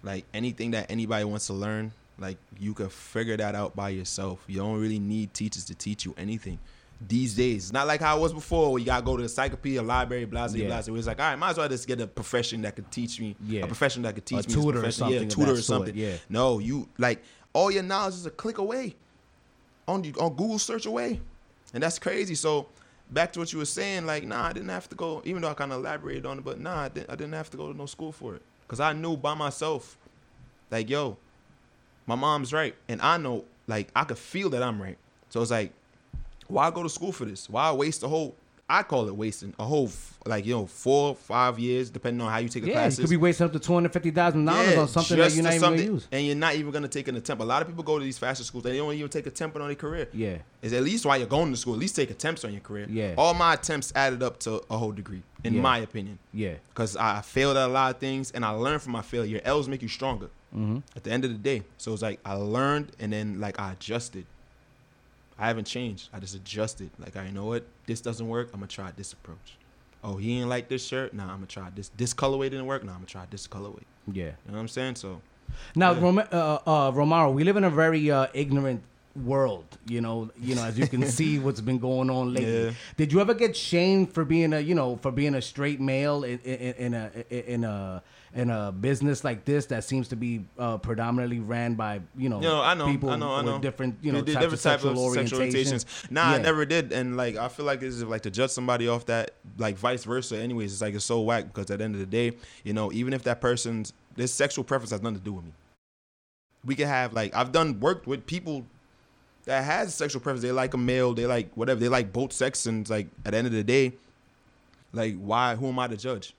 like 0.02 0.24
anything 0.32 0.70
that 0.70 0.90
anybody 0.90 1.24
wants 1.24 1.48
to 1.48 1.52
learn, 1.52 1.92
like 2.18 2.36
you 2.58 2.72
can 2.74 2.88
figure 2.88 3.36
that 3.36 3.54
out 3.54 3.74
by 3.76 3.90
yourself. 3.90 4.42
You 4.46 4.58
don't 4.58 4.80
really 4.80 4.98
need 4.98 5.34
teachers 5.34 5.64
to 5.64 5.74
teach 5.74 6.04
you 6.04 6.14
anything. 6.16 6.58
These 7.08 7.34
days, 7.34 7.64
it's 7.64 7.72
not 7.72 7.86
like 7.86 8.00
how 8.00 8.18
it 8.18 8.20
was 8.20 8.32
before. 8.34 8.72
Where 8.72 8.78
you 8.78 8.84
gotta 8.84 9.04
go 9.04 9.12
to 9.16 9.22
the 9.22 9.24
encyclopedia, 9.24 9.82
library, 9.82 10.26
blah 10.26 10.46
blah 10.48 10.56
Yeah. 10.56 10.66
blah. 10.66 10.80
Where 10.82 10.98
it's 10.98 11.06
like, 11.06 11.18
all 11.18 11.30
right, 11.30 11.36
might 11.38 11.50
as 11.50 11.56
well 11.58 11.68
just 11.68 11.86
get 11.88 11.98
a 12.00 12.06
profession 12.06 12.60
that 12.62 12.76
could 12.76 12.90
teach 12.90 13.18
me. 13.18 13.36
Yeah. 13.46 13.62
A 13.64 13.66
profession 13.66 14.02
that 14.02 14.14
could 14.14 14.26
teach 14.26 14.44
A 14.44 14.48
me. 14.48 14.54
tutor 14.54 14.84
or 14.84 14.90
something 14.90 15.22
Yeah, 15.22 15.28
tutor 15.28 15.52
or 15.52 15.56
sort, 15.56 15.64
something. 15.86 15.96
yeah. 15.96 16.16
No, 16.28 16.58
you 16.58 16.88
like 16.98 17.22
all 17.54 17.70
your 17.70 17.82
knowledge 17.82 18.14
is 18.14 18.26
a 18.26 18.30
click 18.30 18.58
away, 18.58 18.94
on 19.88 20.04
on 20.20 20.30
Google 20.34 20.58
search 20.58 20.84
away, 20.86 21.20
and 21.72 21.82
that's 21.82 21.98
crazy. 21.98 22.34
So 22.34 22.66
back 23.10 23.32
to 23.32 23.38
what 23.40 23.52
you 23.52 23.58
were 23.58 23.64
saying, 23.64 24.06
like, 24.06 24.24
nah, 24.24 24.46
I 24.46 24.52
didn't 24.52 24.68
have 24.68 24.88
to 24.88 24.96
go. 24.96 25.22
Even 25.24 25.42
though 25.42 25.48
I 25.48 25.54
kind 25.54 25.72
of 25.72 25.80
elaborated 25.80 26.26
on 26.26 26.38
it, 26.38 26.44
but 26.44 26.60
nah, 26.60 26.82
I 26.82 26.88
didn't, 26.88 27.10
I 27.10 27.16
didn't 27.16 27.34
have 27.34 27.50
to 27.50 27.56
go 27.56 27.70
to 27.70 27.76
no 27.76 27.86
school 27.86 28.12
for 28.12 28.34
it 28.34 28.42
because 28.62 28.80
I 28.80 28.92
knew 28.92 29.16
by 29.16 29.34
myself, 29.34 29.96
like, 30.70 30.88
yo, 30.88 31.16
my 32.06 32.14
mom's 32.14 32.52
right, 32.52 32.74
and 32.88 33.00
I 33.02 33.16
know, 33.16 33.44
like, 33.66 33.88
I 33.94 34.04
could 34.04 34.18
feel 34.18 34.50
that 34.50 34.62
I'm 34.62 34.80
right. 34.80 34.98
So 35.28 35.42
it's 35.42 35.50
like, 35.50 35.72
why 36.48 36.70
go 36.70 36.82
to 36.82 36.88
school 36.88 37.12
for 37.12 37.24
this? 37.24 37.48
Why 37.48 37.70
waste 37.72 38.00
the 38.00 38.08
whole? 38.08 38.34
I 38.70 38.84
call 38.84 39.08
it 39.08 39.16
wasting 39.16 39.52
a 39.58 39.64
whole, 39.64 39.90
like, 40.26 40.46
you 40.46 40.54
know, 40.54 40.66
four, 40.66 41.16
five 41.16 41.58
years, 41.58 41.90
depending 41.90 42.20
on 42.24 42.30
how 42.30 42.38
you 42.38 42.48
take 42.48 42.62
the 42.62 42.68
Yeah, 42.68 42.74
classes. 42.74 42.98
you 43.00 43.04
could 43.04 43.10
be 43.10 43.16
wasting 43.16 43.46
up 43.46 43.52
to 43.52 43.58
two 43.58 43.74
hundred 43.74 43.92
fifty 43.92 44.10
thousand 44.12 44.44
dollars 44.44 44.76
on 44.78 44.86
something 44.88 45.18
that 45.18 45.32
you're 45.34 45.42
not 45.42 45.54
even 45.54 45.70
gonna 45.70 45.82
use. 45.82 46.06
And 46.12 46.24
you're 46.24 46.36
not 46.36 46.54
even 46.54 46.70
gonna 46.70 46.86
take 46.86 47.08
an 47.08 47.16
attempt. 47.16 47.42
A 47.42 47.46
lot 47.46 47.62
of 47.62 47.68
people 47.68 47.82
go 47.82 47.98
to 47.98 48.04
these 48.04 48.18
fashion 48.18 48.44
schools, 48.44 48.62
they 48.62 48.76
don't 48.76 48.94
even 48.94 49.08
take 49.08 49.26
a 49.26 49.30
temp 49.30 49.56
on 49.56 49.66
their 49.66 49.74
career. 49.74 50.08
Yeah, 50.12 50.38
Is 50.62 50.72
at 50.72 50.82
least 50.84 51.04
while 51.04 51.18
you're 51.18 51.26
going 51.26 51.50
to 51.50 51.56
school, 51.56 51.74
at 51.74 51.80
least 51.80 51.96
take 51.96 52.10
attempts 52.10 52.44
on 52.44 52.52
your 52.52 52.60
career. 52.60 52.86
Yeah. 52.88 53.14
All 53.18 53.34
my 53.34 53.54
attempts 53.54 53.92
added 53.96 54.22
up 54.22 54.38
to 54.40 54.62
a 54.70 54.78
whole 54.78 54.92
degree, 54.92 55.22
in 55.42 55.54
Yeah. 55.54 55.62
my 55.62 55.78
opinion. 55.78 56.18
yeah, 56.32 56.54
Because 56.68 56.96
I 56.96 57.22
failed 57.22 57.56
at 57.56 57.68
a 57.68 57.72
lot 57.72 57.94
of 57.94 58.00
things 58.00 58.30
and 58.30 58.44
I 58.44 58.50
learned 58.50 58.82
from 58.82 58.92
my 58.92 59.02
failure. 59.02 59.40
L's 59.44 59.68
make 59.68 59.82
you 59.82 59.88
stronger 59.88 60.28
mm-hmm. 60.56 60.78
at 60.94 61.02
the 61.02 61.10
end 61.10 61.24
of 61.24 61.32
the 61.32 61.38
day. 61.38 61.64
So 61.78 61.92
it's 61.92 62.02
like 62.02 62.20
I 62.24 62.34
learned 62.34 62.92
and 63.00 63.12
then 63.12 63.40
like 63.40 63.58
I 63.58 63.72
adjusted. 63.72 64.26
I 65.40 65.46
haven't 65.48 65.66
changed. 65.66 66.10
I 66.12 66.20
just 66.20 66.34
adjusted. 66.34 66.90
Like 66.98 67.16
I 67.16 67.30
know 67.30 67.46
what 67.46 67.64
this 67.86 68.00
doesn't 68.00 68.28
work. 68.28 68.50
I'm 68.52 68.60
gonna 68.60 68.66
try 68.68 68.92
this 68.96 69.12
approach. 69.12 69.56
Oh, 70.04 70.16
he 70.16 70.38
ain't 70.38 70.48
like 70.48 70.68
this 70.68 70.86
shirt. 70.86 71.12
Nah, 71.14 71.24
I'm 71.24 71.36
gonna 71.36 71.46
try 71.46 71.68
this. 71.74 71.90
This 71.96 72.12
colorway 72.14 72.44
didn't 72.50 72.66
work. 72.66 72.84
Nah, 72.84 72.92
I'm 72.92 72.98
gonna 72.98 73.06
try 73.06 73.26
this 73.30 73.46
colorway. 73.48 73.82
yeah. 74.12 74.24
You 74.24 74.30
know 74.48 74.54
what 74.54 74.58
I'm 74.60 74.68
saying? 74.68 74.96
So 74.96 75.20
Now, 75.74 75.92
Yeah. 75.92 76.00
Rom- 76.02 76.18
uh, 76.18 76.22
uh, 76.66 76.92
Romaro, 76.92 77.32
we 77.32 77.42
live 77.44 77.56
in 77.56 77.64
a 77.64 77.70
very 77.70 78.10
uh, 78.10 78.26
ignorant 78.34 78.82
world. 79.16 79.66
You 79.86 80.00
know, 80.00 80.30
you 80.40 80.54
know, 80.54 80.64
as 80.64 80.78
you 80.78 80.86
can 80.86 81.04
see, 81.18 81.38
what's 81.38 81.60
been 81.60 81.78
going 81.78 82.08
on 82.10 82.32
lately. 82.34 82.64
Yeah. 82.66 82.70
Did 82.96 83.12
you 83.12 83.20
ever 83.20 83.34
get 83.34 83.56
shamed 83.56 84.12
for 84.14 84.24
being 84.24 84.52
a, 84.52 84.60
you 84.60 84.74
know, 84.74 84.96
for 84.96 85.10
being 85.10 85.34
a 85.34 85.42
straight 85.42 85.80
male 85.80 86.22
in, 86.24 86.38
in, 86.40 86.74
in 86.74 86.94
a 86.94 87.10
in 87.30 87.64
a 87.64 88.02
in 88.34 88.48
a 88.48 88.70
business 88.70 89.24
like 89.24 89.44
this 89.44 89.66
that 89.66 89.82
seems 89.82 90.08
to 90.08 90.16
be 90.16 90.44
uh, 90.58 90.78
predominantly 90.78 91.40
ran 91.40 91.74
by 91.74 92.00
you 92.16 92.28
know, 92.28 92.36
You 92.40 92.48
know, 92.48 92.62
I 92.62 92.74
know, 92.74 92.86
people 92.86 93.10
I 93.10 93.16
know, 93.16 93.34
I 93.34 93.42
know. 93.42 93.54
with 93.54 93.62
different 93.62 93.96
you 94.02 94.12
know 94.12 94.20
types 94.20 94.32
different 94.34 94.52
of 94.54 94.62
type 94.62 94.80
sexual 94.80 95.08
of 95.08 95.14
sexual 95.14 95.40
orientations. 95.40 95.84
orientations. 95.84 96.10
Nah, 96.10 96.22
I 96.22 96.38
never 96.38 96.64
did, 96.64 96.92
and 96.92 97.16
like 97.16 97.36
I 97.36 97.48
feel 97.48 97.66
like 97.66 97.80
this 97.80 97.94
is 97.94 98.04
like 98.04 98.22
to 98.22 98.30
judge 98.30 98.50
somebody 98.50 98.86
off 98.86 99.06
that, 99.06 99.32
like 99.58 99.76
vice 99.76 100.04
versa. 100.04 100.38
Anyways, 100.38 100.72
it's 100.72 100.80
like 100.82 100.94
it's 100.94 101.04
so 101.04 101.20
whack 101.20 101.46
because 101.52 101.70
at 101.70 101.78
the 101.78 101.84
end 101.84 101.94
of 101.94 102.00
the 102.00 102.06
day, 102.06 102.36
you 102.62 102.72
know, 102.72 102.92
even 102.92 103.12
if 103.12 103.24
that 103.24 103.40
person's 103.40 103.92
this 104.16 104.32
sexual 104.32 104.64
preference 104.64 104.90
has 104.90 105.02
nothing 105.02 105.18
to 105.18 105.24
do 105.24 105.32
with 105.32 105.44
me. 105.44 105.52
We 106.64 106.74
can 106.74 106.86
have 106.88 107.12
like 107.12 107.34
I've 107.34 107.52
done 107.52 107.80
worked 107.80 108.06
with 108.06 108.26
people 108.26 108.64
that 109.46 109.64
has 109.64 109.94
sexual 109.94 110.20
preference. 110.20 110.42
They 110.42 110.52
like 110.52 110.74
a 110.74 110.78
male, 110.78 111.14
they 111.14 111.26
like 111.26 111.50
whatever, 111.54 111.80
they 111.80 111.88
like 111.88 112.12
both 112.12 112.32
sex, 112.32 112.66
and 112.66 112.88
like 112.88 113.08
at 113.24 113.32
the 113.32 113.38
end 113.38 113.46
of 113.46 113.52
the 113.52 113.64
day, 113.64 113.94
like 114.92 115.16
why? 115.18 115.56
Who 115.56 115.68
am 115.68 115.78
I 115.78 115.88
to 115.88 115.96
judge? 115.96 116.34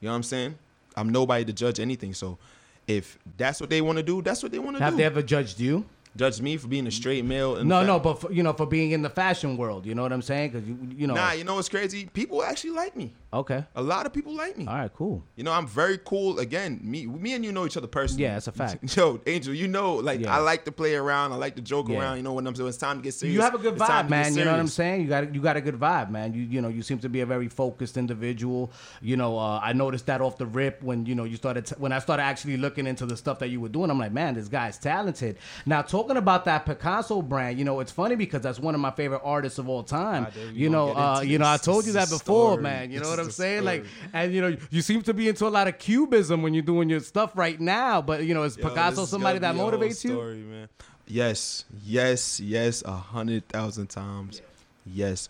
You 0.00 0.06
know 0.06 0.12
what 0.12 0.16
I'm 0.16 0.22
saying? 0.22 0.58
I'm 0.98 1.10
nobody 1.10 1.44
to 1.44 1.52
judge 1.52 1.80
anything. 1.80 2.14
So 2.14 2.38
if 2.86 3.18
that's 3.36 3.60
what 3.60 3.70
they 3.70 3.80
want 3.80 3.98
to 3.98 4.02
do, 4.02 4.22
that's 4.22 4.42
what 4.42 4.52
they 4.52 4.58
want 4.58 4.76
to 4.76 4.80
do. 4.80 4.84
Have 4.84 4.96
they 4.96 5.04
ever 5.04 5.22
judged 5.22 5.60
you? 5.60 5.84
judge 6.16 6.40
me 6.40 6.56
for 6.56 6.68
being 6.68 6.86
a 6.86 6.90
straight 6.90 7.24
male? 7.24 7.62
No, 7.64 7.84
no, 7.84 8.00
but 8.00 8.20
for, 8.20 8.32
you 8.32 8.42
know, 8.42 8.52
for 8.52 8.66
being 8.66 8.90
in 8.90 9.02
the 9.02 9.10
fashion 9.10 9.56
world, 9.56 9.86
you 9.86 9.94
know 9.94 10.02
what 10.02 10.12
I'm 10.12 10.22
saying? 10.22 10.50
Because 10.50 10.68
you, 10.68 10.76
you 10.96 11.06
know, 11.06 11.14
Nah, 11.14 11.32
you 11.32 11.44
know 11.44 11.54
what's 11.54 11.68
crazy? 11.68 12.06
People 12.06 12.42
actually 12.42 12.70
like 12.70 12.96
me. 12.96 13.14
Okay, 13.32 13.64
A 13.74 13.82
lot 13.82 14.06
of 14.06 14.12
people 14.12 14.34
like 14.34 14.56
me. 14.56 14.66
all 14.66 14.74
right, 14.74 14.92
cool. 14.94 15.24
You 15.36 15.44
know, 15.44 15.52
I'm 15.52 15.66
very 15.66 15.98
cool. 15.98 16.38
Again, 16.38 16.80
me, 16.82 17.06
me 17.06 17.34
and 17.34 17.44
you 17.44 17.52
know 17.52 17.66
each 17.66 17.76
other 17.76 17.86
personally. 17.86 18.24
Yeah, 18.24 18.34
that's 18.34 18.46
a 18.48 18.52
fact. 18.52 18.96
Yo, 18.96 19.20
Angel, 19.26 19.52
you 19.54 19.68
know, 19.68 19.96
like 19.96 20.20
Yeah. 20.20 20.34
I 20.34 20.38
like 20.38 20.64
to 20.64 20.72
play 20.72 20.94
around. 20.94 21.32
I 21.32 21.36
like 21.36 21.56
to 21.56 21.62
joke 21.62 21.88
Yeah. 21.88 21.98
around. 22.00 22.16
You 22.16 22.22
know, 22.22 22.32
when 22.32 22.46
I'm 22.46 22.54
saying? 22.54 22.64
when 22.64 22.68
it's 22.70 22.78
time 22.78 22.96
to 22.98 23.02
get 23.02 23.14
serious. 23.14 23.34
You 23.34 23.42
have 23.42 23.54
a 23.54 23.58
good 23.58 23.76
vibe, 23.76 24.08
man. 24.08 24.34
You 24.34 24.44
know 24.44 24.52
what 24.52 24.60
I'm 24.60 24.66
saying? 24.68 25.02
You 25.02 25.08
got 25.08 25.34
you 25.34 25.40
got 25.40 25.56
a 25.56 25.60
good 25.60 25.78
vibe, 25.78 26.10
man. 26.10 26.32
You 26.32 26.42
you 26.42 26.60
know 26.60 26.68
you 26.68 26.82
seem 26.82 26.98
to 27.00 27.08
be 27.08 27.20
a 27.20 27.26
very 27.26 27.48
focused 27.48 27.96
individual. 27.96 28.72
You 29.02 29.16
know, 29.16 29.38
uh, 29.38 29.60
I 29.62 29.72
noticed 29.74 30.06
that 30.06 30.20
off 30.20 30.38
the 30.38 30.46
rip 30.46 30.82
when 30.82 31.04
you 31.06 31.14
know 31.14 31.24
you 31.24 31.36
started 31.36 31.66
t- 31.66 31.74
when 31.78 31.92
I 31.92 31.98
started 31.98 32.22
actually 32.22 32.56
looking 32.56 32.86
into 32.86 33.04
the 33.06 33.16
stuff 33.16 33.38
that 33.40 33.48
you 33.48 33.60
were 33.60 33.68
doing. 33.68 33.90
I'm 33.90 33.98
like, 33.98 34.12
man, 34.12 34.34
this 34.34 34.48
guy's 34.48 34.78
talented. 34.78 35.38
Now 35.66 35.82
talking 35.82 36.16
about 36.16 36.44
that 36.46 36.64
Picasso 36.66 37.20
brand, 37.22 37.58
you 37.58 37.64
know, 37.64 37.80
it's 37.80 37.92
funny 37.92 38.16
because 38.16 38.40
that's 38.40 38.58
one 38.58 38.74
of 38.74 38.80
my 38.80 38.90
favorite 38.90 39.20
artists 39.22 39.58
of 39.58 39.68
all 39.68 39.82
time. 39.82 40.26
Ah, 40.30 40.50
you 40.52 40.70
know, 40.70 40.96
uh, 40.96 41.20
you 41.20 41.38
know, 41.38 41.46
I 41.46 41.58
told 41.58 41.86
you 41.86 41.92
that 41.92 42.08
before, 42.08 42.52
story. 42.52 42.62
man. 42.62 42.90
You 42.90 43.00
know 43.00 43.17
what 43.22 43.26
I'm 43.26 43.32
saying? 43.32 43.64
Like, 43.64 43.84
and 44.12 44.32
you 44.32 44.40
know, 44.40 44.56
you 44.70 44.82
seem 44.82 45.02
to 45.02 45.14
be 45.14 45.28
into 45.28 45.46
a 45.46 45.48
lot 45.48 45.68
of 45.68 45.78
cubism 45.78 46.42
when 46.42 46.54
you're 46.54 46.62
doing 46.62 46.88
your 46.88 47.00
stuff 47.00 47.32
right 47.34 47.60
now. 47.60 48.00
But 48.02 48.24
you 48.24 48.34
know, 48.34 48.42
is 48.44 48.56
Yo, 48.56 48.68
Picasso 48.68 49.04
somebody 49.04 49.38
that 49.38 49.54
gonna 49.54 49.54
be 49.54 49.60
a 49.60 49.62
whole 49.62 49.88
motivates 49.88 50.04
you? 50.04 50.44
man. 50.44 50.68
Yes, 51.06 51.64
yes, 51.84 52.38
yes, 52.38 52.82
a 52.84 52.92
hundred 52.92 53.48
thousand 53.48 53.88
times. 53.88 54.42
Yes. 54.84 55.28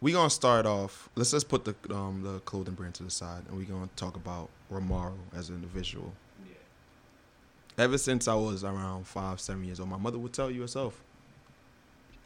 We 0.00 0.12
gonna 0.12 0.30
start 0.30 0.66
off. 0.66 1.08
Let's 1.16 1.32
just 1.32 1.48
put 1.48 1.64
the 1.64 1.74
um 1.92 2.22
the 2.22 2.38
clothing 2.40 2.74
brand 2.74 2.94
to 2.94 3.02
the 3.02 3.10
side, 3.10 3.42
and 3.48 3.58
we 3.58 3.64
gonna 3.64 3.88
talk 3.96 4.14
about 4.16 4.48
Romaro 4.72 5.14
as 5.36 5.48
an 5.48 5.56
individual. 5.56 6.12
Yeah. 6.46 7.84
Ever 7.84 7.98
since 7.98 8.28
I 8.28 8.34
was 8.34 8.62
around 8.62 9.06
five, 9.06 9.40
seven 9.40 9.64
years 9.64 9.80
old, 9.80 9.88
my 9.88 9.96
mother 9.98 10.18
would 10.18 10.32
tell 10.32 10.50
you 10.50 10.60
herself. 10.60 11.02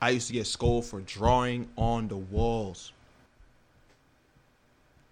I 0.03 0.11
used 0.11 0.27
to 0.27 0.33
get 0.35 0.47
scolded 0.47 0.91
for 0.91 1.01
drawing 1.01 1.69
on 1.77 2.09
the 2.09 2.17
walls. 2.17 2.93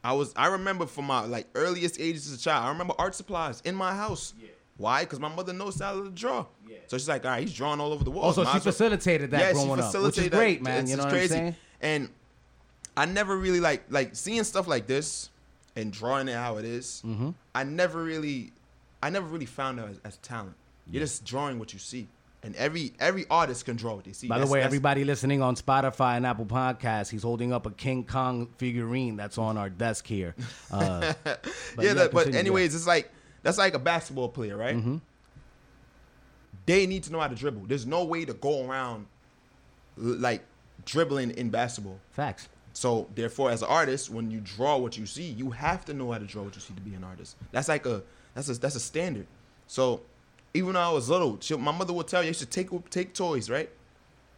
I 0.03 0.13
was 0.15 0.33
I 0.37 0.47
remember 0.49 0.87
from 0.87 1.07
my 1.07 1.25
like 1.27 1.47
earliest 1.55 2.01
ages 2.01 2.27
as 2.33 2.39
a 2.39 2.43
child. 2.43 2.65
I 2.65 2.69
remember 2.71 2.95
art 2.99 3.15
supplies 3.15 3.61
in 3.65 3.75
my 3.75 3.95
house. 3.95 4.35
Yeah. 4.41 4.49
Why? 4.77 5.03
Because 5.03 5.21
my 5.21 5.29
mother 5.29 5.53
knows 5.53 5.79
how 5.79 6.03
to 6.03 6.11
draw. 6.11 6.47
Yeah. 6.67 6.79
So 6.87 6.97
she's 6.97 7.09
like, 7.09 7.25
all 7.27 7.33
right, 7.33 7.43
he's 7.43 7.53
drawing 7.53 7.81
all 7.81 7.93
over 7.93 8.03
the 8.03 8.11
walls. 8.11 8.39
Also, 8.39 8.45
Might 8.45 8.55
she 8.55 8.61
facilitated 8.65 9.31
that 9.33 9.41
yeah, 9.41 9.53
growing 9.53 9.67
she 9.67 9.71
up, 9.73 9.77
which 9.79 9.85
is 9.87 9.93
facilitated 9.93 10.33
that. 10.33 10.37
great, 10.37 10.63
man. 10.63 10.73
It's- 10.85 10.91
you 10.91 10.97
know 10.97 11.03
it's 11.03 11.13
what 11.13 11.19
crazy. 11.19 11.35
I'm 11.35 11.41
saying? 11.41 11.57
And 11.83 12.09
I 12.97 13.05
never 13.05 13.37
really 13.37 13.61
like 13.61 13.85
like 13.91 14.17
seeing 14.17 14.43
stuff 14.45 14.67
like 14.67 14.87
this 14.87 15.29
and 15.77 15.93
drawing 15.93 16.29
it 16.29 16.35
how 16.35 16.57
it 16.57 16.65
is, 16.65 17.03
Mm-hmm. 17.07 17.31
I 17.55 17.65
never 17.65 18.03
really, 18.03 18.53
I 19.03 19.11
never 19.11 19.27
really 19.27 19.47
found 19.47 19.79
it 19.79 19.85
as, 19.89 20.01
as 20.05 20.17
talent. 20.19 20.57
You're 20.91 21.03
just 21.03 21.25
drawing 21.25 21.59
what 21.59 21.73
you 21.73 21.79
see, 21.79 22.09
and 22.43 22.57
every 22.57 22.93
every 22.99 23.27
artist 23.31 23.65
can 23.65 23.77
draw 23.77 23.95
what 23.95 24.05
they 24.05 24.13
see. 24.13 24.29
By 24.29 24.39
the 24.39 24.47
way, 24.47 24.63
everybody 24.63 25.05
listening 25.05 25.43
on 25.43 25.57
Spotify 25.57 26.17
and 26.17 26.27
Apple 26.27 26.47
Podcasts, 26.47 27.11
he's 27.11 27.23
holding 27.23 27.53
up 27.53 27.67
a 27.67 27.71
King 27.71 28.05
Kong 28.05 28.49
figurine 28.57 29.17
that's 29.17 29.39
on 29.39 29.57
our 29.57 29.71
desk 29.71 30.07
here. 30.07 30.35
Uh, 30.71 31.13
but 31.25 31.45
yeah, 31.81 31.95
that, 31.95 32.13
but 32.13 32.33
anyways, 32.35 32.75
it's 32.75 32.87
like 32.87 33.11
that's 33.43 33.59
like 33.59 33.75
a 33.75 33.79
basketball 33.79 34.29
player, 34.29 34.57
right? 34.57 34.77
Mm-hmm. 34.77 34.99
They 36.67 36.87
need 36.87 37.03
to 37.05 37.13
know 37.13 37.19
how 37.19 37.27
to 37.27 37.35
dribble. 37.35 37.63
There's 37.67 37.87
no 37.87 38.05
way 38.05 38.25
to 38.25 38.35
go 38.35 38.67
around 38.67 39.07
like 39.97 40.43
dribbling 40.85 41.33
in 41.33 41.51
basketball. 41.51 41.99
Facts. 42.13 42.49
So 42.73 43.09
therefore, 43.15 43.51
as 43.51 43.63
an 43.63 43.69
artist, 43.69 44.11
when 44.11 44.31
you 44.31 44.41
draw 44.41 44.77
what 44.77 44.97
you 44.97 45.07
see, 45.07 45.25
you 45.25 45.51
have 45.51 45.85
to 45.87 45.95
know 45.95 46.13
how 46.13 46.19
to 46.19 46.25
draw 46.25 46.43
what 46.43 46.55
you 46.55 46.61
see 46.61 46.75
to 46.75 46.81
be 46.81 46.95
an 46.95 47.05
artist. 47.05 47.37
That's 47.51 47.69
like 47.69 47.87
a 47.87 48.03
that's 48.35 48.49
a 48.49 48.59
that's 48.59 48.77
a 48.77 48.81
standard. 48.81 49.27
So 49.67 50.03
even 50.55 50.75
though 50.75 50.81
I 50.81 50.91
was 50.91 51.09
little, 51.09 51.39
she, 51.41 51.57
my 51.57 51.73
mother 51.73 51.93
would 51.93 52.09
tell 52.09 52.23
you, 52.23 52.29
you 52.29 52.35
should 52.35 52.51
take 52.51 52.69
take 52.91 53.15
toys, 53.15 53.49
right? 53.51 53.71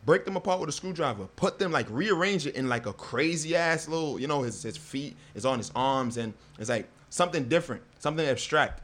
Break 0.04 0.24
them 0.24 0.36
apart 0.36 0.58
with 0.60 0.68
a 0.68 0.72
screwdriver, 0.72 1.26
put 1.36 1.58
them 1.58 1.70
like 1.72 1.86
rearrange 1.88 2.46
it 2.46 2.56
in 2.56 2.68
like 2.68 2.86
a 2.86 2.92
crazy 2.92 3.54
ass 3.54 3.86
little, 3.88 4.18
you 4.20 4.26
know, 4.26 4.42
his 4.42 4.62
his 4.62 4.76
feet 4.76 5.16
is 5.34 5.46
on 5.46 5.58
his 5.58 5.70
arms, 5.76 6.16
and 6.16 6.34
it's 6.58 6.68
like 6.68 6.88
something 7.08 7.44
different, 7.48 7.82
something 8.00 8.26
abstract, 8.26 8.82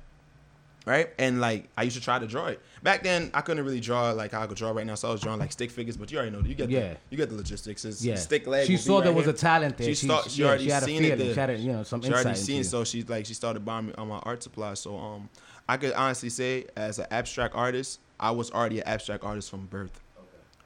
right? 0.86 1.10
And 1.18 1.40
like 1.40 1.68
I 1.76 1.82
used 1.82 1.96
to 1.96 2.02
try 2.02 2.18
to 2.20 2.26
draw 2.26 2.46
it. 2.46 2.60
Back 2.84 3.02
then, 3.02 3.32
I 3.34 3.40
couldn't 3.40 3.64
really 3.64 3.80
draw 3.80 4.12
like 4.12 4.30
how 4.30 4.42
I 4.42 4.46
could 4.46 4.56
draw 4.56 4.70
right 4.70 4.86
now, 4.86 4.94
so 4.94 5.08
I 5.08 5.10
was 5.12 5.20
drawing 5.20 5.40
like 5.40 5.50
stick 5.50 5.72
figures. 5.72 5.96
But 5.96 6.12
you 6.12 6.18
already 6.18 6.30
know, 6.36 6.40
you 6.44 6.54
get 6.54 6.70
Yeah. 6.70 6.90
the, 6.90 6.96
you 7.10 7.16
get 7.16 7.28
the 7.30 7.34
logistics. 7.34 7.84
It's 7.84 8.04
Yeah. 8.04 8.14
stick 8.14 8.46
leg. 8.46 8.68
She 8.68 8.76
saw 8.76 9.00
there 9.00 9.12
was 9.12 9.24
here. 9.24 9.34
a 9.34 9.36
talent 9.36 9.76
there. 9.76 9.88
She, 9.88 9.94
She- 9.96 10.06
start, 10.06 10.30
she 10.30 10.42
yeah, 10.42 10.48
already 10.48 10.64
she 10.70 10.80
seen 10.82 11.04
it. 11.04 11.18
there. 11.18 11.34
She 11.34 11.40
had 11.40 11.50
a, 11.50 11.56
you 11.58 11.72
know, 11.72 11.82
some 11.82 12.00
She 12.00 12.12
already 12.12 12.36
seen 12.36 12.60
it, 12.60 12.64
so 12.66 12.84
she 12.84 13.02
like 13.02 13.26
she 13.26 13.34
started 13.34 13.64
buying 13.64 13.86
me 13.86 13.92
on 13.98 14.06
my 14.06 14.18
art 14.20 14.40
supplies. 14.44 14.78
So 14.78 14.96
um, 14.96 15.28
I 15.68 15.76
could 15.76 15.92
honestly 15.92 16.30
say, 16.30 16.66
as 16.76 16.98
an 16.98 17.06
abstract 17.10 17.54
artist, 17.54 18.00
I 18.18 18.30
was 18.30 18.50
already 18.50 18.80
an 18.80 18.88
abstract 18.88 19.22
artist 19.22 19.50
from 19.50 19.66
birth. 19.66 20.00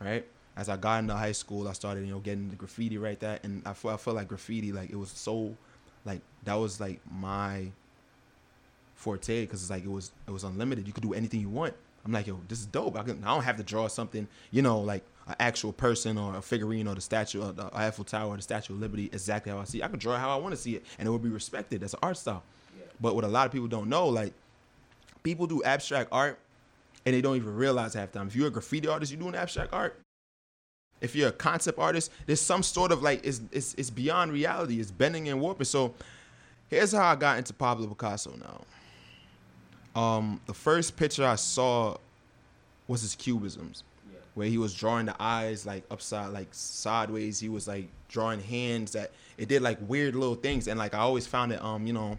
Right. 0.00 0.26
As 0.56 0.68
I 0.68 0.76
got 0.76 1.00
into 1.00 1.14
high 1.14 1.32
school, 1.32 1.66
I 1.68 1.72
started 1.72 2.06
you 2.06 2.12
know 2.12 2.20
getting 2.20 2.50
the 2.50 2.56
graffiti 2.56 2.98
right 2.98 3.18
there, 3.18 3.40
and 3.42 3.62
I 3.64 3.72
felt 3.72 3.94
I 3.94 3.96
felt 3.96 4.16
like 4.16 4.28
graffiti 4.28 4.72
like 4.72 4.90
it 4.90 4.96
was 4.96 5.10
so, 5.10 5.56
like 6.04 6.20
that 6.44 6.54
was 6.54 6.80
like 6.80 7.00
my 7.10 7.68
forte 8.94 9.42
because 9.42 9.62
it's 9.62 9.70
like 9.70 9.84
it 9.84 9.90
was 9.90 10.12
it 10.26 10.30
was 10.30 10.44
unlimited. 10.44 10.86
You 10.86 10.92
could 10.92 11.02
do 11.02 11.14
anything 11.14 11.40
you 11.40 11.48
want. 11.48 11.74
I'm 12.04 12.12
like, 12.12 12.26
yo, 12.26 12.40
this 12.48 12.58
is 12.58 12.66
dope. 12.66 12.98
I, 12.98 13.04
can, 13.04 13.22
I 13.22 13.28
don't 13.28 13.44
have 13.44 13.56
to 13.58 13.62
draw 13.62 13.86
something, 13.86 14.26
you 14.50 14.60
know, 14.60 14.80
like 14.80 15.04
an 15.28 15.36
actual 15.38 15.72
person 15.72 16.18
or 16.18 16.36
a 16.36 16.42
figurine 16.42 16.88
or 16.88 16.96
the 16.96 17.00
statue 17.00 17.40
of 17.42 17.54
the 17.54 17.70
Eiffel 17.72 18.04
Tower 18.04 18.34
or 18.34 18.36
the 18.36 18.42
Statue 18.42 18.74
of 18.74 18.80
Liberty 18.80 19.08
exactly 19.12 19.52
how 19.52 19.60
I 19.60 19.64
see. 19.64 19.78
it. 19.78 19.84
I 19.84 19.88
can 19.88 20.00
draw 20.00 20.18
how 20.18 20.36
I 20.36 20.40
want 20.40 20.52
to 20.52 20.60
see 20.60 20.74
it, 20.74 20.84
and 20.98 21.06
it 21.06 21.10
would 21.12 21.22
be 21.22 21.28
respected 21.28 21.82
as 21.82 21.94
an 21.94 22.00
art 22.02 22.16
style. 22.16 22.42
But 23.00 23.14
what 23.14 23.24
a 23.24 23.28
lot 23.28 23.46
of 23.46 23.52
people 23.52 23.68
don't 23.68 23.88
know, 23.88 24.08
like 24.08 24.32
people 25.22 25.46
do 25.46 25.62
abstract 25.62 26.08
art, 26.12 26.38
and 27.04 27.14
they 27.14 27.20
don't 27.20 27.36
even 27.36 27.54
realize 27.54 27.94
half 27.94 28.12
the 28.12 28.18
time. 28.18 28.28
If 28.28 28.36
you're 28.36 28.48
a 28.48 28.50
graffiti 28.50 28.88
artist, 28.88 29.12
you're 29.12 29.20
doing 29.20 29.34
abstract 29.34 29.72
art. 29.72 29.98
If 31.00 31.16
you're 31.16 31.30
a 31.30 31.32
concept 31.32 31.78
artist, 31.78 32.12
there's 32.26 32.40
some 32.40 32.62
sort 32.62 32.92
of 32.92 33.02
like 33.02 33.26
it's 33.26 33.40
it's, 33.50 33.74
it's 33.74 33.90
beyond 33.90 34.32
reality. 34.32 34.78
It's 34.80 34.90
bending 34.90 35.28
and 35.28 35.40
warping. 35.40 35.64
So 35.64 35.94
here's 36.68 36.92
how 36.92 37.06
I 37.06 37.16
got 37.16 37.38
into 37.38 37.52
Pablo 37.52 37.88
Picasso 37.88 38.32
now. 38.38 40.00
Um, 40.00 40.40
the 40.46 40.54
first 40.54 40.96
picture 40.96 41.26
I 41.26 41.34
saw 41.34 41.96
was 42.86 43.02
his 43.02 43.16
cubisms, 43.16 43.82
where 44.34 44.46
he 44.46 44.58
was 44.58 44.74
drawing 44.74 45.06
the 45.06 45.16
eyes 45.20 45.66
like 45.66 45.84
upside, 45.90 46.30
like 46.30 46.48
sideways. 46.52 47.40
He 47.40 47.48
was 47.48 47.66
like 47.66 47.88
drawing 48.08 48.40
hands 48.40 48.92
that 48.92 49.10
it 49.36 49.48
did 49.48 49.60
like 49.60 49.78
weird 49.88 50.14
little 50.14 50.36
things, 50.36 50.68
and 50.68 50.78
like 50.78 50.94
I 50.94 50.98
always 50.98 51.26
found 51.26 51.52
it, 51.52 51.62
um, 51.62 51.84
you 51.86 51.92
know, 51.92 52.16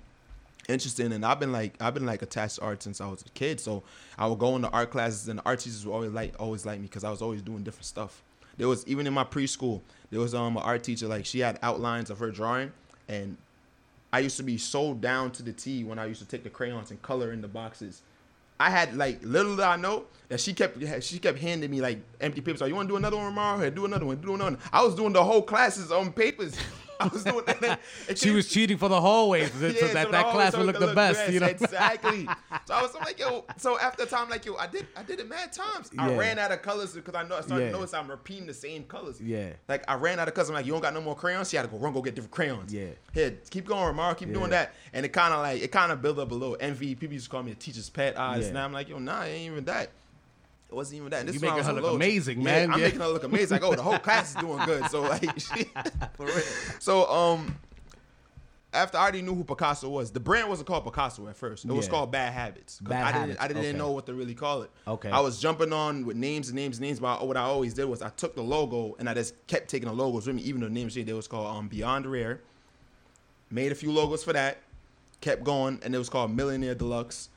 interesting. 0.67 1.11
And 1.13 1.25
I've 1.25 1.39
been 1.39 1.51
like 1.51 1.75
I've 1.81 1.93
been 1.93 2.05
like 2.05 2.21
attached 2.21 2.55
to 2.55 2.61
art 2.61 2.83
since 2.83 3.01
I 3.01 3.07
was 3.07 3.21
a 3.21 3.29
kid. 3.29 3.59
So 3.59 3.83
I 4.17 4.27
would 4.27 4.39
go 4.39 4.55
into 4.55 4.69
art 4.69 4.91
classes, 4.91 5.27
and 5.27 5.39
the 5.39 5.45
art 5.45 5.59
teachers 5.59 5.85
would 5.85 5.93
always 5.93 6.11
like 6.11 6.33
always 6.39 6.65
like 6.65 6.79
me 6.79 6.87
because 6.87 7.03
I 7.03 7.09
was 7.09 7.21
always 7.21 7.41
doing 7.41 7.63
different 7.63 7.85
stuff. 7.85 8.21
There 8.57 8.67
was 8.67 8.85
even 8.87 9.07
in 9.07 9.13
my 9.13 9.23
preschool, 9.23 9.81
there 10.11 10.19
was 10.19 10.35
um 10.35 10.57
an 10.57 10.63
art 10.63 10.83
teacher 10.83 11.07
like 11.07 11.25
she 11.25 11.39
had 11.39 11.59
outlines 11.61 12.09
of 12.09 12.19
her 12.19 12.31
drawing, 12.31 12.71
and 13.07 13.37
I 14.11 14.19
used 14.19 14.37
to 14.37 14.43
be 14.43 14.57
so 14.57 14.93
down 14.93 15.31
to 15.31 15.43
the 15.43 15.53
T 15.53 15.83
when 15.83 15.97
I 15.97 16.05
used 16.05 16.21
to 16.21 16.27
take 16.27 16.43
the 16.43 16.49
crayons 16.49 16.91
and 16.91 17.01
color 17.01 17.31
in 17.31 17.41
the 17.41 17.47
boxes. 17.47 18.03
I 18.59 18.69
had 18.69 18.95
like 18.95 19.19
little 19.23 19.55
did 19.55 19.65
I 19.65 19.75
know 19.75 20.05
that 20.29 20.39
she 20.39 20.53
kept 20.53 20.77
she 21.03 21.19
kept 21.19 21.39
handing 21.39 21.71
me 21.71 21.81
like 21.81 21.99
empty 22.21 22.41
papers. 22.41 22.61
Like, 22.61 22.69
you 22.69 22.75
want 22.75 22.87
to 22.87 22.93
do 22.93 22.97
another 22.97 23.17
one? 23.17 23.59
Here, 23.59 23.71
do 23.71 23.85
another 23.85 24.05
one. 24.05 24.17
Do 24.17 24.35
another 24.35 24.51
one. 24.51 24.59
I 24.71 24.83
was 24.83 24.95
doing 24.95 25.13
the 25.13 25.23
whole 25.23 25.41
classes 25.41 25.91
on 25.91 26.13
papers. 26.13 26.55
I 27.03 27.07
was 27.13 27.23
doing 27.23 27.45
that. 27.45 27.79
She 28.15 28.31
was 28.31 28.47
cheating 28.49 28.77
for 28.77 28.89
the 28.89 28.99
hallways 28.99 29.51
so 29.53 29.67
yeah, 29.67 29.71
that 29.71 29.79
so 29.79 29.87
that 29.93 30.11
the 30.11 30.23
class 30.31 30.55
would 30.55 30.65
look 30.65 30.79
the 30.79 30.93
best. 30.93 31.31
You 31.31 31.39
know, 31.39 31.47
exactly. 31.47 32.27
So 32.65 32.73
I 32.73 32.81
was 32.81 32.93
like, 32.95 33.19
yo. 33.19 33.43
So 33.57 33.77
after 33.77 34.05
time, 34.05 34.29
like, 34.29 34.45
yo, 34.45 34.55
I 34.55 34.67
did, 34.67 34.87
I 34.95 35.03
did 35.03 35.19
it 35.19 35.27
mad 35.27 35.51
times. 35.51 35.89
I 35.97 36.09
Yeah. 36.09 36.17
ran 36.17 36.39
out 36.39 36.51
of 36.51 36.61
colors 36.61 36.93
because 36.93 37.13
I 37.15 37.23
know 37.23 37.35
I 37.37 37.41
started 37.41 37.65
Yeah. 37.65 37.71
to 37.71 37.77
notice 37.77 37.93
I'm 37.93 38.09
repeating 38.09 38.45
the 38.47 38.53
same 38.53 38.83
colors. 38.83 39.19
Yeah. 39.19 39.49
Like 39.67 39.83
I 39.89 39.95
ran 39.95 40.19
out 40.19 40.27
of 40.29 40.33
colors. 40.33 40.49
I'm 40.49 40.55
like, 40.55 40.65
you 40.65 40.71
don't 40.71 40.81
got 40.81 40.93
no 40.93 41.01
more 41.01 41.15
crayons. 41.15 41.49
She 41.49 41.57
had 41.57 41.63
to 41.63 41.67
go 41.69 41.77
run, 41.77 41.91
go 41.93 42.01
get 42.01 42.15
different 42.15 42.31
crayons. 42.31 42.73
Yeah. 42.73 42.87
Here, 43.13 43.37
keep 43.49 43.67
going, 43.67 43.85
Ramar. 43.85 44.15
Keep 44.15 44.33
doing 44.33 44.51
that. 44.51 44.73
And 44.93 45.05
it 45.05 45.09
kind 45.09 45.33
of 45.33 45.39
like 45.41 45.61
it 45.61 45.71
kind 45.71 45.91
of 45.91 46.01
built 46.01 46.19
up 46.19 46.31
a 46.31 46.35
little 46.35 46.57
envy. 46.59 46.95
People 46.95 47.13
used 47.15 47.25
to 47.25 47.31
call 47.31 47.43
me 47.43 47.51
a 47.51 47.55
teacher's 47.55 47.89
pet. 47.89 48.13
Yeah. 48.15 48.35
and. 48.35 48.57
I'm 48.57 48.71
like, 48.71 48.87
yo, 48.87 48.97
nah, 48.99 49.23
it 49.23 49.29
ain't 49.29 49.51
even 49.51 49.65
that. 49.65 49.89
It 50.73 50.75
wasn't 50.75 50.97
even 50.97 51.09
that. 51.11 51.19
And 51.19 51.29
this 51.29 51.35
You 51.35 51.41
making 51.41 51.63
her 51.63 51.73
look 51.73 51.93
amazing, 51.93 52.39
Yeah, 52.39 52.43
man. 52.45 52.71
I'm 52.71 52.79
Yeah. 52.79 52.85
making 52.85 52.99
her 53.01 53.07
look 53.09 53.23
amazing. 53.23 53.61
Like, 53.61 53.63
oh, 53.63 53.75
the 53.75 53.83
whole 53.83 53.99
class 53.99 54.31
is 54.31 54.35
doing 54.37 54.65
good. 54.65 54.83
So 54.89 55.03
like, 55.03 55.21
she, 55.39 55.65
for 56.15 56.25
real. 56.25 56.41
So 56.79 57.07
um, 57.07 57.55
after 58.73 58.97
I 58.97 59.01
already 59.03 59.21
knew 59.21 59.35
who 59.35 59.43
Picasso 59.43 59.87
was, 59.87 60.09
the 60.09 60.19
brand 60.19 60.49
wasn't 60.49 60.67
called 60.67 60.83
Picasso 60.83 61.27
at 61.27 61.35
first. 61.35 61.63
It 61.63 61.71
was 61.71 61.87
called 61.87 62.11
Bad 62.11 62.33
Habits. 62.33 62.79
Bad 62.79 63.03
I 63.03 63.11
Habits, 63.11 63.27
didn't, 63.27 63.41
I 63.41 63.47
didn't 63.47 63.65
okay. 63.67 63.77
know 63.77 63.91
what 63.91 64.07
to 64.07 64.15
really 64.15 64.33
call 64.33 64.63
it. 64.63 64.71
Okay. 64.87 65.11
I 65.11 65.19
was 65.19 65.39
jumping 65.39 65.71
on 65.71 66.07
with 66.07 66.17
names 66.17 66.49
and 66.49 66.55
names 66.55 66.77
and 66.79 66.87
names, 66.87 66.99
but 66.99 67.25
what 67.27 67.37
I 67.37 67.41
always 67.41 67.75
did 67.75 67.85
was 67.85 68.01
I 68.01 68.09
took 68.09 68.35
the 68.35 68.41
logo 68.41 68.95
and 68.97 69.07
I 69.07 69.13
just 69.13 69.35
kept 69.45 69.67
taking 69.67 69.87
the 69.89 69.93
logos 69.93 70.25
with 70.25 70.35
me, 70.37 70.41
even 70.41 70.61
though 70.61 70.67
the 70.69 70.73
names 70.73 70.95
they 70.95 71.13
was 71.13 71.27
called 71.27 71.55
um, 71.55 71.67
Beyond 71.67 72.07
Rare. 72.07 72.41
Made 73.51 73.71
a 73.71 73.75
few 73.75 73.91
logos 73.91 74.23
for 74.23 74.33
that, 74.33 74.57
kept 75.21 75.43
going, 75.43 75.79
and 75.83 75.93
it 75.93 75.99
was 75.99 76.09
called 76.09 76.35
Millionaire 76.35 76.73
Deluxe. 76.73 77.29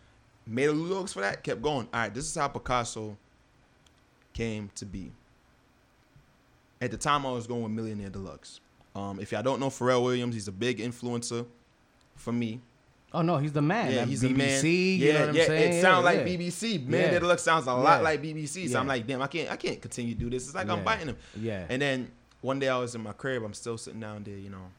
Made 0.47 0.71
a 0.71 0.73
logos 0.73 1.13
for 1.13 1.21
that, 1.21 1.45
kept 1.45 1.61
going. 1.61 1.87
All 1.93 2.01
right, 2.01 2.15
this 2.15 2.25
is 2.25 2.35
how 2.35 2.49
Picasso 2.49 3.19
came 4.37 4.71
to 4.75 4.85
be. 4.85 5.13
At 6.81 6.91
the 6.91 6.99
time, 6.99 7.25
I 7.25 7.33
was 7.33 7.47
going 7.47 7.63
with 7.63 7.73
Millionaire 7.73 8.11
Deluxe. 8.11 8.61
Um, 8.95 9.19
if 9.19 9.33
y'all 9.33 9.43
don't 9.43 9.61
know 9.61 9.69
Pharrell 9.69 10.05
Williams, 10.05 10.35
he's 10.35 10.49
a 10.49 10.53
big 10.53 10.79
influencer 10.79 11.47
for 12.17 12.33
me. 12.33 12.61
Oh 13.13 13.23
no, 13.23 13.39
he's 13.39 13.53
the 13.53 13.63
man. 13.63 13.93
Yeah, 13.93 14.05
he's 14.05 14.23
BBC, 14.23 14.29
the 14.29 14.35
man. 14.35 14.65
You 14.65 14.71
yeah, 14.71 15.13
know 15.13 15.21
what 15.21 15.29
I'm 15.31 15.37
yeah. 15.37 15.47
saying? 15.47 15.73
It 15.73 15.81
sounds 15.81 16.05
Yeah, 16.05 16.11
like 16.11 16.19
yeah. 16.19 16.25
BBC. 16.37 16.87
Millionaire 16.87 17.13
Yeah. 17.15 17.19
Deluxe 17.21 17.43
sounds 17.43 17.67
a 17.67 17.73
lot 17.73 18.03
like 18.03 18.23
BBC. 18.23 18.69
So 18.69 18.79
I'm 18.79 18.87
like, 18.87 19.07
damn, 19.07 19.23
I 19.23 19.27
can't, 19.27 19.51
I 19.51 19.57
can't 19.57 19.81
continue 19.81 20.15
to 20.15 20.21
do 20.21 20.31
this. 20.31 20.47
It's 20.47 20.55
like. 20.55 20.69
I'm 20.69 20.85
biting 20.85 21.09
him. 21.09 21.17
Yeah. 21.35 21.65
And 21.69 21.81
then 21.81 22.11
one 22.43 22.59
day 22.59 22.69
I 22.69 22.77
was 22.79 22.95
in 22.95 23.03
my 23.03 23.13
crib. 23.13 23.43
I'm 23.43 23.55
still 23.55 23.79
sitting 23.79 24.01
down 24.01 24.23
there, 24.25 24.37
you 24.37 24.51
know, 24.51 24.71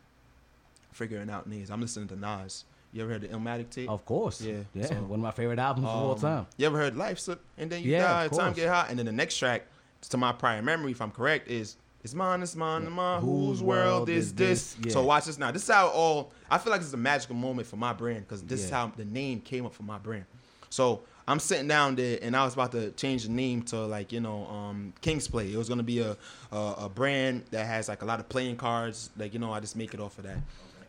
figuring 0.92 1.30
out 1.30 1.48
names. 1.48 1.72
I'm 1.72 1.82
listening 1.82 2.08
to 2.10 2.16
Nas. 2.16 2.66
You 2.94 3.04
ever 3.04 3.12
heard 3.14 3.22
the 3.22 3.28
Illmatic 3.28 3.70
tape? 3.70 3.90
Of 3.90 4.06
course. 4.06 4.42
Yeah, 4.42 4.60
Yeah. 4.74 4.86
so- 4.88 4.96
One 4.96 5.20
of 5.20 5.24
my 5.24 5.32
favorite 5.32 5.60
albums 5.60 5.88
of 5.88 5.94
all 5.96 6.12
Um, 6.14 6.20
time. 6.20 6.48
You 6.58 6.66
ever 6.68 6.78
heard 6.78 6.96
Life 6.96 7.20
Slip? 7.20 7.42
And 7.58 7.70
then 7.72 7.84
you 7.84 7.92
Yeah, 7.92 8.28
die, 8.28 8.28
time 8.30 8.54
get 8.54 8.70
hot. 8.70 8.90
And 8.90 8.98
then 8.98 9.06
the 9.06 9.12
next 9.12 9.38
track, 9.38 9.68
to 10.10 10.18
my 10.18 10.32
prior 10.32 10.62
memory, 10.62 10.92
if 10.92 11.02
I'm 11.02 11.12
correct, 11.12 11.50
is 11.50 11.76
it's 12.04 12.14
mine, 12.14 12.42
it's 12.42 12.56
mine, 12.56 12.84
it's 12.84 12.92
mine. 12.92 13.22
Whose 13.22 13.62
world 13.62 14.08
is 14.10 14.34
this? 14.34 14.78
Yeah. 14.82 14.94
So 14.94 15.04
watch 15.04 15.26
this 15.26 15.38
now. 15.38 15.52
This 15.52 15.64
is 15.64 15.70
how 15.70 15.88
all 15.90 16.32
I 16.50 16.58
feel 16.60 16.72
like 16.72 16.80
this 16.82 16.88
is 16.88 16.94
a 16.94 16.98
magical 16.98 17.36
moment 17.36 17.68
for 17.68 17.76
my 17.76 17.92
brand 17.94 18.22
because 18.22 18.42
this 18.44 18.64
is 18.64 18.70
how 18.70 18.92
the 18.96 19.04
name 19.06 19.42
came 19.42 19.66
up 19.66 19.74
for 19.74 19.84
my 19.84 19.98
brand. 19.98 20.26
So 20.70 21.02
I'm 21.28 21.40
sitting 21.40 21.68
down 21.68 21.96
there 21.96 22.20
and 22.22 22.36
I 22.38 22.46
was 22.46 22.54
about 22.54 22.72
to 22.72 22.92
change 22.92 23.24
the 23.24 23.32
name 23.32 23.64
to 23.64 23.86
like 23.86 24.12
you 24.14 24.22
know 24.22 24.46
um, 24.48 24.94
King's 25.02 25.28
Play. 25.28 25.52
It 25.52 25.58
was 25.58 25.68
gonna 25.68 25.84
be 25.84 26.00
a, 26.00 26.16
a 26.52 26.58
a 26.84 26.90
brand 26.90 27.44
that 27.52 27.66
has 27.66 27.90
like 27.90 28.02
a 28.02 28.06
lot 28.06 28.20
of 28.22 28.30
playing 28.30 28.56
cards. 28.56 29.10
Like 29.18 29.34
you 29.34 29.40
know 29.40 29.52
I 29.52 29.60
just 29.60 29.76
make 29.76 29.94
it 29.94 30.00
off 30.00 30.18
of 30.20 30.24
that. 30.24 30.38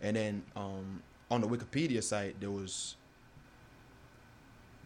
And 0.01 0.15
then 0.17 0.43
um, 0.55 1.03
on 1.31 1.41
the 1.41 1.47
Wikipedia 1.49 2.03
site 2.03 2.41
there 2.41 2.51
was 2.51 2.97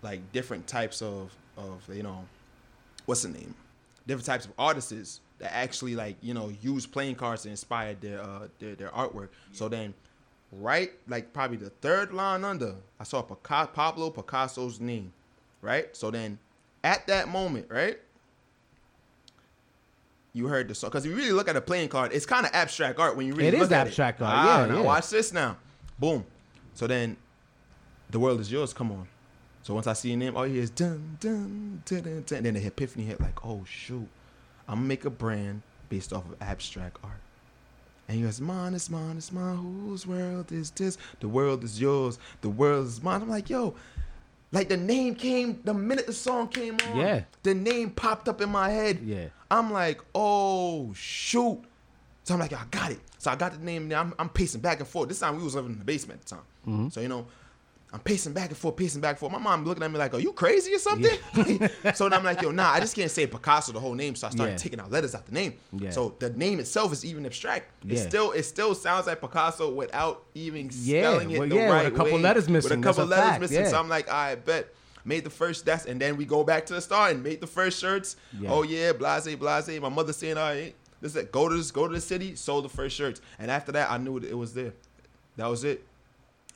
like 0.02 0.20
different 0.32 0.66
types 0.66 1.02
of 1.02 1.32
of 1.56 1.82
you 1.92 2.02
know 2.02 2.24
what's 3.06 3.22
the 3.22 3.28
name? 3.28 3.54
Different 4.06 4.26
types 4.26 4.44
of 4.46 4.52
artists 4.58 5.20
that 5.38 5.54
actually 5.54 5.94
like 5.94 6.16
you 6.20 6.34
know 6.34 6.52
use 6.60 6.86
playing 6.86 7.14
cards 7.14 7.42
to 7.42 7.48
inspire 7.50 7.94
their 7.94 8.20
uh 8.22 8.48
their, 8.58 8.74
their 8.74 8.88
artwork. 8.90 9.28
So 9.52 9.68
then 9.68 9.94
right 10.54 10.90
like 11.08 11.32
probably 11.32 11.56
the 11.56 11.70
third 11.70 12.12
line 12.12 12.44
under 12.44 12.74
i 13.00 13.04
saw 13.04 13.22
pablo 13.22 14.10
picasso's 14.10 14.80
name 14.80 15.10
right? 15.62 15.96
So 15.96 16.10
then 16.10 16.38
at 16.84 17.06
that 17.06 17.28
moment 17.28 17.66
right 17.70 17.98
you 20.34 20.46
heard 20.48 20.68
the 20.68 20.74
song. 20.74 20.90
Because 20.90 21.04
if 21.06 21.10
you 21.10 21.16
really 21.16 21.32
look 21.32 21.48
at 21.48 21.56
a 21.56 21.60
playing 21.60 21.88
card 21.88 22.12
it's 22.12 22.26
kind 22.26 22.44
of 22.44 22.52
abstract 22.54 22.98
art 22.98 23.16
when 23.16 23.26
you 23.26 23.34
really 23.34 23.48
It 23.48 23.54
is 23.54 23.60
look 23.60 23.72
at 23.72 23.86
abstract 23.86 24.20
it. 24.20 24.24
art, 24.24 24.34
Ah, 24.36 24.60
yeah, 24.60 24.66
now 24.66 24.80
yeah. 24.80 24.86
watch 24.86 25.08
this 25.08 25.32
now. 25.32 25.56
Boom 25.98 26.24
so 26.74 26.86
then 26.86 27.16
the 28.10 28.18
world 28.18 28.40
is 28.40 28.50
yours 28.50 28.72
come 28.72 28.92
on 28.92 29.06
so 29.62 29.74
once 29.74 29.86
I 29.86 29.92
see 29.92 30.08
your 30.08 30.18
name, 30.18 30.36
all 30.36 30.46
you 30.46 30.54
hear 30.54 30.62
is 30.64 30.70
dun 30.70 31.18
dun 31.20 31.82
dun 31.84 32.02
dun, 32.02 32.22
dun. 32.26 32.36
And 32.38 32.46
then 32.46 32.54
the 32.54 32.66
epiphany 32.66 33.04
hit 33.04 33.20
like, 33.20 33.44
oh 33.46 33.64
shoot, 33.64 34.08
I'm 34.66 34.76
gonna 34.76 34.88
make 34.88 35.04
a 35.04 35.10
brand 35.10 35.62
based 35.88 36.12
off 36.12 36.24
of 36.24 36.36
abstract 36.40 36.98
art. 37.04 37.20
And 38.08 38.16
he 38.16 38.24
goes, 38.24 38.40
mine 38.40 38.74
is 38.74 38.90
mine, 38.90 39.16
it's 39.16 39.30
mine. 39.30 39.56
Whose 39.56 40.06
world 40.06 40.50
is 40.50 40.72
this? 40.72 40.98
The 41.20 41.28
world 41.28 41.62
is 41.62 41.80
yours. 41.80 42.18
The 42.40 42.48
world 42.48 42.88
is 42.88 43.00
mine. 43.00 43.22
I'm 43.22 43.28
like, 43.28 43.48
yo, 43.48 43.76
like 44.50 44.68
the 44.68 44.76
name 44.76 45.14
came 45.14 45.60
the 45.64 45.74
minute 45.74 46.06
the 46.06 46.12
song 46.12 46.48
came 46.48 46.76
on. 46.88 46.96
Yeah. 46.96 47.22
The 47.44 47.54
name 47.54 47.90
popped 47.90 48.28
up 48.28 48.40
in 48.40 48.50
my 48.50 48.70
head. 48.70 49.00
Yeah. 49.04 49.26
I'm 49.48 49.72
like, 49.72 50.00
oh 50.12 50.92
shoot. 50.94 51.62
So 52.24 52.34
I'm 52.34 52.40
like, 52.40 52.52
I 52.52 52.62
got 52.70 52.90
it. 52.92 53.00
So 53.18 53.30
I 53.30 53.36
got 53.36 53.52
the 53.52 53.58
name. 53.64 53.92
I'm, 53.92 54.14
I'm 54.18 54.28
pacing 54.28 54.60
back 54.60 54.78
and 54.80 54.88
forth. 54.88 55.08
This 55.08 55.18
time 55.20 55.36
we 55.36 55.42
was 55.42 55.54
living 55.54 55.72
in 55.72 55.78
the 55.78 55.84
basement 55.84 56.20
at 56.20 56.26
the 56.26 56.34
time. 56.36 56.44
Mm-hmm. 56.68 56.88
So 56.90 57.00
you 57.00 57.08
know, 57.08 57.26
I'm 57.92 58.00
pacing 58.00 58.32
back 58.32 58.48
and 58.48 58.56
forth, 58.56 58.76
pacing 58.76 59.00
back 59.00 59.10
and 59.10 59.18
forth. 59.18 59.32
My 59.32 59.38
mom 59.38 59.64
looking 59.64 59.82
at 59.82 59.90
me 59.90 59.98
like, 59.98 60.14
"Are 60.14 60.18
you 60.20 60.32
crazy 60.32 60.72
or 60.74 60.78
something?" 60.78 61.18
so 61.94 62.08
then 62.08 62.14
I'm 62.14 62.24
like, 62.24 62.40
"Yo, 62.40 62.50
nah, 62.50 62.70
I 62.70 62.80
just 62.80 62.94
can't 62.96 63.10
say 63.10 63.26
Picasso 63.26 63.72
the 63.72 63.80
whole 63.80 63.94
name." 63.94 64.14
So 64.14 64.28
I 64.28 64.30
started 64.30 64.52
Yeah. 64.52 64.56
taking 64.58 64.80
out 64.80 64.90
letters 64.90 65.14
out 65.14 65.26
the 65.26 65.32
name. 65.32 65.54
Yeah. 65.72 65.90
So 65.90 66.14
the 66.18 66.30
name 66.30 66.58
itself 66.60 66.92
is 66.92 67.04
even 67.04 67.26
abstract. 67.26 67.70
It 67.88 67.98
still 67.98 68.32
it 68.32 68.44
still 68.44 68.74
sounds 68.74 69.06
like 69.08 69.20
Picasso 69.20 69.72
without 69.72 70.22
even 70.34 70.70
Yeah, 70.72 71.00
spelling 71.02 71.30
it 71.32 71.38
well, 71.40 71.48
the 71.48 71.54
yeah, 71.56 71.62
with 71.68 71.70
a 71.70 71.84
right 71.84 71.94
couple 71.94 72.12
way. 72.14 72.20
letters 72.22 72.44
With 72.44 72.50
missing. 72.52 72.78
a 72.78 72.82
couple 72.82 73.02
a 73.02 73.04
letters 73.04 73.24
fact, 73.26 73.40
missing. 73.40 73.56
yeah. 73.64 73.68
So 73.68 73.78
I'm 73.78 73.88
like, 73.88 74.08
I 74.10 74.36
bet. 74.36 74.68
Made 75.04 75.24
the 75.24 75.30
first 75.30 75.64
that's 75.66 75.86
and 75.86 76.00
then 76.00 76.16
we 76.16 76.24
go 76.24 76.44
back 76.44 76.64
to 76.66 76.74
the 76.74 76.80
start 76.80 77.10
and 77.10 77.24
made 77.24 77.40
the 77.40 77.46
first 77.48 77.80
shirts. 77.80 78.14
Yeah. 78.38 78.52
Oh 78.52 78.62
yeah, 78.62 78.92
blase, 78.92 79.34
blase. 79.34 79.80
My 79.80 79.88
mother 79.88 80.12
saying, 80.12 80.38
all 80.38 80.44
right, 80.48 80.76
this 81.02 81.14
is 81.14 81.24
go 81.26 81.48
to 81.50 81.54
this, 81.54 81.70
go 81.70 81.86
to 81.86 81.92
the 81.94 82.00
city, 82.00 82.34
sold 82.36 82.64
the 82.64 82.70
first 82.70 82.96
shirts. 82.96 83.20
And 83.38 83.50
after 83.50 83.72
that 83.72 83.90
I 83.90 83.98
knew 83.98 84.16
it 84.16 84.32
was 84.38 84.54
there. 84.54 84.72
That 85.36 85.48
was 85.48 85.64
it. 85.64 85.84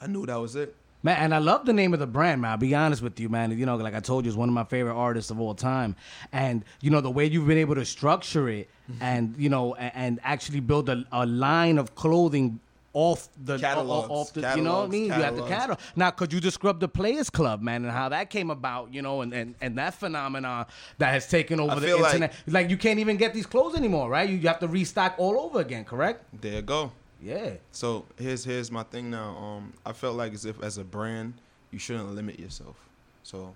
I 0.01 0.07
knew 0.07 0.25
that 0.25 0.37
was 0.37 0.57
it. 0.57 0.75
Man, 1.03 1.19
and 1.19 1.35
I 1.35 1.39
love 1.39 1.67
the 1.67 1.73
name 1.75 1.93
of 1.93 2.01
the 2.01 2.07
brand, 2.07 2.41
man. 2.41 2.53
I'll 2.53 2.57
be 2.57 2.75
honest 2.75 3.01
with 3.01 3.21
you, 3.21 3.29
man. 3.29 3.57
You 3.57 3.65
know, 3.67 3.77
like 3.77 3.95
I 3.95 4.01
told 4.01 4.25
you, 4.25 4.31
it's 4.31 4.37
one 4.37 4.49
of 4.49 4.55
my 4.55 4.65
favorite 4.65 4.95
artists 4.95 5.31
of 5.31 5.39
all 5.39 5.55
time. 5.55 5.95
And, 6.33 6.65
you 6.81 6.91
know, 6.91 7.01
the 7.01 7.11
way 7.11 7.27
you've 7.27 7.47
been 7.47 7.59
able 7.59 7.75
to 7.77 7.85
structure 7.85 8.49
it 8.49 8.69
Mm-hmm. 8.91 9.03
and, 9.03 9.35
you 9.37 9.49
know, 9.49 9.75
and, 9.75 9.93
and 9.97 10.21
actually 10.23 10.61
build 10.61 10.89
a, 10.89 11.05
a 11.11 11.27
line 11.27 11.77
of 11.77 11.97
clothing 11.97 12.61
off 12.99 13.29
the 13.45 13.59
Catalogs, 13.59 14.09
off 14.09 14.33
the 14.33 14.41
you 14.41 14.47
know 14.47 14.53
what 14.53 14.57
I 14.57 14.63
catalogs, 14.63 14.91
mean? 14.93 15.05
You 15.05 15.13
have 15.13 15.37
the 15.37 15.43
catalogs. 15.43 15.51
catalog. 15.51 15.79
Now, 15.97 16.11
could 16.13 16.33
you 16.33 16.41
describe 16.41 16.81
the 16.81 16.89
Players 16.89 17.29
Club, 17.29 17.61
man, 17.61 17.85
and 17.85 17.93
how 17.93 18.09
that 18.09 18.31
came 18.31 18.49
about, 18.51 18.95
you 18.95 19.03
know, 19.03 19.21
and, 19.21 19.35
and, 19.35 19.55
and 19.61 19.77
that 19.77 19.93
phenomenon 19.95 20.65
that 20.97 21.13
has 21.13 21.29
taken 21.29 21.61
over 21.61 21.73
I 21.73 21.75
the 21.75 21.81
feel 21.89 22.01
like- 22.01 22.15
internet. 22.15 22.35
Like, 22.47 22.71
you 22.71 22.79
can't 22.79 22.99
even 22.99 23.19
get 23.19 23.35
these 23.35 23.45
clothes 23.45 23.77
anymore, 23.77 24.09
right? 24.09 24.27
You, 24.31 24.37
you 24.37 24.49
have 24.49 24.61
to 24.61 24.67
restock 24.69 25.15
all 25.19 25.39
over 25.39 25.61
again, 25.61 25.85
correct? 25.85 26.25
There 26.41 26.55
you 26.55 26.63
go. 26.63 26.91
Yeah. 27.21 27.51
So 27.71 28.07
here's 28.19 28.45
here's 28.45 28.71
my 28.71 28.83
thing 28.85 29.11
now. 29.11 29.37
Um, 29.37 29.75
I 29.85 29.93
felt 29.93 30.17
like 30.17 30.33
as 30.33 30.47
if 30.47 30.63
as 30.63 30.79
a 30.79 30.85
brand, 30.85 31.35
you 31.71 31.79
shouldn't 31.79 32.15
limit 32.15 32.39
yourself. 32.41 32.77
So, 33.23 33.55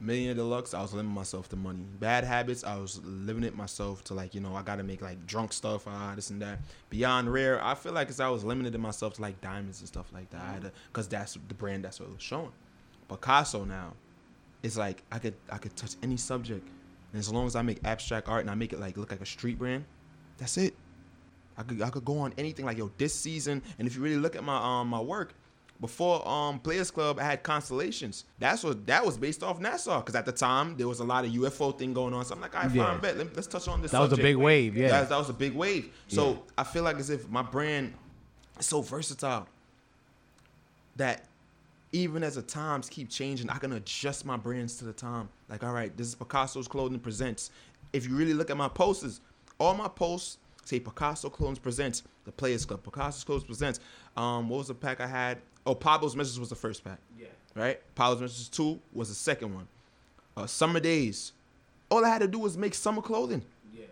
Millionaire 0.00 0.34
Deluxe, 0.34 0.72
I 0.72 0.80
was 0.80 0.94
limiting 0.94 1.14
myself 1.14 1.48
to 1.50 1.56
money. 1.56 1.84
Bad 1.98 2.24
Habits, 2.24 2.64
I 2.64 2.76
was 2.78 3.00
limiting 3.04 3.48
it 3.48 3.56
myself 3.56 4.02
to 4.04 4.14
like 4.14 4.34
you 4.34 4.40
know 4.40 4.56
I 4.56 4.62
got 4.62 4.76
to 4.76 4.82
make 4.82 5.02
like 5.02 5.26
drunk 5.26 5.52
stuff, 5.52 5.86
ah 5.86 6.14
this 6.16 6.30
and 6.30 6.40
that. 6.40 6.60
Beyond 6.88 7.30
Rare, 7.30 7.62
I 7.62 7.74
feel 7.74 7.92
like 7.92 8.08
as 8.08 8.18
I 8.18 8.28
was 8.28 8.42
limiting 8.42 8.80
myself 8.80 9.14
to 9.14 9.22
like 9.22 9.40
diamonds 9.42 9.80
and 9.80 9.88
stuff 9.88 10.10
like 10.12 10.30
that. 10.30 10.40
I 10.40 10.52
had 10.52 10.62
to, 10.62 10.72
cause 10.92 11.06
that's 11.06 11.34
the 11.34 11.54
brand 11.54 11.84
that's 11.84 12.00
what 12.00 12.08
it 12.08 12.14
was 12.14 12.22
showing. 12.22 12.52
Picasso 13.08 13.64
now, 13.64 13.92
it's 14.62 14.78
like 14.78 15.02
I 15.12 15.18
could 15.18 15.34
I 15.50 15.58
could 15.58 15.76
touch 15.76 15.96
any 16.02 16.16
subject, 16.16 16.66
and 17.12 17.20
as 17.20 17.30
long 17.30 17.46
as 17.46 17.54
I 17.54 17.62
make 17.62 17.78
abstract 17.84 18.26
art 18.28 18.40
and 18.40 18.50
I 18.50 18.54
make 18.54 18.72
it 18.72 18.80
like 18.80 18.96
look 18.96 19.10
like 19.10 19.20
a 19.20 19.26
street 19.26 19.58
brand, 19.58 19.84
that's 20.38 20.56
it. 20.56 20.74
I 21.58 21.62
could 21.62 21.82
I 21.82 21.90
could 21.90 22.06
go 22.06 22.18
on 22.20 22.32
anything 22.38 22.64
like 22.64 22.78
yo 22.78 22.90
this 22.96 23.14
season, 23.14 23.62
and 23.78 23.86
if 23.86 23.96
you 23.96 24.02
really 24.02 24.16
look 24.16 24.34
at 24.34 24.44
my 24.44 24.80
um 24.80 24.88
my 24.88 25.00
work 25.00 25.34
before 25.80 26.26
um 26.28 26.60
Players 26.60 26.90
Club, 26.90 27.18
I 27.18 27.24
had 27.24 27.42
constellations. 27.42 28.24
That's 28.38 28.62
what 28.62 28.86
that 28.86 29.04
was 29.04 29.16
based 29.16 29.42
off 29.42 29.60
NASA 29.60 29.98
because 30.00 30.14
at 30.14 30.26
the 30.26 30.32
time 30.32 30.76
there 30.76 30.86
was 30.86 31.00
a 31.00 31.04
lot 31.04 31.24
of 31.24 31.30
UFO 31.32 31.76
thing 31.76 31.94
going 31.94 32.12
on. 32.14 32.24
So 32.24 32.34
I'm 32.34 32.40
like, 32.40 32.54
all 32.54 32.62
right, 32.62 32.70
Yeah. 32.70 32.86
fine, 32.92 33.00
bet. 33.00 33.16
Let, 33.16 33.36
us 33.38 33.46
touch 33.46 33.66
on 33.68 33.80
this. 33.82 33.90
That 33.92 34.00
was 34.00 34.12
a 34.12 34.16
big 34.16 34.36
wave, 34.36 34.76
yeah. 34.76 34.88
That, 34.88 35.08
that 35.08 35.18
was 35.18 35.30
a 35.30 35.34
big 35.34 35.54
wave. 35.54 35.90
So 36.08 36.30
Yeah. 36.32 36.36
I 36.58 36.64
feel 36.64 36.82
like 36.82 36.96
as 36.98 37.08
if 37.10 37.28
my 37.28 37.42
brand 37.42 37.94
is 38.58 38.66
so 38.66 38.82
versatile 38.82 39.46
that 40.96 41.24
even 41.92 42.22
as 42.22 42.36
the 42.36 42.42
times 42.42 42.88
keep 42.88 43.08
changing, 43.08 43.50
I 43.50 43.56
can 43.58 43.72
adjust 43.72 44.24
my 44.24 44.36
brands 44.36 44.76
to 44.76 44.84
the 44.84 44.92
time. 44.92 45.28
Like, 45.48 45.64
all 45.64 45.72
right, 45.72 45.94
this 45.96 46.06
is 46.08 46.14
Picasso's 46.14 46.68
Clothing 46.68 47.00
Presents. 47.00 47.50
If 47.92 48.06
you 48.08 48.14
really 48.14 48.34
look 48.34 48.50
at 48.50 48.56
my 48.56 48.68
posters, 48.68 49.20
all 49.58 49.74
my 49.74 49.88
posts 49.88 50.38
say 50.64 50.78
Pcaso 50.78 51.32
Clothing 51.32 51.56
Presents, 51.56 52.02
the 52.24 52.32
Players 52.32 52.64
Club, 52.64 52.84
Picasso's 52.84 53.24
Clothing 53.24 53.46
Presents. 53.46 53.80
Um, 54.16 54.48
what 54.48 54.58
was 54.58 54.68
the 54.68 54.74
pack 54.74 55.00
I 55.00 55.06
had? 55.06 55.38
Oh, 55.66 55.74
Pablo's 55.74 56.16
Message 56.16 56.38
was 56.38 56.48
the 56.48 56.54
first 56.56 56.82
pack. 56.84 56.98
Yeah. 57.18 57.26
Right? 57.54 57.80
Pablo's 57.94 58.20
Message 58.20 58.50
2 58.52 58.78
was 58.92 59.08
the 59.08 59.14
second 59.14 59.54
one. 59.54 59.68
Uh, 60.36 60.46
Summer 60.46 60.80
Days. 60.80 61.32
All 61.90 62.04
I 62.04 62.08
had 62.08 62.20
to 62.20 62.28
do 62.28 62.38
was 62.38 62.56
make 62.56 62.74
summer 62.74 63.02
clothing. 63.02 63.42
Yeah. 63.76 63.84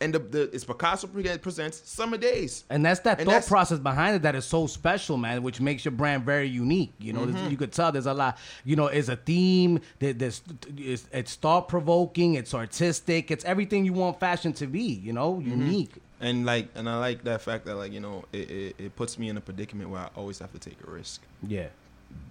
And 0.00 0.14
the, 0.14 0.18
the 0.18 0.42
it's 0.54 0.64
Picasso 0.64 1.06
Presents 1.08 1.82
Summer 1.90 2.16
Days. 2.18 2.64
And 2.70 2.84
that's 2.84 3.00
that 3.00 3.18
And 3.18 3.26
thought 3.26 3.32
that's- 3.32 3.48
process 3.48 3.78
behind 3.78 4.14
it 4.16 4.22
that 4.22 4.34
is 4.36 4.44
so 4.44 4.66
special, 4.66 5.16
man, 5.16 5.42
which 5.42 5.60
makes 5.60 5.84
your 5.84 5.92
brand 5.92 6.24
very 6.24 6.48
unique. 6.48 6.92
You 6.98 7.14
know, 7.14 7.20
Mm-hmm. 7.26 7.50
You 7.50 7.56
could 7.56 7.72
tell 7.72 7.90
there's 7.90 8.06
a 8.06 8.12
lot. 8.14 8.36
You 8.64 8.76
know, 8.76 8.86
it's 8.88 9.08
a 9.08 9.16
theme. 9.16 9.80
There, 9.98 10.12
there's 10.12 10.42
it's, 10.76 11.08
it's 11.12 11.34
thought 11.34 11.68
provoking. 11.68 12.34
It's 12.34 12.52
artistic. 12.54 13.30
It's 13.30 13.44
everything 13.46 13.84
you 13.86 13.94
want 13.94 14.20
fashion 14.20 14.52
to 14.54 14.66
be. 14.66 14.82
You 14.82 15.12
know, 15.14 15.34
Mm-hmm. 15.36 15.50
unique. 15.50 15.92
And 16.20 16.46
like, 16.46 16.68
and 16.74 16.88
I 16.88 16.98
like 16.98 17.24
that 17.24 17.42
fact 17.42 17.66
that 17.66 17.74
like 17.76 17.92
you 17.92 18.00
know 18.00 18.24
it, 18.32 18.50
it, 18.50 18.74
it 18.78 18.96
puts 18.96 19.18
me 19.18 19.28
in 19.28 19.36
a 19.36 19.40
predicament 19.40 19.90
where 19.90 20.00
I 20.00 20.08
always 20.16 20.38
have 20.38 20.52
to 20.52 20.58
take 20.58 20.78
a 20.86 20.90
risk. 20.90 21.20
Yeah. 21.46 21.66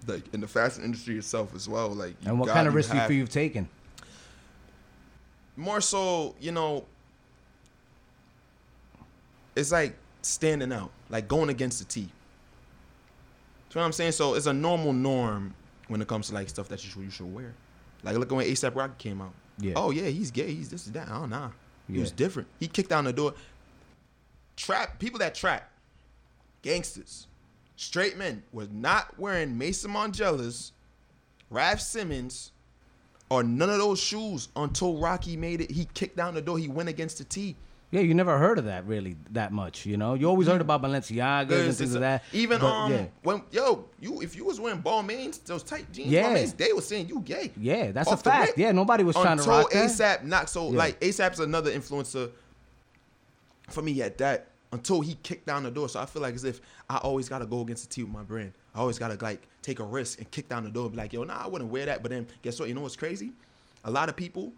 Like 0.06 0.22
in 0.34 0.40
the 0.40 0.48
fashion 0.48 0.82
industry 0.84 1.16
itself 1.18 1.54
as 1.54 1.68
well. 1.68 1.90
Like, 1.90 2.16
And 2.24 2.38
what 2.40 2.46
got- 2.46 2.54
kind 2.54 2.66
of 2.66 2.72
you 2.72 2.76
risk 2.76 2.90
do 2.90 2.96
you 2.96 3.00
have- 3.00 3.08
feel 3.08 3.16
you've 3.18 3.28
taken? 3.30 3.68
More 5.56 5.80
so, 5.80 6.34
you 6.40 6.52
know, 6.52 6.84
it's 9.54 9.72
like 9.72 9.94
standing 10.22 10.72
out, 10.72 10.90
like 11.08 11.28
going 11.28 11.48
against 11.48 11.78
the 11.78 11.84
T. 11.84 12.00
You 12.00 12.06
know 13.74 13.82
what 13.82 13.86
I'm 13.86 13.92
saying? 13.92 14.12
So 14.12 14.34
it's 14.34 14.46
a 14.46 14.52
normal 14.52 14.92
norm 14.92 15.54
when 15.88 16.00
it 16.02 16.08
comes 16.08 16.28
to 16.28 16.34
like 16.34 16.48
stuff 16.48 16.68
that 16.68 16.82
you 16.84 16.90
should, 16.90 17.02
you 17.02 17.10
should 17.10 17.32
wear. 17.34 17.54
Like 18.02 18.16
look 18.16 18.30
at 18.32 18.36
when 18.36 18.46
ASAP 18.46 18.74
Rocky 18.74 18.94
came 18.98 19.20
out. 19.20 19.32
Yeah. 19.58 19.74
Oh 19.76 19.90
yeah, 19.90 20.04
he's 20.08 20.30
gay. 20.30 20.52
He's 20.54 20.68
this 20.70 20.86
and 20.86 20.94
that. 20.94 21.08
Oh 21.10 21.26
nah. 21.26 21.50
He 21.90 22.00
was 22.00 22.10
different. 22.10 22.48
He 22.58 22.66
kicked 22.66 22.90
down 22.90 23.04
the 23.04 23.12
door. 23.12 23.34
Trap 24.56 24.98
people 24.98 25.18
that 25.18 25.34
trap, 25.34 25.70
gangsters, 26.62 27.26
straight 27.76 28.16
men 28.16 28.42
was 28.52 28.68
not 28.70 29.18
wearing 29.18 29.56
Maison 29.56 29.90
Margiela's, 29.92 30.72
Raf 31.50 31.80
Simons, 31.80 32.52
or 33.28 33.42
none 33.42 33.68
of 33.70 33.78
those 33.78 34.00
shoes 34.00 34.48
until 34.56 34.96
Rocky 34.98 35.36
made 35.36 35.60
it. 35.60 35.70
He 35.70 35.86
kicked 35.94 36.16
down 36.16 36.34
the 36.34 36.40
door. 36.42 36.58
He 36.58 36.68
went 36.68 36.88
against 36.88 37.18
the 37.18 37.24
T. 37.24 37.56
Yeah, 37.92 38.00
you 38.00 38.14
never 38.14 38.36
heard 38.36 38.58
of 38.58 38.64
that 38.64 38.84
really 38.86 39.16
that 39.30 39.52
much. 39.52 39.86
You 39.86 39.96
know, 39.96 40.14
you 40.14 40.26
always 40.28 40.48
heard 40.48 40.60
about 40.60 40.82
Balenciagas 40.82 41.66
and 41.66 41.74
things 41.76 41.92
like 41.94 42.00
that. 42.00 42.24
Even 42.32 42.58
but, 42.60 42.66
um, 42.66 42.92
yeah. 42.92 43.06
when 43.22 43.42
yo, 43.52 43.84
you 44.00 44.20
if 44.22 44.34
you 44.34 44.44
was 44.44 44.58
wearing 44.58 44.82
Balmains, 44.82 45.42
those 45.44 45.62
tight 45.62 45.90
jeans, 45.92 46.08
Yeah. 46.08 46.30
Balmains, 46.34 46.56
they 46.56 46.72
was 46.72 46.86
saying 46.88 47.08
you 47.08 47.20
gay. 47.20 47.52
Yeah, 47.56 47.92
that's 47.92 48.08
a 48.08 48.14
Off 48.14 48.24
fact. 48.24 48.48
rip. 48.48 48.58
Yeah, 48.58 48.72
nobody 48.72 49.04
was 49.04 49.14
trying 49.14 49.36
to 49.36 49.42
Until 49.44 49.58
rock 49.58 49.70
that. 49.70 49.88
ASAP 49.90 50.24
not 50.24 50.50
so 50.50 50.70
Yeah. 50.72 50.78
like 50.78 50.98
ASAP's 51.00 51.38
another 51.38 51.70
influencer 51.70 52.30
for 53.68 53.82
me 53.82 54.02
at 54.02 54.18
that 54.18 54.48
until 54.72 55.00
he 55.00 55.14
kicked 55.22 55.46
down 55.46 55.62
the 55.62 55.70
door. 55.70 55.88
So 55.88 56.00
I 56.00 56.06
feel 56.06 56.22
like 56.22 56.34
as 56.34 56.44
if 56.44 56.60
I 56.88 56.98
always 56.98 57.28
gotta 57.28 57.46
go 57.46 57.60
against 57.60 57.88
the 57.88 57.94
T 57.94 58.02
with 58.02 58.12
my 58.12 58.22
brand. 58.22 58.52
I 58.74 58.80
always 58.80 58.98
gotta 58.98 59.22
like 59.22 59.46
take 59.62 59.80
a 59.80 59.84
risk 59.84 60.18
and 60.18 60.30
kick 60.30 60.48
down 60.48 60.64
the 60.64 60.70
door 60.70 60.84
and 60.84 60.92
be 60.92 60.98
like, 60.98 61.12
yo, 61.12 61.24
nah, 61.24 61.44
I 61.44 61.46
wouldn't 61.46 61.70
wear 61.70 61.86
that. 61.86 62.02
But 62.02 62.10
then 62.10 62.26
guess 62.42 62.58
what? 62.58 62.68
You 62.68 62.74
know 62.74 62.82
what's 62.82 62.96
crazy? 62.96 63.32
A 63.84 63.90
lot 63.90 64.08
of 64.08 64.16
people 64.16 64.52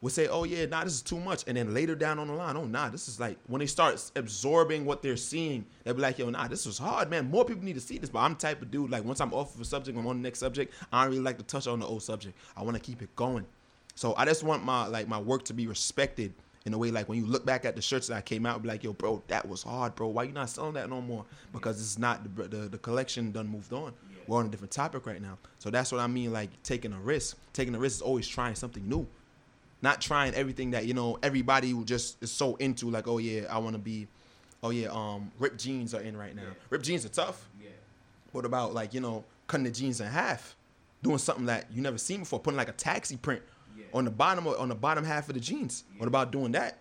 would 0.00 0.12
say, 0.12 0.28
oh 0.28 0.44
yeah, 0.44 0.64
nah, 0.66 0.84
this 0.84 0.94
is 0.94 1.02
too 1.02 1.18
much. 1.18 1.44
And 1.46 1.56
then 1.56 1.74
later 1.74 1.96
down 1.96 2.18
on 2.18 2.28
the 2.28 2.34
line, 2.34 2.56
oh 2.56 2.64
nah, 2.64 2.88
this 2.88 3.08
is 3.08 3.18
like 3.18 3.36
when 3.46 3.58
they 3.58 3.66
start 3.66 4.10
absorbing 4.14 4.84
what 4.84 5.02
they're 5.02 5.16
seeing, 5.16 5.64
they'll 5.82 5.94
be 5.94 6.00
like, 6.00 6.18
yo, 6.18 6.30
nah, 6.30 6.46
this 6.46 6.66
was 6.66 6.78
hard, 6.78 7.10
man. 7.10 7.30
More 7.30 7.44
people 7.44 7.64
need 7.64 7.74
to 7.74 7.80
see 7.80 7.98
this. 7.98 8.10
But 8.10 8.20
I'm 8.20 8.34
the 8.34 8.38
type 8.38 8.62
of 8.62 8.70
dude, 8.70 8.90
like 8.90 9.04
once 9.04 9.20
I'm 9.20 9.34
off 9.34 9.54
of 9.54 9.60
a 9.60 9.64
subject, 9.64 9.98
I'm 9.98 10.06
on 10.06 10.16
the 10.18 10.22
next 10.22 10.38
subject, 10.38 10.72
I 10.92 11.02
don't 11.02 11.10
really 11.10 11.22
like 11.22 11.38
to 11.38 11.44
touch 11.44 11.66
on 11.66 11.80
the 11.80 11.86
old 11.86 12.02
subject. 12.02 12.36
I 12.56 12.62
want 12.62 12.76
to 12.76 12.82
keep 12.82 13.02
it 13.02 13.14
going. 13.16 13.44
So 13.96 14.14
I 14.16 14.24
just 14.24 14.44
want 14.44 14.64
my 14.64 14.86
like 14.86 15.08
my 15.08 15.18
work 15.18 15.44
to 15.46 15.54
be 15.54 15.66
respected 15.66 16.32
in 16.64 16.74
a 16.74 16.78
way 16.78 16.90
like 16.90 17.08
when 17.08 17.18
you 17.18 17.26
look 17.26 17.46
back 17.46 17.64
at 17.64 17.76
the 17.76 17.82
shirts 17.82 18.08
that 18.08 18.16
I 18.16 18.20
came 18.20 18.44
out, 18.46 18.62
be 18.62 18.68
like, 18.68 18.84
yo, 18.84 18.92
bro, 18.92 19.22
that 19.28 19.48
was 19.48 19.62
hard, 19.62 19.94
bro. 19.94 20.08
Why 20.08 20.24
you 20.24 20.32
not 20.32 20.50
selling 20.50 20.74
that 20.74 20.90
no 20.90 21.00
more? 21.00 21.24
Because 21.52 21.80
it's 21.80 21.98
not 21.98 22.36
the 22.36 22.48
the, 22.48 22.56
the 22.68 22.78
collection 22.78 23.32
done 23.32 23.48
moved 23.48 23.72
on. 23.72 23.92
We're 24.26 24.38
on 24.38 24.46
a 24.46 24.48
different 24.50 24.72
topic 24.72 25.06
right 25.06 25.22
now. 25.22 25.38
So 25.58 25.70
that's 25.70 25.90
what 25.90 26.02
I 26.02 26.06
mean, 26.06 26.32
like 26.32 26.50
taking 26.62 26.92
a 26.92 26.98
risk. 27.00 27.38
Taking 27.54 27.74
a 27.74 27.78
risk 27.78 27.96
is 27.96 28.02
always 28.02 28.28
trying 28.28 28.54
something 28.54 28.86
new. 28.86 29.06
Not 29.80 30.00
trying 30.00 30.34
everything 30.34 30.72
that, 30.72 30.86
you 30.86 30.92
know, 30.92 31.18
everybody 31.22 31.70
who 31.70 31.84
just 31.84 32.22
is 32.22 32.30
so 32.30 32.56
into, 32.56 32.90
like, 32.90 33.08
oh 33.08 33.18
yeah, 33.18 33.46
I 33.48 33.58
wanna 33.58 33.78
be 33.78 34.06
oh 34.62 34.70
yeah, 34.70 34.88
um, 34.88 35.30
ripped 35.38 35.58
jeans 35.58 35.94
are 35.94 36.00
in 36.00 36.16
right 36.16 36.34
now. 36.34 36.42
Ripped 36.70 36.84
jeans 36.84 37.04
are 37.04 37.10
tough. 37.10 37.48
Yeah. 37.60 37.70
What 38.32 38.44
about 38.44 38.74
like 38.74 38.94
you 38.94 39.00
know 39.00 39.24
cutting 39.46 39.64
the 39.64 39.70
jeans 39.70 40.00
in 40.00 40.06
half, 40.06 40.56
doing 41.02 41.18
something 41.18 41.46
that 41.46 41.66
you 41.72 41.82
never 41.82 41.98
seen 41.98 42.20
before, 42.20 42.40
putting 42.40 42.58
like 42.58 42.68
a 42.68 42.72
taxi 42.72 43.16
print 43.16 43.42
Yeah. 43.78 43.84
on 43.94 44.04
the 44.04 44.10
bottom 44.10 44.46
on 44.46 44.68
the 44.68 44.74
bottom 44.74 45.04
half 45.04 45.28
of 45.28 45.34
the 45.34 45.40
jeans. 45.40 45.84
What 45.98 46.06
about 46.08 46.32
doing 46.32 46.52
that? 46.52 46.78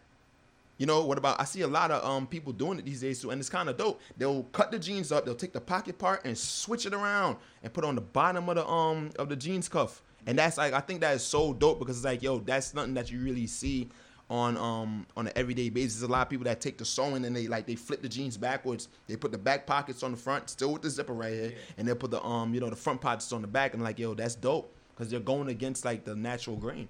You 0.77 0.85
know 0.85 1.03
what 1.05 1.17
about? 1.17 1.41
I 1.41 1.45
see 1.45 1.61
a 1.61 1.67
lot 1.67 1.89
of 1.91 2.03
um 2.05 2.27
people 2.27 2.53
doing 2.53 2.77
it 2.79 2.85
these 2.85 3.01
days 3.01 3.21
too, 3.21 3.31
and 3.31 3.39
it's 3.39 3.49
kind 3.49 3.67
of 3.69 3.77
dope. 3.77 3.99
They'll 4.17 4.43
cut 4.43 4.71
the 4.71 4.79
jeans 4.79 5.11
up, 5.11 5.25
they'll 5.25 5.35
take 5.35 5.53
the 5.53 5.61
pocket 5.61 5.97
part 5.97 6.23
and 6.25 6.37
switch 6.37 6.85
it 6.85 6.93
around 6.93 7.37
and 7.63 7.73
put 7.73 7.83
on 7.83 7.95
the 7.95 8.01
bottom 8.01 8.47
of 8.49 8.55
the 8.55 8.67
um 8.67 9.11
of 9.17 9.29
the 9.29 9.35
jeans 9.35 9.67
cuff, 9.67 10.01
and 10.27 10.37
that's 10.37 10.57
like 10.57 10.73
I 10.73 10.79
think 10.79 11.01
that 11.01 11.15
is 11.15 11.23
so 11.23 11.53
dope 11.53 11.79
because 11.79 11.97
it's 11.97 12.05
like 12.05 12.21
yo, 12.21 12.39
that's 12.39 12.73
nothing 12.73 12.93
that 12.93 13.11
you 13.11 13.19
really 13.19 13.47
see 13.47 13.89
on 14.29 14.55
um 14.57 15.07
on 15.15 15.25
an 15.27 15.33
everyday 15.35 15.69
basis. 15.69 15.99
There's 15.99 16.09
a 16.09 16.11
lot 16.11 16.23
of 16.23 16.29
people 16.29 16.45
that 16.45 16.61
take 16.61 16.77
the 16.77 16.85
sewing 16.85 17.25
and 17.25 17.35
they 17.35 17.47
like 17.47 17.65
they 17.65 17.75
flip 17.75 18.03
the 18.03 18.09
jeans 18.09 18.37
backwards. 18.37 18.87
They 19.07 19.15
put 19.15 19.31
the 19.31 19.37
back 19.39 19.65
pockets 19.65 20.03
on 20.03 20.11
the 20.11 20.17
front, 20.17 20.49
still 20.49 20.73
with 20.73 20.83
the 20.83 20.91
zipper 20.91 21.13
right 21.13 21.33
here, 21.33 21.53
and 21.77 21.87
they 21.87 21.95
put 21.95 22.11
the 22.11 22.21
um 22.23 22.53
you 22.53 22.59
know 22.59 22.69
the 22.69 22.75
front 22.75 23.01
pockets 23.01 23.31
on 23.33 23.41
the 23.41 23.47
back. 23.47 23.73
And 23.73 23.81
like 23.81 23.97
yo, 23.97 24.13
that's 24.13 24.35
dope 24.35 24.71
because 24.97 25.11
they're 25.11 25.19
going 25.19 25.47
against 25.49 25.85
like 25.85 26.03
the 26.05 26.15
natural 26.15 26.55
grain. 26.55 26.87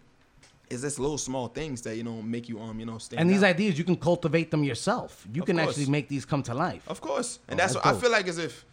It's 0.70 0.82
just 0.82 1.00
little 1.00 1.18
small 1.18 1.48
things 1.48 1.82
that 1.84 1.96
you 1.98 2.04
know 2.04 2.22
make 2.22 2.50
you 2.50 2.60
um 2.60 2.80
you 2.80 2.86
know 2.86 2.98
stand. 2.98 3.20
And 3.22 3.30
these 3.30 3.44
out. 3.44 3.50
ideas, 3.56 3.78
you 3.78 3.84
can 3.84 3.96
cultivate 3.96 4.52
them 4.52 4.64
yourself. 4.64 5.26
You 5.34 5.42
Of 5.42 5.48
can 5.48 5.58
course. 5.58 5.70
actually 5.70 5.92
make 5.92 6.08
these 6.10 6.26
come 6.26 6.44
to 6.44 6.54
life. 6.54 6.84
Of 6.90 7.00
course, 7.02 7.40
and 7.48 7.58
Oh, 7.60 7.64
that's, 7.64 7.74
that's 7.74 7.86
what 7.86 7.96
I 7.96 8.00
feel 8.00 8.12
like 8.12 8.28
as 8.28 8.38
if, 8.38 8.66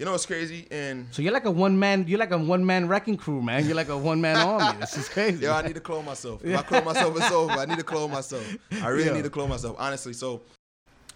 you 0.00 0.04
know, 0.04 0.14
it's 0.14 0.26
crazy. 0.26 0.66
And 0.72 1.06
So 1.12 1.22
you're 1.22 1.32
like 1.32 1.44
a 1.44 1.50
one 1.50 1.78
man. 1.78 2.06
You're 2.08 2.18
like 2.18 2.32
a 2.32 2.38
one 2.38 2.66
man 2.66 2.88
wrecking 2.88 3.16
crew, 3.16 3.40
man. 3.40 3.64
You're 3.66 3.76
like 3.76 3.88
a 3.88 3.96
one 3.96 4.20
man 4.20 4.36
army. 4.36 4.78
This 4.80 4.96
is 4.96 5.08
crazy. 5.08 5.44
yo, 5.44 5.52
I 5.52 5.62
need 5.62 5.74
to 5.74 5.80
clone 5.80 6.04
myself. 6.04 6.44
If 6.44 6.58
I 6.58 6.62
clone 6.62 6.84
myself, 6.84 7.16
it's 7.16 7.30
over. 7.30 7.52
I 7.52 7.66
need 7.66 7.78
to 7.78 7.84
clone 7.84 8.10
myself. 8.10 8.56
I 8.82 8.88
really 8.88 9.06
Yeah. 9.06 9.12
need 9.14 9.24
to 9.24 9.30
clone 9.30 9.48
myself, 9.50 9.76
honestly. 9.78 10.14
So, 10.14 10.40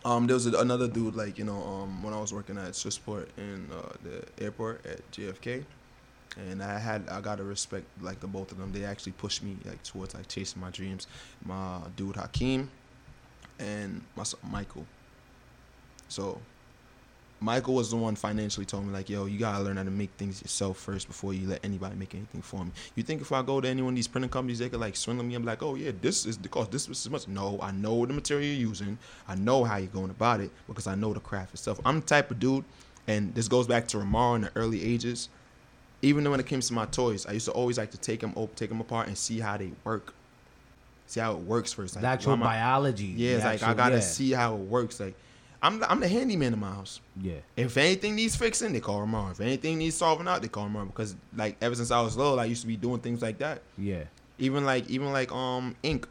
um, 0.04 0.28
there 0.28 0.34
was 0.34 0.46
a, 0.46 0.56
another 0.60 0.86
dude 0.86 1.16
like 1.16 1.36
you 1.36 1.44
know, 1.44 1.60
um, 1.64 2.00
when 2.04 2.14
I 2.14 2.20
was 2.20 2.32
working 2.32 2.58
at 2.58 2.72
Swissport 2.74 3.26
in 3.38 3.66
uh, 3.72 3.92
the 4.04 4.44
airport 4.44 4.86
at 4.86 5.00
JFK, 5.10 5.64
and 6.36 6.62
I 6.62 6.78
had 6.78 7.08
I 7.08 7.20
gotta 7.20 7.42
respect 7.42 7.86
like 8.00 8.20
the 8.20 8.26
both 8.26 8.52
of 8.52 8.58
them. 8.58 8.72
They 8.72 8.84
actually 8.84 9.12
pushed 9.12 9.42
me 9.42 9.56
like 9.64 9.82
towards 9.82 10.14
like 10.14 10.28
chasing 10.28 10.60
my 10.60 10.70
dreams. 10.70 11.06
My 11.44 11.80
dude 11.96 12.16
Hakeem, 12.16 12.70
and 13.58 14.02
my 14.16 14.22
son 14.22 14.40
Michael. 14.50 14.86
So 16.08 16.40
Michael 17.40 17.74
was 17.74 17.90
the 17.90 17.96
one 17.96 18.16
financially 18.16 18.64
told 18.64 18.86
me 18.86 18.92
like, 18.92 19.10
yo, 19.10 19.26
you 19.26 19.38
gotta 19.38 19.62
learn 19.62 19.76
how 19.76 19.82
to 19.82 19.90
make 19.90 20.10
things 20.16 20.40
yourself 20.40 20.78
first 20.78 21.06
before 21.06 21.34
you 21.34 21.46
let 21.46 21.62
anybody 21.64 21.94
make 21.94 22.14
anything 22.14 22.40
for 22.40 22.64
me. 22.64 22.70
You 22.94 23.02
think 23.02 23.20
if 23.20 23.30
I 23.30 23.42
go 23.42 23.60
to 23.60 23.68
any 23.68 23.82
one 23.82 23.92
of 23.92 23.96
these 23.96 24.08
printing 24.08 24.30
companies, 24.30 24.58
they 24.58 24.70
could 24.70 24.80
like 24.80 24.96
swindle 24.96 25.24
me? 25.24 25.34
I'm 25.34 25.44
like, 25.44 25.62
oh 25.62 25.74
yeah, 25.74 25.90
this 26.00 26.24
is 26.24 26.38
the 26.38 26.48
cost. 26.48 26.70
This 26.70 26.88
is 26.88 27.10
much. 27.10 27.28
No, 27.28 27.58
I 27.60 27.72
know 27.72 28.06
the 28.06 28.14
material 28.14 28.46
you're 28.46 28.68
using. 28.68 28.98
I 29.28 29.34
know 29.34 29.64
how 29.64 29.76
you're 29.76 29.88
going 29.88 30.10
about 30.10 30.40
it 30.40 30.50
because 30.66 30.86
I 30.86 30.94
know 30.94 31.12
the 31.12 31.20
craft 31.20 31.52
itself. 31.52 31.78
I'm 31.84 32.00
the 32.00 32.06
type 32.06 32.30
of 32.30 32.38
dude, 32.38 32.64
and 33.06 33.34
this 33.34 33.48
goes 33.48 33.66
back 33.66 33.86
to 33.88 33.98
Ramar 33.98 34.36
in 34.36 34.42
the 34.42 34.52
early 34.56 34.82
ages. 34.82 35.28
Even 36.02 36.24
though 36.24 36.30
when 36.30 36.40
it 36.40 36.46
came 36.46 36.60
to 36.60 36.72
my 36.72 36.86
toys, 36.86 37.26
I 37.26 37.32
used 37.32 37.46
to 37.46 37.52
always 37.52 37.78
like 37.78 37.90
to 37.92 37.98
take 37.98 38.20
them, 38.20 38.32
op- 38.36 38.54
take 38.54 38.68
them 38.68 38.80
apart 38.80 39.08
and 39.08 39.16
see 39.16 39.40
how 39.40 39.56
they 39.56 39.72
work. 39.84 40.14
See 41.06 41.20
how 41.20 41.32
it 41.32 41.38
works 41.38 41.72
first. 41.72 41.94
Like, 41.94 42.02
the 42.02 42.08
actual 42.08 42.32
why 42.32 42.36
am 42.36 42.42
I- 42.42 42.46
biology. 42.46 43.06
yeah, 43.16 43.36
it's 43.36 43.44
like 43.44 43.62
I 43.62 43.74
gotta 43.74 43.96
yeah. 43.96 44.00
see 44.00 44.32
how 44.32 44.54
it 44.54 44.60
works. 44.60 45.00
Like, 45.00 45.14
I'm 45.62 45.80
the, 45.80 45.90
I'm 45.90 46.00
the 46.00 46.08
handyman 46.08 46.52
in 46.52 46.60
my 46.60 46.70
house. 46.70 47.00
Yeah. 47.20 47.36
If 47.56 47.76
anything 47.76 48.14
needs 48.14 48.36
fixing, 48.36 48.72
they 48.72 48.80
call 48.80 49.00
Ramon. 49.00 49.32
If 49.32 49.40
anything 49.40 49.78
needs 49.78 49.96
solving 49.96 50.28
out, 50.28 50.42
they 50.42 50.48
call 50.48 50.64
Ramon. 50.64 50.88
Because 50.88 51.16
like 51.34 51.56
ever 51.62 51.74
since 51.74 51.90
I 51.90 52.00
was 52.02 52.16
little, 52.16 52.38
I 52.38 52.44
used 52.44 52.60
to 52.60 52.66
be 52.66 52.76
doing 52.76 53.00
things 53.00 53.22
like 53.22 53.38
that. 53.38 53.62
Yeah. 53.78 54.04
Even 54.38 54.64
like 54.66 54.88
even 54.90 55.12
like 55.12 55.32
um 55.32 55.74
ink. 55.82 56.06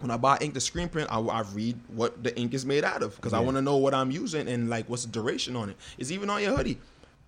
When 0.00 0.10
I 0.10 0.16
buy 0.18 0.36
ink 0.40 0.52
to 0.54 0.60
screen 0.60 0.88
print, 0.90 1.08
I, 1.10 1.18
I 1.18 1.42
read 1.54 1.78
what 1.88 2.22
the 2.22 2.36
ink 2.38 2.52
is 2.52 2.66
made 2.66 2.84
out 2.84 3.02
of 3.02 3.16
because 3.16 3.32
I 3.32 3.40
want 3.40 3.56
to 3.56 3.62
know 3.62 3.76
what 3.78 3.94
I'm 3.94 4.10
using 4.10 4.48
and 4.48 4.68
like 4.68 4.86
what's 4.88 5.06
the 5.06 5.10
duration 5.12 5.56
on 5.56 5.70
it. 5.70 5.76
It's 5.96 6.10
even 6.10 6.28
on 6.28 6.42
your 6.42 6.54
hoodie. 6.54 6.78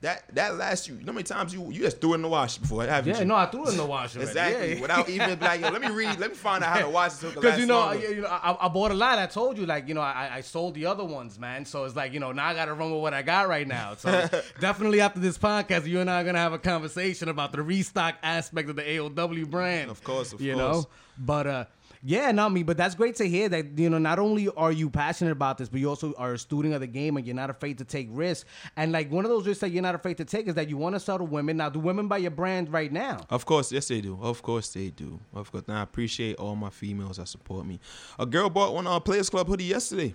That 0.02 0.34
that 0.34 0.56
lasts 0.56 0.86
you. 0.88 0.94
You 0.94 1.00
know 1.00 1.06
how 1.06 1.14
many 1.14 1.22
times 1.24 1.54
you 1.54 1.70
you 1.70 1.80
just 1.80 2.02
threw 2.02 2.12
it 2.12 2.16
in 2.16 2.22
the 2.22 2.28
wash 2.28 2.58
before, 2.58 2.84
haven't 2.84 3.14
Yeah, 3.14 3.20
you? 3.20 3.24
no, 3.24 3.34
I 3.34 3.46
threw 3.46 3.66
it 3.66 3.70
in 3.70 3.76
the 3.78 3.82
already. 3.90 4.20
exactly. 4.20 4.74
Yeah. 4.74 4.80
Without 4.82 5.08
even 5.08 5.40
like, 5.40 5.62
yo, 5.62 5.70
let 5.70 5.80
me 5.80 5.88
read. 5.88 6.18
Let 6.20 6.30
me 6.30 6.36
find 6.36 6.62
out 6.62 6.76
how 6.76 6.82
to 6.84 6.90
wash 6.90 7.14
this. 7.14 7.34
Because 7.34 7.58
you 7.58 7.64
know, 7.64 7.92
you 7.92 8.08
you 8.16 8.20
know, 8.20 8.28
I, 8.28 8.66
I 8.66 8.68
bought 8.68 8.90
a 8.90 8.94
lot. 8.94 9.18
I 9.18 9.24
told 9.26 9.56
you, 9.56 9.64
like, 9.64 9.88
you 9.88 9.94
know, 9.94 10.02
I, 10.02 10.28
I 10.34 10.40
sold 10.42 10.74
the 10.74 10.84
other 10.84 11.02
ones, 11.04 11.38
man. 11.38 11.64
So 11.64 11.84
it's 11.84 11.96
like, 11.96 12.12
you 12.12 12.20
know, 12.20 12.30
now 12.32 12.44
I 12.46 12.52
got 12.54 12.66
to 12.66 12.74
run 12.74 12.92
with 12.92 13.00
what 13.00 13.14
I 13.14 13.22
got 13.22 13.48
right 13.48 13.66
now. 13.66 13.94
So 13.96 14.10
definitely 14.60 15.00
after 15.00 15.18
this 15.18 15.38
podcast, 15.38 15.86
you 15.86 16.00
and 16.00 16.10
I 16.10 16.20
are 16.20 16.24
gonna 16.24 16.38
have 16.38 16.52
a 16.52 16.58
conversation 16.58 17.30
about 17.30 17.52
the 17.52 17.62
restock 17.62 18.16
aspect 18.22 18.68
of 18.68 18.76
the 18.76 18.82
AOW 18.82 19.50
brand. 19.50 19.90
Of 19.90 20.04
course, 20.04 20.34
of 20.34 20.42
you 20.42 20.52
course. 20.54 20.62
know. 20.84 20.88
But 21.18 21.46
uh, 21.46 21.64
yeah, 22.08 22.30
not 22.30 22.52
me. 22.52 22.62
But 22.62 22.76
that's 22.76 22.94
great 22.94 23.16
to 23.16 23.28
hear 23.28 23.48
that 23.48 23.76
you 23.76 23.90
know 23.90 23.98
not 23.98 24.20
only 24.20 24.48
are 24.50 24.70
you 24.70 24.88
passionate 24.88 25.32
about 25.32 25.58
this, 25.58 25.68
but 25.68 25.80
you 25.80 25.88
also 25.88 26.14
are 26.16 26.34
a 26.34 26.38
student 26.38 26.72
of 26.72 26.80
the 26.80 26.86
game 26.86 27.16
and 27.16 27.26
you're 27.26 27.34
not 27.34 27.50
afraid 27.50 27.78
to 27.78 27.84
take 27.84 28.06
risks. 28.12 28.48
And 28.76 28.92
like 28.92 29.10
one 29.10 29.24
of 29.24 29.30
those 29.30 29.44
risks 29.44 29.60
that 29.62 29.70
you're 29.70 29.82
not 29.82 29.96
afraid 29.96 30.16
to 30.18 30.24
take 30.24 30.46
is 30.46 30.54
that 30.54 30.68
you 30.68 30.76
want 30.76 30.94
to 30.94 31.00
sell 31.00 31.18
to 31.18 31.24
women. 31.24 31.56
Now, 31.56 31.68
do 31.68 31.80
women 31.80 32.06
buy 32.06 32.18
your 32.18 32.30
brand 32.30 32.72
right 32.72 32.92
now? 32.92 33.18
Of 33.28 33.44
course, 33.44 33.72
yes 33.72 33.88
they 33.88 34.00
do. 34.00 34.16
Of 34.22 34.40
course 34.40 34.68
they 34.68 34.90
do. 34.90 35.18
Of 35.34 35.50
course. 35.50 35.66
Now 35.66 35.80
I 35.80 35.82
appreciate 35.82 36.36
all 36.36 36.54
my 36.54 36.70
females 36.70 37.16
that 37.16 37.26
support 37.26 37.66
me. 37.66 37.80
A 38.20 38.24
girl 38.24 38.48
bought 38.50 38.72
one 38.72 38.86
uh, 38.86 39.00
Players 39.00 39.28
Club 39.28 39.48
hoodie 39.48 39.64
yesterday. 39.64 40.14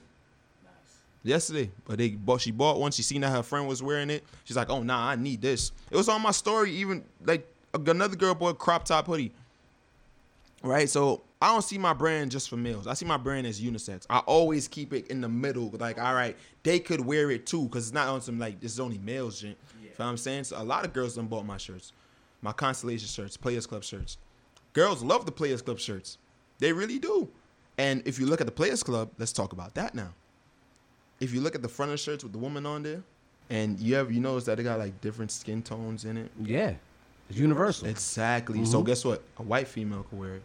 Nice. 0.64 0.72
Yesterday, 1.24 1.72
but 1.84 1.98
they 1.98 2.12
bought. 2.12 2.40
She 2.40 2.52
bought 2.52 2.80
one. 2.80 2.94
She 2.94 3.02
seen 3.02 3.20
that 3.20 3.32
her 3.32 3.44
friend 3.44 3.68
was 3.68 3.84
wearing 3.84 4.10
it. 4.10 4.24
She's 4.46 4.56
like, 4.56 4.70
"Oh 4.70 4.82
nah, 4.82 5.10
I 5.10 5.18
need 5.18 5.42
this." 5.42 5.74
It 5.90 5.98
was 5.98 6.08
on 6.08 6.22
my 6.22 6.32
story. 6.32 6.72
Even 6.72 7.04
like 7.26 7.46
another 7.74 8.16
girl 8.16 8.34
bought 8.34 8.50
a 8.52 8.54
crop 8.54 8.86
top 8.86 9.08
hoodie. 9.08 9.34
Right, 10.64 10.88
so 10.88 11.24
I 11.42 11.48
don't 11.48 11.64
see 11.64 11.80
my 11.80 11.94
brand 11.94 12.30
just 12.30 12.50
for 12.50 12.58
males. 12.58 12.86
I 12.86 12.94
see 12.94 13.06
my 13.06 13.18
brand 13.18 13.48
as 13.48 13.60
unisex. 13.60 14.06
I 14.10 14.20
always 14.20 14.68
keep 14.68 14.94
it 14.94 15.08
in 15.08 15.22
the 15.22 15.30
middle. 15.30 15.72
Like, 15.80 16.00
all 16.00 16.14
right, 16.14 16.38
they 16.62 16.80
could 16.80 17.04
wear 17.04 17.32
it 17.32 17.48
too, 17.48 17.68
cause 17.70 17.88
it's 17.88 17.94
not 17.94 18.08
on 18.10 18.22
some 18.22 18.38
like 18.38 18.60
this 18.60 18.74
is 18.74 18.80
only 18.80 19.00
males 19.00 19.40
shit. 19.40 19.58
You 19.82 19.88
know 19.88 20.06
what 20.06 20.06
I'm 20.06 20.18
saying? 20.18 20.46
So 20.46 20.62
a 20.62 20.64
lot 20.64 20.86
of 20.86 20.94
girls 20.94 21.16
done 21.16 21.28
bought 21.28 21.46
my 21.46 21.58
shirts, 21.58 21.94
my 22.42 22.52
Constellation 22.52 23.08
shirts, 23.08 23.38
Players 23.38 23.66
Club 23.66 23.84
shirts. 23.84 24.18
Girls 24.74 25.04
love 25.04 25.26
the 25.26 25.32
Players 25.32 25.62
Club 25.62 25.80
shirts. 25.80 26.18
They 26.60 26.72
really 26.74 27.00
do. 27.00 27.28
And 27.78 28.04
if 28.06 28.20
you 28.20 28.28
look 28.28 28.40
at 28.40 28.46
the 28.46 28.52
Players 28.52 28.84
Club, 28.84 29.10
let's 29.18 29.34
talk 29.34 29.52
about 29.52 29.74
that 29.76 29.96
now. 29.96 30.14
If 31.20 31.34
you 31.34 31.42
look 31.42 31.56
at 31.56 31.62
the 31.62 31.70
front 31.70 31.92
of 31.92 31.94
the 31.94 32.04
shirts 32.04 32.24
with 32.24 32.34
the 32.34 32.40
woman 32.40 32.66
on 32.66 32.84
there, 32.84 33.04
and 33.50 33.80
you 33.80 33.96
ever 33.98 34.12
you 34.12 34.22
notice 34.22 34.46
that 34.46 34.58
they 34.58 34.64
got 34.64 34.80
like 34.80 35.00
different 35.02 35.32
skin 35.32 35.62
tones 35.62 36.06
in 36.06 36.18
it. 36.18 36.32
Yeah, 36.42 36.74
it's 37.30 37.38
universal. 37.38 37.88
Exactly. 37.88 38.60
Mm-hmm. 38.60 38.66
So 38.66 38.82
guess 38.84 39.04
what? 39.04 39.24
A 39.38 39.44
white 39.44 39.68
female 39.68 40.06
could 40.10 40.20
wear 40.20 40.36
it. 40.36 40.44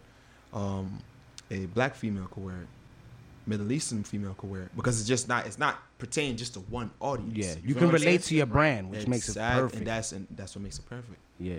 Um, 0.57 0.99
a 1.51 1.67
black 1.67 1.95
female 1.95 2.27
could 2.31 2.45
wear 2.45 2.57
it. 2.57 2.67
Middle 3.47 3.71
Eastern 3.71 4.03
female 4.03 4.35
could 4.37 4.51
wear 4.51 4.63
it 4.63 4.71
because 4.77 4.99
it's 4.99 5.09
just 5.09 5.29
not 5.29 5.47
it's 5.47 5.59
not 5.59 5.79
pertaining 5.99 6.37
just 6.37 6.55
to 6.55 6.61
one 6.61 6.91
audience. 6.99 7.33
Yeah, 7.37 7.55
You 7.63 7.69
you 7.69 7.75
can 7.77 7.91
relate 7.91 8.23
to 8.23 8.35
your 8.35 8.47
brand, 8.47 8.91
which 8.91 9.07
makes 9.07 9.29
it 9.29 9.37
perfect. 9.37 9.77
and 9.77 9.87
that's 9.87 10.11
and 10.13 10.27
that's 10.35 10.57
what 10.57 10.63
makes 10.65 10.79
it 10.81 10.87
perfect. 10.87 11.19
yeah, 11.39 11.59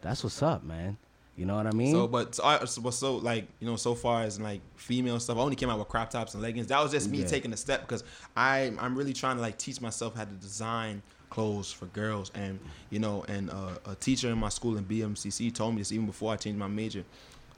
that's 0.00 0.24
what's 0.24 0.42
up, 0.42 0.64
man. 0.64 0.96
You 1.36 1.46
know 1.46 1.54
what 1.54 1.68
I 1.68 1.70
mean? 1.70 1.92
So, 1.92 2.08
but 2.08 2.34
so, 2.34 2.42
I- 2.42 2.64
so, 2.64 2.90
so 2.90 3.16
like 3.18 3.46
you 3.60 3.68
know, 3.68 3.76
so 3.76 3.94
far 3.94 4.22
as 4.24 4.40
like 4.40 4.60
female 4.74 5.20
stuff, 5.20 5.36
I 5.36 5.40
only 5.40 5.54
came 5.54 5.70
out 5.70 5.78
with 5.78 5.86
crop 5.86 6.10
tops 6.10 6.34
and 6.34 6.42
leggings. 6.42 6.66
That 6.66 6.82
was 6.82 6.90
just 6.90 7.08
me 7.08 7.18
Yeah. 7.18 7.26
taking 7.28 7.52
a 7.52 7.56
step 7.56 7.82
because 7.82 8.02
I 8.36 8.72
I'm 8.80 8.96
really 8.96 9.12
trying 9.12 9.36
to 9.36 9.42
like 9.42 9.58
teach 9.58 9.80
myself 9.80 10.16
how 10.16 10.24
to 10.24 10.32
design 10.32 11.02
clothes 11.30 11.70
for 11.70 11.86
girls, 11.86 12.32
and 12.34 12.58
you 12.90 12.98
know, 12.98 13.24
and 13.28 13.50
uh, 13.50 13.78
a 13.86 13.94
teacher 13.94 14.28
in 14.30 14.38
my 14.38 14.48
school 14.48 14.76
in 14.76 14.84
BMCC 14.84 15.54
told 15.54 15.74
me 15.76 15.82
this 15.82 15.92
even 15.92 16.06
before 16.06 16.32
I 16.32 16.36
changed 16.36 16.58
my 16.58 16.66
major. 16.66 17.04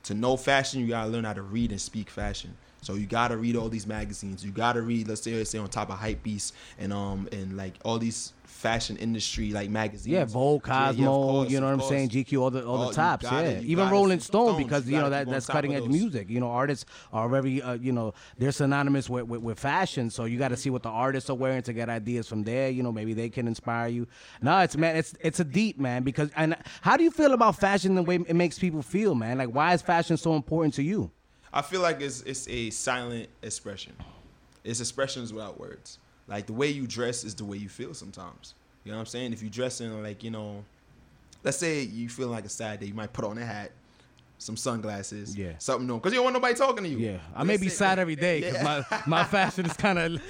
To 0.04 0.14
know 0.14 0.36
fashion, 0.36 0.80
you 0.80 0.88
gotta 0.88 1.10
learn 1.10 1.24
how 1.24 1.34
to 1.34 1.42
read 1.42 1.70
and 1.70 1.80
speak 1.80 2.10
fashion. 2.10 2.56
So 2.83 2.95
you 2.95 3.07
gotta 3.07 3.37
read 3.37 3.57
all 3.57 3.69
these 3.69 3.87
magazines. 3.87 4.45
You 4.45 4.51
gotta 4.53 4.83
read, 4.83 5.09
let's 5.09 5.23
say, 5.23 5.35
let's 5.35 5.51
say 5.51 5.59
on 5.59 5.69
top 5.69 5.90
of 5.90 5.99
Hypebeast 5.99 6.53
and 6.79 6.93
um 6.93 7.29
and 7.33 7.57
like 7.57 7.75
all 7.85 7.99
these 7.99 8.33
fashion 8.45 8.97
industry 8.99 9.53
like 9.53 9.71
magazines. 9.71 10.12
yeah, 10.12 10.25
Vogue, 10.27 10.66
Yeah, 10.66 10.81
yeah, 10.83 10.87
Cosmo, 10.88 11.12
course, 11.23 11.51
you 11.51 11.61
know 11.61 11.66
what 11.75 11.83
I'm 11.83 11.88
saying? 11.88 12.09
GQ, 12.11 12.40
all 12.43 12.51
the 12.51 12.66
all 12.66 12.83
Oh, 12.83 12.88
the 12.88 12.95
tops, 12.95 13.25
gotta- 13.25 13.53
yeah. 13.53 13.61
Even 13.61 13.85
gotta 13.85 13.93
Rolling 13.95 14.21
Stone 14.21 14.62
because 14.62 14.87
you 14.87 14.97
you 14.97 15.01
know 15.03 15.09
that 15.11 15.29
that's 15.29 15.47
cutting 15.47 15.75
edge 15.75 15.85
music. 15.87 16.29
You 16.29 16.40
know, 16.40 16.51
artists 16.51 16.85
are 17.12 17.29
very 17.29 17.62
uh, 17.62 17.75
you 17.75 17.93
know 17.93 18.12
they're 18.38 18.53
synonymous 18.53 19.09
with, 19.09 19.25
with 19.27 19.40
with 19.40 19.59
fashion, 19.59 20.11
so 20.11 20.25
you 20.25 20.38
got 20.38 20.49
to 20.49 20.57
see 20.57 20.69
what 20.71 20.83
the 20.83 20.88
artists 20.90 21.31
are 21.31 21.37
wearing 21.37 21.62
to 21.62 21.73
get 21.73 21.88
ideas 21.88 22.29
from 22.29 22.43
there. 22.43 22.69
You 22.71 22.83
know, 22.83 22.93
maybe 22.93 23.14
they 23.14 23.29
can 23.31 23.47
inspire 23.49 23.88
you. 23.88 24.07
No, 24.43 24.59
it's 24.61 24.77
man, 24.77 24.97
it's 24.97 25.14
it's 25.21 25.40
a 25.40 25.45
deep 25.45 25.79
man 25.79 26.03
because 26.03 26.31
and 26.37 26.55
how 26.83 26.97
do 26.97 27.05
you 27.05 27.11
feel 27.11 27.33
about 27.33 27.57
fashion 27.57 27.95
the 27.95 28.03
way 28.03 28.16
it 28.16 28.35
makes 28.37 28.59
people 28.59 28.83
feel, 28.83 29.14
man? 29.14 29.38
Like 29.38 29.51
why 29.55 29.73
is 29.75 29.81
fashion 29.83 30.16
so 30.16 30.35
important 30.35 30.75
to 30.75 30.83
you? 30.83 31.11
I 31.52 31.62
feel 31.62 31.80
like 31.80 32.00
it's 32.00 32.22
it's 32.22 32.48
a 32.48 32.70
silent 32.70 33.28
expression. 33.42 33.94
It's 34.64 34.80
expressions 34.80 35.32
without 35.32 35.58
words. 35.58 35.98
Like 36.28 36.46
the 36.46 36.52
way 36.52 36.68
you 36.68 36.86
dress 36.86 37.24
is 37.24 37.34
the 37.34 37.44
way 37.44 37.56
you 37.56 37.68
feel 37.68 37.92
sometimes. 37.94 38.54
You 38.84 38.92
know 38.92 38.98
what 38.98 39.00
I'm 39.02 39.06
saying? 39.06 39.32
If 39.32 39.42
you 39.42 39.50
dress 39.50 39.80
in 39.80 40.02
like, 40.02 40.22
you 40.22 40.30
know, 40.30 40.64
let's 41.42 41.56
say 41.58 41.82
you 41.82 42.08
feel 42.08 42.28
like 42.28 42.44
a 42.44 42.48
sad 42.48 42.80
day, 42.80 42.86
you 42.86 42.94
might 42.94 43.12
put 43.12 43.24
on 43.24 43.36
a 43.36 43.44
hat, 43.44 43.72
some 44.38 44.56
sunglasses, 44.56 45.36
Yeah. 45.36 45.52
something 45.58 45.86
new, 45.86 45.96
because 45.98 46.12
you 46.12 46.18
don't 46.18 46.24
want 46.24 46.34
nobody 46.34 46.54
talking 46.54 46.84
to 46.84 46.88
you. 46.88 46.98
Yeah, 46.98 47.18
I 47.34 47.42
may 47.44 47.56
be 47.56 47.68
sad 47.68 47.98
every 47.98 48.16
day 48.16 48.40
because 48.40 48.54
Yeah. 48.54 48.62
my 48.62 49.00
my 49.06 49.24
fashion 49.24 49.66
is 49.66 49.72
kind 49.74 49.98
of 49.98 50.20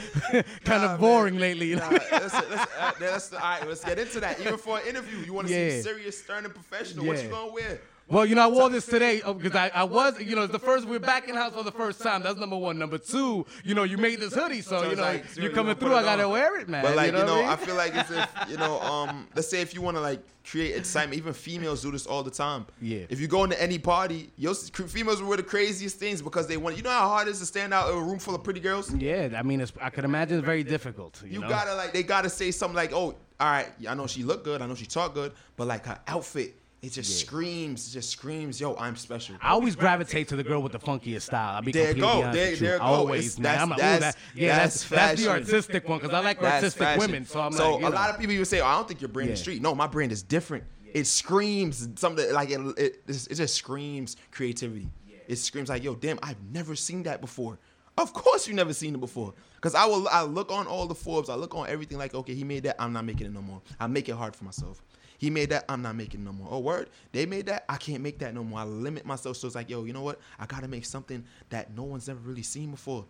kind 0.64 0.82
Nah, 0.82 0.94
of 0.94 1.00
boring 1.00 1.34
man. 1.34 1.42
lately. 1.42 1.74
Nah, 1.76 1.88
let's, 1.90 2.10
let's, 2.34 2.74
uh, 2.78 2.92
let's, 3.00 3.32
all 3.32 3.38
right, 3.40 3.68
let's 3.68 3.84
get 3.84 3.98
into 3.98 4.20
that. 4.20 4.40
Even 4.40 4.56
for 4.56 4.78
an 4.78 4.86
interview, 4.86 5.18
you 5.18 5.32
want 5.34 5.48
to 5.48 5.52
Yeah. 5.54 5.68
seem 5.70 5.82
serious, 5.82 6.18
stern, 6.18 6.44
and 6.46 6.54
professional. 6.54 7.04
What 7.04 7.22
you 7.22 7.28
gonna 7.28 7.52
wear? 7.52 7.80
Well, 8.10 8.26
you 8.26 8.34
know, 8.34 8.42
I 8.42 8.48
wore 8.48 8.68
this 8.68 8.86
today 8.86 9.22
because 9.24 9.54
I, 9.54 9.70
I 9.72 9.84
was, 9.84 10.20
you 10.20 10.34
know, 10.34 10.42
it's 10.42 10.52
the 10.52 10.58
first, 10.58 10.84
we're 10.86 10.98
back 10.98 11.28
in 11.28 11.36
house 11.36 11.52
for 11.54 11.62
the 11.62 11.70
first 11.70 12.02
time. 12.02 12.24
That's 12.24 12.40
number 12.40 12.56
one. 12.56 12.76
Number 12.76 12.98
two, 12.98 13.46
you 13.62 13.76
know, 13.76 13.84
you 13.84 13.98
made 13.98 14.18
this 14.18 14.34
hoodie, 14.34 14.62
so, 14.62 14.82
So 14.82 14.90
you 14.90 14.96
know, 14.96 15.02
like, 15.02 15.36
you're 15.36 15.52
coming 15.52 15.76
through, 15.76 15.94
I 15.94 16.02
gotta 16.02 16.28
wear 16.28 16.58
it, 16.58 16.68
man. 16.68 16.82
But 16.82 16.96
like 16.96 17.12
you 17.12 17.18
know, 17.18 17.36
what 17.36 17.44
I, 17.44 17.56
mean? 17.56 17.66
feel 17.66 17.76
like 17.76 17.94
it's 17.94 18.10
if 18.10 18.28
you 18.48 18.56
know, 18.56 18.80
um, 18.80 19.28
let's 19.36 19.48
say 19.48 19.60
if 19.60 19.74
you 19.74 19.80
want 19.80 19.96
to 19.96 20.00
like 20.00 20.20
create 20.44 20.74
excitement, 20.74 21.18
even 21.18 21.32
females 21.32 21.82
do 21.82 21.92
this 21.92 22.04
all 22.04 22.24
the 22.24 22.32
time. 22.32 22.66
Yeah. 22.82 23.04
If 23.08 23.20
you 23.20 23.28
go 23.28 23.44
into 23.44 23.60
any 23.62 23.78
party, 23.78 24.30
you'll 24.36 24.54
see 24.54 24.72
females 24.72 25.22
will 25.22 25.28
wear 25.28 25.36
the 25.36 25.44
craziest 25.44 25.96
things 25.96 26.20
because 26.20 26.48
they 26.48 26.56
want. 26.56 26.76
You 26.76 26.82
know 26.82 26.90
how 26.90 27.08
hard 27.08 27.28
it 27.28 27.30
is 27.30 27.38
to 27.38 27.46
stand 27.46 27.72
out 27.72 27.90
in 27.90 27.96
a 27.96 28.00
room 28.00 28.18
full 28.18 28.34
of 28.34 28.42
pretty 28.42 28.60
girls. 28.60 28.92
Yeah, 28.92 29.28
I 29.36 29.42
mean, 29.42 29.60
it's, 29.60 29.72
I 29.80 29.90
could 29.90 30.04
imagine 30.04 30.38
it's 30.38 30.44
very 30.44 30.64
difficult. 30.64 31.22
You, 31.24 31.34
You 31.34 31.40
know? 31.40 31.48
gotta 31.48 31.76
like 31.76 31.92
they 31.92 32.02
gotta 32.02 32.28
say 32.28 32.50
something 32.50 32.74
like, 32.76 32.92
oh, 32.92 33.14
all 33.38 33.50
right, 33.50 33.68
I 33.88 33.94
know 33.94 34.08
she 34.08 34.24
look 34.24 34.42
good, 34.42 34.62
I 34.62 34.66
know 34.66 34.74
she 34.74 34.86
talk 34.86 35.14
good, 35.14 35.32
but 35.56 35.68
like 35.68 35.86
her 35.86 35.98
outfit, 36.08 36.56
it 36.82 36.92
just 36.92 37.10
Yeah. 37.10 37.26
screams, 37.26 37.92
just 37.92 38.10
screams, 38.10 38.60
yo, 38.60 38.74
I'm 38.76 38.96
special. 38.96 39.36
I 39.42 39.50
always 39.50 39.76
gravitate 39.76 40.28
to 40.28 40.36
the 40.36 40.42
girl 40.42 40.62
with 40.62 40.72
the 40.72 40.78
funkiest 40.78 41.22
style. 41.22 41.56
I'll 41.56 41.62
be 41.62 41.72
There 41.72 41.92
completely 41.94 42.22
go, 42.22 42.32
there- 42.32 42.56
there 42.56 42.78
go. 42.78 42.84
Always, 42.84 43.26
It's- 43.26 43.38
man. 43.38 43.42
that's- 43.42 43.62
I'm 43.62 43.68
like, 43.70 43.78
that's- 43.78 44.14
that, 44.14 44.20
yeah, 44.34 44.56
that's, 44.56 44.74
that's 44.84 44.88
that's 44.88 45.22
the 45.22 45.28
artistic 45.30 45.88
one 45.88 45.98
because 45.98 46.14
I 46.14 46.20
like 46.20 46.40
That's 46.40 46.54
artistic 46.54 46.82
fashion. 46.82 47.00
women. 47.00 47.26
So 47.26 47.40
I'm 47.40 47.52
so 47.52 47.72
like, 47.74 47.80
a 47.80 47.90
know. 47.90 47.94
lot 47.96 48.10
of 48.10 48.18
people 48.18 48.34
you 48.34 48.44
say, 48.44 48.60
oh, 48.60 48.66
I 48.66 48.74
don't 48.76 48.88
think 48.88 49.00
your 49.00 49.08
brand 49.08 49.30
is 49.30 49.40
street. 49.40 49.60
No, 49.60 49.74
my 49.74 49.86
brand 49.86 50.10
is 50.12 50.22
different. 50.22 50.64
It 50.94 51.06
screams 51.06 51.88
something 51.96 52.32
like 52.32 52.50
it. 52.50 52.60
It, 52.78 53.02
it 53.06 53.34
just 53.36 53.54
screams 53.54 54.16
creativity. 54.30 54.88
It 55.28 55.36
screams 55.36 55.68
like, 55.68 55.84
yo, 55.84 55.94
damn, 55.94 56.18
I've 56.22 56.42
never 56.50 56.74
seen 56.74 57.04
that 57.04 57.20
before. 57.20 57.58
Of 57.98 58.12
course, 58.14 58.48
you 58.48 58.54
never 58.54 58.72
seen 58.72 58.94
it 58.94 59.00
before. 59.00 59.34
Cause 59.60 59.74
I 59.74 59.84
will, 59.84 60.08
I 60.08 60.22
look 60.22 60.50
on 60.50 60.66
all 60.66 60.86
the 60.86 60.94
Forbes, 60.94 61.28
I 61.28 61.34
look 61.34 61.54
on 61.54 61.68
everything. 61.68 61.98
Like, 61.98 62.14
okay, 62.14 62.34
he 62.34 62.42
made 62.44 62.62
that. 62.62 62.76
I'm 62.80 62.92
not 62.94 63.04
making 63.04 63.26
it 63.26 63.32
no 63.32 63.42
more. 63.42 63.60
I 63.78 63.86
make 63.88 64.08
it 64.08 64.14
hard 64.16 64.34
for 64.34 64.44
myself. 64.44 64.82
He 65.20 65.28
made 65.30 65.50
that. 65.50 65.64
I'm 65.68 65.82
not 65.82 65.94
making 65.96 66.24
no 66.24 66.32
more. 66.32 66.48
Oh, 66.50 66.58
word. 66.60 66.88
They 67.12 67.26
made 67.26 67.46
that. 67.46 67.64
I 67.68 67.76
can't 67.76 68.02
make 68.02 68.18
that 68.20 68.34
no 68.34 68.42
more. 68.42 68.58
I 68.60 68.64
limit 68.64 69.04
myself. 69.04 69.36
So 69.36 69.46
it's 69.46 69.54
like, 69.54 69.68
yo, 69.68 69.84
you 69.84 69.92
know 69.92 70.00
what? 70.02 70.18
I 70.38 70.46
gotta 70.46 70.66
make 70.66 70.84
something 70.84 71.22
that 71.50 71.76
no 71.76 71.82
one's 71.84 72.08
ever 72.08 72.20
really 72.20 72.42
seen 72.42 72.70
before 72.70 73.04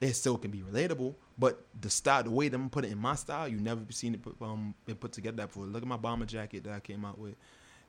it 0.00 0.12
still 0.14 0.38
can 0.38 0.52
be 0.52 0.58
relatable, 0.60 1.12
but 1.40 1.64
the 1.80 1.90
style, 1.90 2.22
the 2.22 2.30
way 2.30 2.48
them 2.48 2.70
put 2.70 2.84
it 2.84 2.92
in 2.92 2.98
my 2.98 3.16
style, 3.16 3.48
you 3.48 3.56
never 3.58 3.80
seen 3.90 4.14
it 4.14 4.22
put, 4.22 4.36
um 4.40 4.72
been 4.86 4.94
put 4.94 5.10
together 5.10 5.38
that 5.38 5.48
before. 5.48 5.64
Look 5.66 5.82
at 5.82 5.88
my 5.88 5.96
bomber 5.96 6.24
jacket 6.26 6.62
that 6.64 6.72
I 6.72 6.78
came 6.80 7.04
out 7.04 7.18
with, 7.18 7.34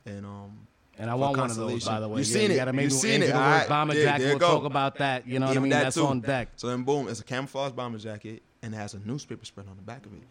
and 0.08 0.26
um. 0.26 0.58
And 0.98 1.08
I 1.10 1.14
want 1.14 1.38
one 1.38 1.52
of 1.52 1.56
those, 1.56 1.86
by 1.86 2.00
the 2.00 2.08
way. 2.08 2.22
You 2.22 2.26
Yeah, 2.28 2.34
seen 2.40 2.52
it? 2.52 2.56
gotta 2.56 2.74
make 2.74 2.86
You 2.86 2.90
seen 2.90 3.22
it? 3.22 3.32
All 3.32 3.40
right. 3.40 3.70
Bomber 3.70 3.94
There- 3.94 4.04
jacket. 4.06 4.24
there 4.24 4.30
We'll 4.32 4.40
go. 4.40 4.48
talk 4.48 4.64
about 4.66 4.96
that. 4.98 5.28
You 5.28 5.38
know 5.40 5.46
what 5.46 5.52
I 5.52 5.54
Even 5.54 5.64
mean? 5.64 5.70
that 5.70 5.84
That's 5.84 5.96
too. 5.98 6.06
on 6.08 6.20
deck. 6.22 6.50
So 6.56 6.68
then, 6.68 6.82
boom, 6.84 7.08
it's 7.08 7.20
a 7.20 7.24
camouflage 7.24 7.72
bomber 7.74 8.00
jacket 8.00 8.42
and 8.64 8.74
it 8.74 8.78
has 8.78 8.96
a 8.96 9.00
newspaper 9.06 9.46
spread 9.46 9.68
on 9.70 9.76
the 9.78 9.82
back 9.84 10.06
of 10.06 10.14
it. 10.14 10.24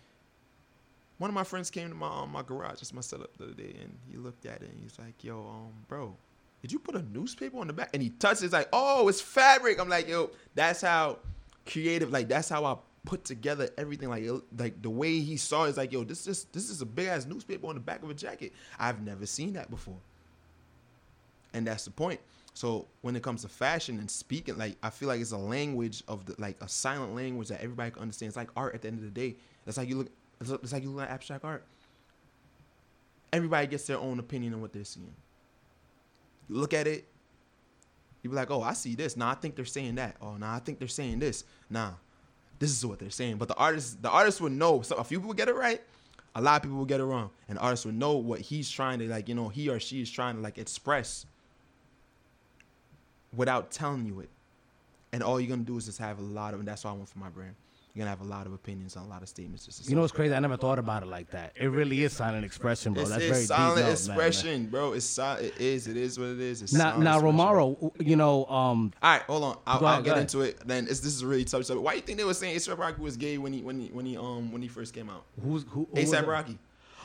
One 1.19 1.31
of 1.31 1.35
my 1.35 1.45
friends 1.45 1.71
came 1.71 1.89
to 1.89 1.95
my 1.95 2.09
um, 2.09 2.33
my 2.33 2.43
garage, 2.43 2.79
just 2.79 2.95
my 2.95 3.01
setup 3.01 3.37
the 3.37 3.45
other 3.45 3.55
day, 3.55 3.77
and 3.81 3.97
he 4.11 4.17
looked 4.17 4.47
at 4.47 4.63
it 4.63 4.71
and 4.71 4.81
he's 4.83 4.99
like, 4.99 5.23
"Yo, 5.23 5.39
um, 5.41 5.73
bro, 5.89 6.17
did 6.63 6.73
you 6.73 6.79
put 6.79 6.95
a 6.95 7.03
newspaper 7.03 7.59
on 7.59 7.67
the 7.67 7.73
back?" 7.73 7.91
And 7.93 8.03
he 8.03 8.11
touched 8.11 8.43
it, 8.43 8.47
it's 8.47 8.55
like, 8.55 8.69
"Oh, 8.73 9.09
it's 9.09 9.21
fabric." 9.21 9.81
I'm 9.81 9.89
like, 9.89 10.09
"Yo, 10.09 10.31
that's 10.55 10.81
how 10.83 11.19
creative, 11.67 12.11
like 12.11 12.29
that's 12.29 12.49
how 12.49 12.65
I 12.65 12.77
put 13.05 13.25
together 13.25 13.69
everything. 13.77 14.09
Like, 14.09 14.25
like 14.57 14.81
the 14.81 14.91
way 14.91 15.19
he 15.21 15.37
saw 15.37 15.65
it, 15.65 15.71
it's 15.71 15.79
like, 15.79 15.93
yo, 15.93 16.05
this 16.05 16.27
is 16.27 16.45
this 16.53 16.71
is 16.71 16.83
a 16.83 16.87
big 16.87 17.09
ass 17.09 17.27
newspaper 17.27 17.67
on 17.67 17.75
the 17.75 17.81
back 17.81 18.03
of 18.03 18.11
a 18.11 18.15
jacket. 18.15 18.53
I've 18.79 19.03
never 19.03 19.27
seen 19.27 19.55
that 19.55 19.71
before." 19.71 19.99
and 21.55 21.67
that's 21.67 21.85
the 21.85 21.91
point. 21.91 22.21
So 22.55 22.87
when 23.03 23.15
it 23.15 23.23
comes 23.23 23.43
to 23.43 23.49
fashion 23.49 23.99
and 23.99 24.11
speaking, 24.11 24.59
like 24.59 24.77
I 24.83 24.91
feel 24.91 25.09
like 25.09 25.21
it's 25.21 25.33
a 25.33 25.39
language 25.39 26.03
of 26.09 26.27
the 26.27 26.35
like 26.39 26.57
a 26.61 26.69
silent 26.69 27.15
language 27.15 27.49
that 27.49 27.61
everybody 27.61 27.91
can 27.91 28.03
understand. 28.03 28.29
It's 28.29 28.37
like 28.37 28.51
art 28.57 28.75
at 28.75 28.83
the 28.83 28.89
end 28.89 28.99
of 28.99 29.05
the 29.05 29.11
day. 29.11 29.37
It's 29.67 29.77
like 29.77 29.89
you 29.89 29.99
look. 29.99 30.09
It's 30.41 30.51
it's 30.51 30.73
like 30.73 30.83
you 30.83 30.91
look 30.91 31.05
at 31.05 31.11
abstract 31.11 31.45
art. 31.45 31.65
Everybody 33.33 33.67
gets 33.67 33.87
their 33.87 33.99
own 33.99 34.19
opinion 34.19 34.55
on 34.55 34.61
what 34.61 34.73
they're 34.73 34.85
seeing. 34.85 35.15
You 36.49 36.57
look 36.57 36.73
at 36.73 36.87
it. 36.87 37.07
You 38.23 38.31
be 38.31 38.37
like, 38.37 38.51
oh, 38.51 38.63
I 38.63 38.73
see 38.73 38.95
this. 38.95 39.17
Nah, 39.17 39.31
I 39.31 39.35
think 39.35 39.55
they're 39.55 39.65
saying 39.65 39.97
that. 39.97 40.17
Oh, 40.21 40.37
nah, 40.37 40.55
I 40.55 40.59
think 40.59 40.79
they're 40.79 40.89
saying 40.89 41.19
this. 41.19 41.45
Nah, 41.71 41.93
this 42.59 42.71
is 42.71 42.85
what 42.85 42.99
they're 42.99 43.11
saying. 43.11 43.37
But 43.37 43.49
the 43.49 43.55
artist, 43.55 44.03
the 44.03 44.11
artist 44.11 44.41
would 44.41 44.53
know. 44.53 44.83
So 44.83 44.97
a 44.97 45.05
few 45.05 45.21
people 45.21 45.35
get 45.35 45.49
it 45.49 45.55
right. 45.55 45.81
A 46.35 46.41
lot 46.41 46.57
of 46.57 46.63
people 46.63 46.79
will 46.79 46.85
get 46.85 47.01
it 47.01 47.05
wrong. 47.05 47.31
And 47.49 47.59
the 47.59 47.63
artist 47.63 47.87
would 47.87 47.95
know 47.95 48.17
what 48.17 48.41
he's 48.41 48.71
trying 48.71 48.99
to 49.01 49.09
like, 49.09 49.29
you 49.29 49.35
know, 49.35 49.49
he 49.49 49.69
or 49.69 49.79
she 49.79 50.01
is 50.01 50.11
trying 50.11 50.37
to 50.37 50.41
like 50.41 50.59
express 50.59 51.27
without 53.35 53.71
telling 53.71 54.07
you 54.07 54.21
it. 54.21 54.31
And 55.13 55.23
all 55.23 55.41
you're 55.41 55.49
gonna 55.49 55.63
do 55.63 55.77
is 55.77 55.87
just 55.87 55.99
have 55.99 56.19
a 56.19 56.23
lot 56.23 56.55
of, 56.55 56.61
and 56.61 56.69
that's 56.69 56.85
what 56.85 56.91
I 56.91 56.95
want 56.95 57.09
for 57.09 57.19
my 57.19 57.29
brand. 57.29 57.55
You're 57.95 58.05
gonna 58.05 58.11
have 58.17 58.21
a 58.21 58.31
lot 58.31 58.47
of 58.47 58.53
opinions 58.53 58.97
and 58.97 59.05
a 59.05 59.09
lot 59.09 59.23
of 59.23 59.29
statements. 59.29 59.67
Just 59.67 59.89
You 59.89 59.97
know 59.97 60.03
what's 60.03 60.13
crazy? 60.13 60.35
I 60.35 60.39
never 60.41 60.57
thought 60.57 60.79
about 60.79 61.03
it 61.03 61.07
like 61.07 61.31
that. 61.31 61.53
It 61.57 61.67
really 61.67 62.03
is 62.05 62.13
silent 62.13 62.45
expression, 62.45 62.93
bro. 62.93 63.03
it's, 63.03 63.11
That's 63.11 63.23
it's 63.25 63.33
very 63.33 63.45
silent 63.45 63.77
deep. 63.77 63.85
note, 63.87 64.09
man, 64.09 64.17
man. 64.19 64.27
expression, 64.27 64.67
bro. 64.67 64.93
It's 64.93 65.19
it 65.19 65.61
is. 65.61 65.89
It 65.89 65.97
is 65.97 66.19
what 66.19 66.29
it 66.29 66.41
is. 66.41 66.63
It's 66.63 66.73
Now, 66.73 66.97
now, 66.99 67.17
expression. 67.17 67.39
Romaro, 67.39 67.93
you 68.01 68.17
know, 68.17 68.45
um, 68.47 68.93
All 69.03 69.13
right, 69.13 69.23
hold 69.23 69.45
on. 69.45 69.59
I'll, 69.67 69.81
Go 69.81 69.87
I'll 69.87 70.03
get 70.03 70.19
into 70.19 70.43
it. 70.43 70.61
Then 70.67 70.85
it's, 70.89 71.01
this 71.01 71.15
is 71.15 71.23
a 71.23 71.27
really 71.27 71.45
tough 71.45 71.65
subject. 71.65 71.83
Why 71.85 71.93
do 71.93 71.97
you 71.97 72.03
think 72.03 72.19
they 72.19 72.25
were 72.25 72.35
saying 72.35 72.57
ASAP 72.57 72.79
Rocky 72.79 73.01
was 73.01 73.17
gay 73.17 73.39
when 73.39 73.53
he 73.53 73.63
when 73.63 73.81
he 73.81 73.89
when 73.89 74.07
he 74.07 74.17
um 74.17 74.53
when 74.53 74.63
he 74.63 74.69
first 74.69 74.95
came 74.95 75.09
out? 75.11 75.25
who's 75.43 75.65
who? 75.71 75.89
who 75.91 75.97
ASAP? 75.97 76.27
Rocky. 76.27 76.59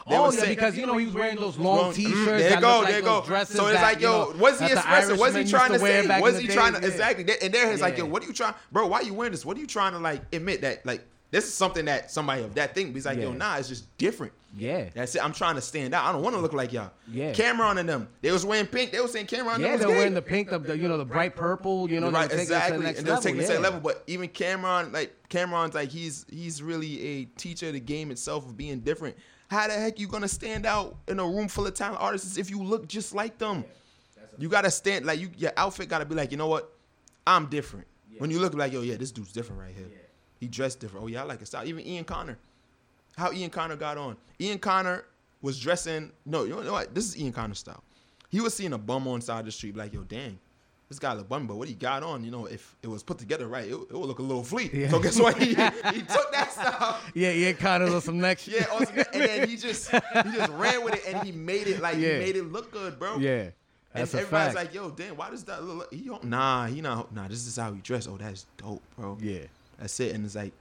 They 0.08 0.16
Oh 0.16 0.26
yeah, 0.26 0.39
saying- 0.39 0.56
because 0.56 0.78
you 0.78 0.86
know 0.86 0.98
he 0.98 1.06
was 1.06 1.16
wearing 1.16 1.38
those 1.38 1.58
long 1.58 1.78
Long- 1.78 1.92
mm, 1.92 1.96
T-shirts. 1.96 2.26
there 2.26 2.56
you 2.56 2.62
go, 2.62 2.80
look 2.80 2.88
there 2.88 2.98
you 3.00 3.04
go. 3.04 3.24
Dresses 3.26 3.56
So 3.56 3.68
it's 3.68 3.82
like, 3.82 4.02
you 4.02 4.08
yo, 4.08 4.12
know, 4.12 4.38
what's 4.38 4.60
he 4.60 4.66
expressing? 4.66 5.18
What's 5.18 5.36
he 5.36 5.44
trying 5.46 5.72
to 5.72 5.80
say? 5.80 6.20
What's 6.20 6.39
he 6.39 6.48
trying 6.48 6.74
to 6.74 6.82
yeah. 6.82 6.88
exactly? 6.88 7.26
And 7.42 7.54
there, 7.54 7.72
it's 7.72 7.82
like, 7.82 7.98
yo, 7.98 8.06
what 8.06 8.24
are 8.24 8.28
you 8.28 8.34
trying, 8.34 8.54
bro? 8.72 8.88
Why 8.88 9.00
are 9.00 9.04
you 9.04 9.13
wearing 9.13 9.32
this? 9.32 9.46
What 9.46 9.58
are 9.58 9.60
you 9.60 9.68
trying 9.68 9.94
to 9.94 10.00
like 10.00 10.22
admit 10.34 10.62
that 10.62 10.86
like 10.86 11.06
this 11.32 11.46
is 11.46 11.54
something 11.54 11.86
that 11.86 12.12
somebody 12.12 12.44
of 12.44 12.56
that 12.56 12.76
thing? 12.76 12.94
He's 12.94 13.06
like, 13.06 13.18
yo, 13.18 13.32
nah, 13.32 13.58
it's 13.58 13.70
just 13.70 13.98
different. 13.98 14.34
Yeah. 14.56 14.89
That's 14.93 15.16
it. 15.16 15.24
I'm 15.24 15.34
trying 15.34 15.56
to 15.56 15.62
stand 15.62 15.93
out. 15.95 16.06
I 16.06 16.12
don't 16.12 16.22
want 16.22 16.36
to 16.36 16.41
look 16.41 16.54
like 16.54 16.72
y'all. 16.74 16.91
Yeah. 17.12 17.32
Cam'ron 17.34 17.80
and 17.80 17.89
them. 17.89 18.08
They 18.22 18.32
was 18.32 18.45
wearing 18.45 18.68
pink. 18.68 18.91
They 18.91 18.99
was 18.99 19.12
saying 19.12 19.26
Cam'ron. 19.26 19.60
Yeah, 19.60 19.78
they're 19.78 19.88
gay. 19.88 19.95
wearing 19.95 20.14
the 20.14 20.22
pink, 20.22 20.49
the, 20.49 20.60
the 20.60 20.78
you 20.78 20.88
know 20.88 20.97
the 20.97 21.06
bright 21.06 21.36
purple. 21.36 21.89
You 21.89 21.99
know, 21.99 22.12
right, 22.12 22.30
they're 22.30 22.45
taking 22.45 22.56
it 22.56 22.68
to 22.68 22.74
the 22.74 22.89
exactly. 22.89 22.97
And 22.99 23.08
they're 23.08 23.18
taking 23.18 23.39
it 23.39 23.41
to 23.43 23.47
the 23.47 23.54
yeah. 23.56 23.60
level. 23.60 23.80
But 23.80 24.04
even 24.08 24.30
Cam'ron, 24.30 24.93
like 24.93 25.16
Cam'ron's 25.30 25.74
like 25.74 25.89
he's 25.89 26.26
he's 26.30 26.62
really 26.62 27.01
a 27.04 27.26
teacher 27.26 27.68
of 27.68 27.74
the 27.74 27.80
game 27.80 28.12
itself 28.12 28.45
of 28.45 28.56
being 28.56 28.82
different. 28.82 29.16
How 29.50 29.68
the 29.68 29.74
heck 29.74 30.00
you 30.00 30.08
gonna 30.08 30.28
stand 30.28 30.66
out 30.66 30.96
in 31.08 31.20
a 31.20 31.26
room 31.26 31.48
full 31.48 31.68
of 31.68 31.74
talent 31.74 32.02
artists 32.02 32.38
if 32.38 32.50
you 32.50 32.62
look 32.62 32.88
just 32.88 33.14
like 33.14 33.38
them? 33.38 33.66
You 34.38 34.50
gotta 34.50 34.72
stand 34.72 35.06
like 35.06 35.20
you 35.20 35.30
your 35.38 35.52
outfit 35.58 35.89
gotta 35.89 36.06
be 36.06 36.16
like, 36.16 36.32
you 36.32 36.38
know 36.38 36.48
what? 36.48 36.72
I'm 37.28 37.48
different. 37.48 37.88
When 38.18 38.30
you 38.32 38.39
look 38.39 38.54
like, 38.54 38.74
yo, 38.74 38.82
yeah, 38.82 38.96
this 38.96 39.12
dude's 39.12 39.32
different 39.32 39.62
right 39.62 39.74
here. 39.76 39.88
He 40.39 40.48
dressed 40.48 40.80
different. 40.80 41.04
Oh 41.04 41.08
yeah, 41.08 41.22
I 41.22 41.26
like 41.26 41.39
his 41.39 41.50
style. 41.50 41.68
Even 41.68 41.86
Ian 41.86 42.04
Connor. 42.04 42.38
How 43.18 43.32
Ian 43.32 43.50
Connor 43.50 43.76
got 43.76 43.98
on. 43.98 44.18
Ian 44.39 44.60
Connor 44.60 45.06
was 45.41 45.60
dressing. 45.60 46.12
No, 46.26 46.44
you 46.44 46.62
know 46.62 46.72
what? 46.72 46.94
This 46.96 47.06
is 47.06 47.18
Ian 47.18 47.32
Connor's 47.32 47.60
style. 47.60 47.84
He 48.30 48.41
was 48.41 48.54
seeing 48.56 48.74
a 48.74 48.78
bum 48.78 49.08
on 49.08 49.22
side 49.22 49.41
of 49.41 49.46
the 49.46 49.52
street, 49.52 49.76
like, 49.76 49.94
yo, 49.94 50.02
dang, 50.02 50.39
this 50.94 51.00
guy 51.00 51.14
look 51.14 51.28
bum, 51.28 51.48
but 51.48 51.56
what 51.56 51.68
he 51.68 51.74
got 51.74 52.04
on, 52.04 52.24
you 52.24 52.32
know, 52.32 52.46
if 52.46 52.76
it 52.84 52.88
was 52.88 53.04
put 53.04 53.18
together 53.18 53.48
right, 53.48 53.66
it, 53.68 53.74
it 53.74 53.91
would 53.91 54.08
look 54.08 54.20
a 54.20 54.22
little 54.24 54.44
fleet. 54.44 54.74
Yeah. 54.74 54.89
So 54.89 55.00
guess 55.00 55.20
what? 55.20 55.38
He, 55.38 55.50
he 55.50 55.56
took 55.56 56.32
that 56.32 56.50
style. 56.52 57.00
Yeah, 57.14 57.32
yeah, 57.32 57.54
kind 57.54 57.84
of 57.84 58.04
some 58.04 58.20
next. 58.20 58.48
Yeah, 58.54 58.66
on 58.72 58.86
some- 58.86 58.98
and 58.98 59.06
then 59.24 59.48
he 59.50 59.58
just 59.58 59.89
he 59.91 59.98
just 60.34 60.52
ran 60.54 60.84
with 60.84 60.94
it 60.96 61.04
and 61.08 61.24
he 61.26 61.32
made 61.32 61.68
it 61.68 61.82
like 61.82 61.98
Yeah. 61.98 62.14
he 62.14 62.20
made 62.20 62.36
it 62.36 62.52
look 62.52 62.72
good, 62.72 63.00
bro. 63.00 63.18
yeah. 63.18 63.50
That's 63.94 64.12
and 64.14 64.22
everybody's 64.22 64.54
fact. 64.56 64.66
like, 64.68 64.74
"Yo, 64.74 64.89
damn, 64.89 65.16
why 65.18 65.30
does 65.30 65.44
that 65.44 65.64
look? 65.64 65.91
Like, 65.91 66.00
he 66.02 66.08
don't, 66.08 66.24
nah, 66.24 66.66
he 66.66 66.82
not. 66.82 67.14
Nah, 67.14 67.28
this 67.28 67.46
is 67.46 67.56
how 67.58 67.72
he 67.74 67.80
dressed. 67.82 68.08
Oh, 68.10 68.18
that's 68.18 68.46
dope, 68.58 68.82
bro. 68.98 69.18
yeah, 69.22 69.41
That's 69.78 70.00
it. 70.00 70.16
And 70.16 70.26
it's 70.26 70.34
like 70.36 70.52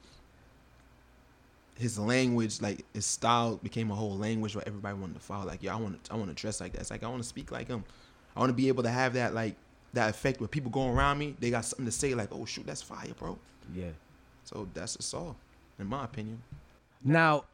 his 1.79 1.99
language, 1.99 2.61
like 2.61 2.85
his 2.93 3.07
style, 3.07 3.57
became 3.63 3.91
a 3.91 3.95
whole 3.95 4.17
language 4.19 4.55
where 4.55 4.67
everybody 4.67 4.99
wanted 4.99 5.15
to 5.15 5.21
follow. 5.21 5.47
Like, 5.47 5.63
yo, 5.63 5.73
I 5.73 5.77
want 5.77 6.05
to, 6.05 6.13
I 6.13 6.17
want 6.17 6.29
to 6.29 6.35
dress 6.35 6.61
like 6.61 6.73
that. 6.73 6.81
It's 6.83 6.91
like 6.91 7.03
I 7.03 7.09
want 7.09 7.23
to 7.23 7.29
speak 7.29 7.51
like 7.51 7.69
him. 7.69 7.85
I 8.37 8.41
want 8.41 8.51
to 8.51 8.55
be 8.55 8.69
able 8.69 8.83
to 8.83 8.91
have 8.91 9.15
that, 9.15 9.35
like 9.35 9.57
that 9.93 10.11
effect 10.11 10.41
where 10.41 10.49
people 10.49 10.71
going 10.71 10.91
around 10.97 11.19
me, 11.19 11.37
they 11.39 11.51
got 11.51 11.65
something 11.65 11.87
to 11.87 11.93
say, 11.93 12.15
like, 12.15 12.29
"Oh 12.33 12.45
shoot, 12.45 12.67
that's 12.67 12.83
fire, 12.83 13.13
bro." 13.19 13.39
yeah. 13.75 13.91
So 14.45 14.69
that's 14.75 14.95
the 14.97 15.17
all, 15.17 15.37
in 15.79 15.87
my 15.87 16.05
opinion. 16.05 16.43
Now, 17.05 17.45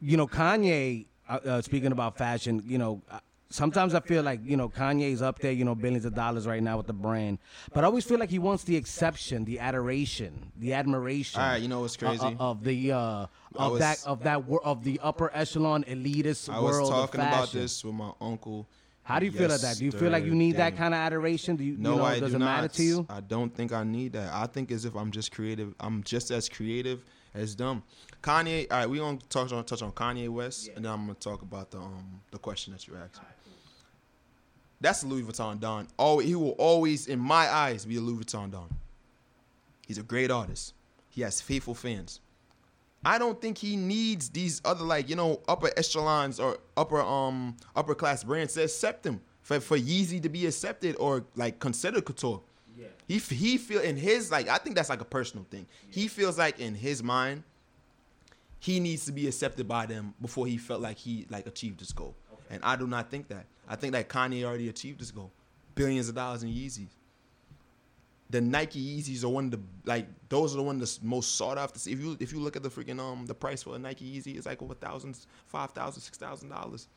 you 0.00 0.16
know, 0.16 0.26
Kanye. 0.26 1.06
Uh, 1.28 1.40
uh, 1.44 1.60
speaking 1.60 1.90
about 1.90 2.16
fashion, 2.16 2.62
you 2.64 2.78
know, 2.78 3.02
uh, 3.10 3.18
sometimes 3.50 3.94
I 3.94 4.00
feel 4.00 4.22
like 4.22 4.40
you 4.44 4.56
know 4.56 4.68
Kanye's 4.68 5.22
up 5.22 5.38
there, 5.40 5.50
you 5.50 5.64
know, 5.64 5.74
billions 5.74 6.04
of 6.04 6.14
dollars 6.14 6.46
right 6.46 6.62
now 6.62 6.76
with 6.76 6.86
the 6.86 6.92
brand, 6.92 7.38
but 7.72 7.84
I 7.84 7.86
always 7.88 8.04
feel 8.04 8.18
like 8.18 8.30
he 8.30 8.38
wants 8.38 8.64
the 8.64 8.76
exception, 8.76 9.44
the 9.44 9.58
adoration, 9.58 10.52
the 10.56 10.72
admiration. 10.72 11.40
All 11.40 11.48
right, 11.48 11.62
you 11.62 11.68
know 11.68 11.80
what's 11.80 11.96
uh, 11.96 11.98
crazy? 11.98 12.36
uh, 12.38 12.50
of 12.50 12.64
the 12.64 12.92
uh, 12.92 13.26
of 13.56 13.72
was- 13.72 13.80
that 13.80 13.98
of 14.06 14.22
that 14.22 14.44
of 14.62 14.84
the 14.84 15.00
upper 15.02 15.30
echelon 15.34 15.84
elitist 15.84 16.48
I 16.48 16.60
world 16.60 16.90
was 16.90 16.90
talking 16.90 17.20
of 17.20 17.26
about 17.26 17.52
this 17.52 17.84
with 17.84 17.94
my 17.94 18.12
uncle. 18.20 18.66
How 19.06 19.20
do 19.20 19.26
you 19.26 19.30
feel 19.30 19.44
about 19.44 19.60
that? 19.60 19.76
Do 19.78 19.84
you 19.84 19.92
feel 19.92 20.10
like 20.10 20.24
you 20.24 20.34
need 20.34 20.56
that 20.56 20.76
kind 20.76 20.92
of 20.92 20.98
adoration? 20.98 21.54
Do 21.54 21.62
you, 21.62 21.76
No, 21.78 21.92
you 21.92 21.96
know, 21.98 22.04
I 22.04 22.18
does 22.18 22.30
do 22.30 22.36
it 22.36 22.38
not. 22.40 22.44
matter 22.62 22.68
to 22.68 22.82
you? 22.82 23.06
I 23.08 23.20
don't 23.20 23.54
think 23.54 23.72
I 23.72 23.84
need 23.84 24.14
that. 24.14 24.34
I 24.34 24.46
think 24.46 24.72
as 24.72 24.84
if 24.84 24.96
I'm 24.96 25.12
just 25.12 25.30
creative. 25.30 25.74
I'm 25.78 26.02
just 26.02 26.32
as 26.32 26.48
creative 26.48 27.04
as 27.32 27.54
them. 27.54 27.84
Kanye. 28.20 28.66
All 28.68 28.78
right, 28.78 28.90
we 28.90 28.98
gonna 28.98 29.18
touch 29.28 29.52
on 29.52 29.64
touch 29.64 29.80
on 29.82 29.92
Kanye 29.92 30.28
West, 30.28 30.70
and 30.74 30.84
then 30.84 30.90
I'm 30.92 31.02
gonna 31.02 31.14
talk 31.14 31.42
about 31.42 31.70
the 31.70 31.78
um 31.78 32.20
the 32.32 32.38
question 32.38 32.72
that 32.72 32.88
you 32.88 32.96
asked 32.96 33.22
me. 33.22 33.28
That's 34.80 35.04
Louis 35.04 35.22
Vuitton 35.22 35.60
Don. 35.60 35.86
Oh, 35.98 36.18
he 36.18 36.34
will 36.34 36.50
always, 36.58 37.06
in 37.06 37.20
my 37.20 37.48
eyes, 37.48 37.86
be 37.86 37.96
a 37.96 38.00
Louis 38.00 38.24
Vuitton 38.24 38.50
Don. 38.50 38.68
He's 39.86 39.98
a 39.98 40.02
great 40.02 40.32
artist. 40.32 40.74
He 41.10 41.22
has 41.22 41.40
faithful 41.40 41.74
fans. 41.76 42.20
I 43.06 43.18
don't 43.18 43.40
think 43.40 43.56
he 43.56 43.76
needs 43.76 44.30
these 44.30 44.60
other 44.64 44.84
like 44.84 45.08
you 45.08 45.14
know 45.14 45.40
upper 45.46 45.70
echelons 45.76 46.40
or 46.40 46.58
upper 46.76 47.00
um 47.00 47.56
upper 47.76 47.94
class 47.94 48.24
brands 48.24 48.54
to 48.54 48.64
accept 48.64 49.06
him 49.06 49.20
for 49.42 49.60
for 49.60 49.78
Yeezy 49.78 50.20
to 50.22 50.28
be 50.28 50.44
accepted 50.44 50.96
or 50.98 51.24
like 51.36 51.60
considered 51.60 52.04
couture. 52.04 52.40
Yeah. 52.76 52.86
He 53.06 53.18
he 53.18 53.58
feel 53.58 53.80
in 53.80 53.96
his 53.96 54.32
like 54.32 54.48
I 54.48 54.58
think 54.58 54.74
that's 54.74 54.88
like 54.90 55.00
a 55.00 55.04
personal 55.04 55.46
thing. 55.48 55.66
He 55.88 56.08
feels 56.08 56.36
like 56.36 56.58
in 56.58 56.74
his 56.74 57.00
mind 57.00 57.44
he 58.58 58.80
needs 58.80 59.04
to 59.04 59.12
be 59.12 59.28
accepted 59.28 59.68
by 59.68 59.86
them 59.86 60.14
before 60.20 60.48
he 60.48 60.56
felt 60.56 60.80
like 60.80 60.96
he 60.96 61.26
like 61.30 61.46
achieved 61.46 61.78
his 61.78 61.92
goal. 61.92 62.16
And 62.50 62.60
I 62.64 62.74
do 62.74 62.88
not 62.88 63.08
think 63.08 63.28
that. 63.28 63.46
I 63.68 63.76
think 63.76 63.92
that 63.92 64.08
Kanye 64.08 64.42
already 64.44 64.68
achieved 64.68 64.98
his 64.98 65.12
goal. 65.12 65.30
Billions 65.76 66.08
of 66.08 66.16
dollars 66.16 66.42
in 66.42 66.48
Yeezys. 66.48 66.88
The 68.30 68.40
Nike 68.40 69.00
Yeezys 69.00 69.22
are 69.22 69.28
one 69.28 69.46
of 69.46 69.50
the 69.52 69.60
like 69.84 70.06
those 70.28 70.52
are 70.52 70.56
the 70.56 70.62
one 70.62 70.78
that's 70.78 71.00
most 71.02 71.36
sought 71.36 71.58
after. 71.58 71.78
If 71.88 72.00
you 72.00 72.16
if 72.18 72.32
you 72.32 72.40
look 72.40 72.56
at 72.56 72.62
the 72.62 72.68
freaking 72.68 72.98
um 72.98 73.26
the 73.26 73.34
price 73.34 73.62
for 73.62 73.76
a 73.76 73.78
Nike 73.78 74.04
Yeezy, 74.04 74.36
it's 74.36 74.46
like 74.46 74.60
over 74.62 74.74
thousands, 74.74 75.26
five 75.46 75.70
thousand, 75.70 76.02
six 76.02 76.18
thousand 76.18 76.48
dollars. 76.48 76.88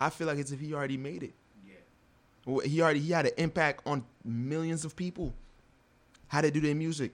I 0.00 0.10
feel 0.10 0.26
like 0.26 0.38
it's 0.38 0.50
if 0.50 0.58
he 0.60 0.74
already 0.74 0.96
made 0.96 1.22
it. 1.22 1.34
Well, 2.46 2.66
He 2.66 2.80
already 2.82 3.00
he 3.00 3.12
had 3.12 3.26
an 3.26 3.32
impact 3.36 3.86
on 3.86 4.04
millions 4.24 4.84
of 4.84 4.96
people. 4.96 5.32
How 6.28 6.40
they 6.40 6.50
do 6.50 6.60
their 6.60 6.74
music, 6.74 7.12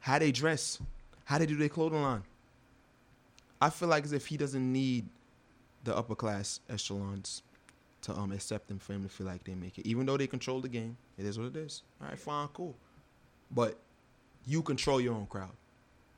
how 0.00 0.18
they 0.18 0.30
dress, 0.30 0.78
how 1.24 1.38
they 1.38 1.46
do 1.46 1.56
their 1.56 1.68
clothing 1.68 2.02
line. 2.02 2.22
I 3.60 3.70
feel 3.70 3.88
like 3.88 4.04
as 4.04 4.12
if 4.12 4.26
he 4.26 4.36
doesn't 4.36 4.72
need 4.72 5.06
the 5.84 5.96
upper 5.96 6.14
class 6.14 6.60
echelons 6.68 7.42
to 8.04 8.12
um 8.12 8.32
accept 8.32 8.68
them 8.68 8.78
for 8.78 8.92
him 8.92 9.02
to 9.02 9.08
feel 9.08 9.26
like 9.26 9.44
they 9.44 9.54
make 9.54 9.78
it. 9.78 9.86
Even 9.86 10.06
though 10.06 10.16
they 10.16 10.26
control 10.26 10.60
the 10.60 10.68
game, 10.68 10.96
it 11.18 11.24
is 11.24 11.38
what 11.38 11.48
it 11.48 11.56
is. 11.56 11.82
All 12.00 12.08
right, 12.08 12.18
fine, 12.18 12.48
cool. 12.48 12.76
But 13.50 13.78
you 14.46 14.62
control 14.62 15.00
your 15.00 15.14
own 15.14 15.26
crowd. 15.26 15.52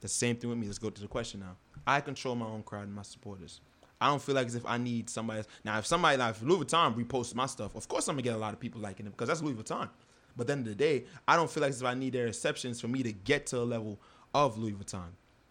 The 0.01 0.09
same 0.09 0.37
thing 0.37 0.51
with 0.51 0.59
me. 0.59 0.67
Let's 0.67 0.79
go 0.79 0.91
to 0.91 1.01
the 1.01 1.09
question 1.09 1.41
now. 1.41 1.57
I 1.87 2.01
control 2.01 2.35
my 2.35 2.47
own 2.47 2.63
crowd 2.63 2.85
and 2.85 2.95
my 2.95 3.03
supporters. 3.03 3.61
I 4.01 4.09
don't 4.09 4.21
feel 4.21 4.35
like 4.35 4.49
as 4.49 4.55
if 4.55 4.67
I 4.67 4.77
need 4.77 5.09
somebody 5.09 5.39
else. 5.39 5.49
Now, 5.65 5.79
if 5.79 5.87
somebody 5.87 6.19
like 6.19 6.41
Louis 6.43 6.65
Vuitton 6.65 6.95
reposts 6.95 7.35
my 7.35 7.47
stuff, 7.47 7.75
of 7.75 7.89
course 7.89 8.09
I'm 8.09 8.15
gonna 8.15 8.23
get 8.23 8.35
a 8.35 8.39
lot 8.39 8.53
of 8.53 8.61
people 8.61 8.81
liking 8.81 9.07
it 9.07 9.11
because 9.11 9.29
that's 9.29 9.43
Louis 9.43 9.55
Vuitton. 9.55 9.89
But 10.37 10.43
at 10.43 10.47
the 10.49 10.53
end 10.53 10.67
of 10.67 10.77
the 10.77 10.85
day, 10.85 11.05
I 11.27 11.37
don't 11.37 11.51
feel 11.51 11.63
like 11.63 11.71
as 11.71 11.81
if 11.81 11.87
I 11.87 11.95
need 11.95 12.13
their 12.13 12.27
exceptions 12.27 12.81
for 12.81 12.89
me 12.89 13.03
to 13.05 13.13
get 13.13 13.47
to 13.49 13.59
a 13.59 13.65
level 13.65 13.99
of 14.35 14.59
Louis 14.59 14.73
Vuitton. 14.73 15.09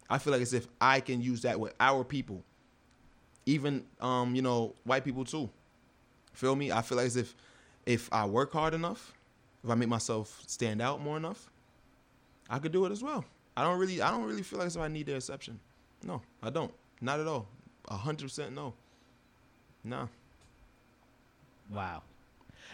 I 0.08 0.18
feel 0.18 0.32
like 0.32 0.42
as 0.42 0.54
if 0.54 0.68
I 0.80 1.00
can 1.00 1.20
use 1.20 1.42
that 1.42 1.58
with 1.58 1.74
our 1.80 2.04
people, 2.04 2.44
even 3.46 3.84
um, 4.00 4.36
you 4.36 4.42
know, 4.42 4.74
white 4.84 5.04
people 5.04 5.24
too. 5.24 5.50
Feel 6.36 6.54
me? 6.54 6.70
I 6.70 6.82
feel 6.82 6.98
like 6.98 7.06
as 7.06 7.16
if 7.16 7.34
if 7.86 8.12
I 8.12 8.26
work 8.26 8.52
hard 8.52 8.74
enough, 8.74 9.14
if 9.64 9.70
I 9.70 9.74
make 9.74 9.88
myself 9.88 10.42
stand 10.46 10.82
out 10.82 11.00
more 11.00 11.16
enough, 11.16 11.48
I 12.50 12.58
could 12.58 12.72
do 12.72 12.84
it 12.84 12.92
as 12.92 13.02
well. 13.02 13.24
I 13.56 13.62
don't 13.62 13.78
really 13.78 14.02
I 14.02 14.10
don't 14.10 14.24
really 14.24 14.42
feel 14.42 14.58
like 14.58 14.66
as 14.66 14.76
if 14.76 14.82
I 14.82 14.88
need 14.88 15.06
their 15.06 15.16
exception. 15.16 15.58
No, 16.04 16.20
I 16.42 16.50
don't. 16.50 16.70
Not 17.00 17.20
at 17.20 17.26
all. 17.26 17.48
Hundred 17.88 18.26
percent 18.26 18.54
no. 18.54 18.74
Nah. 19.82 20.08
Wow. 21.70 22.02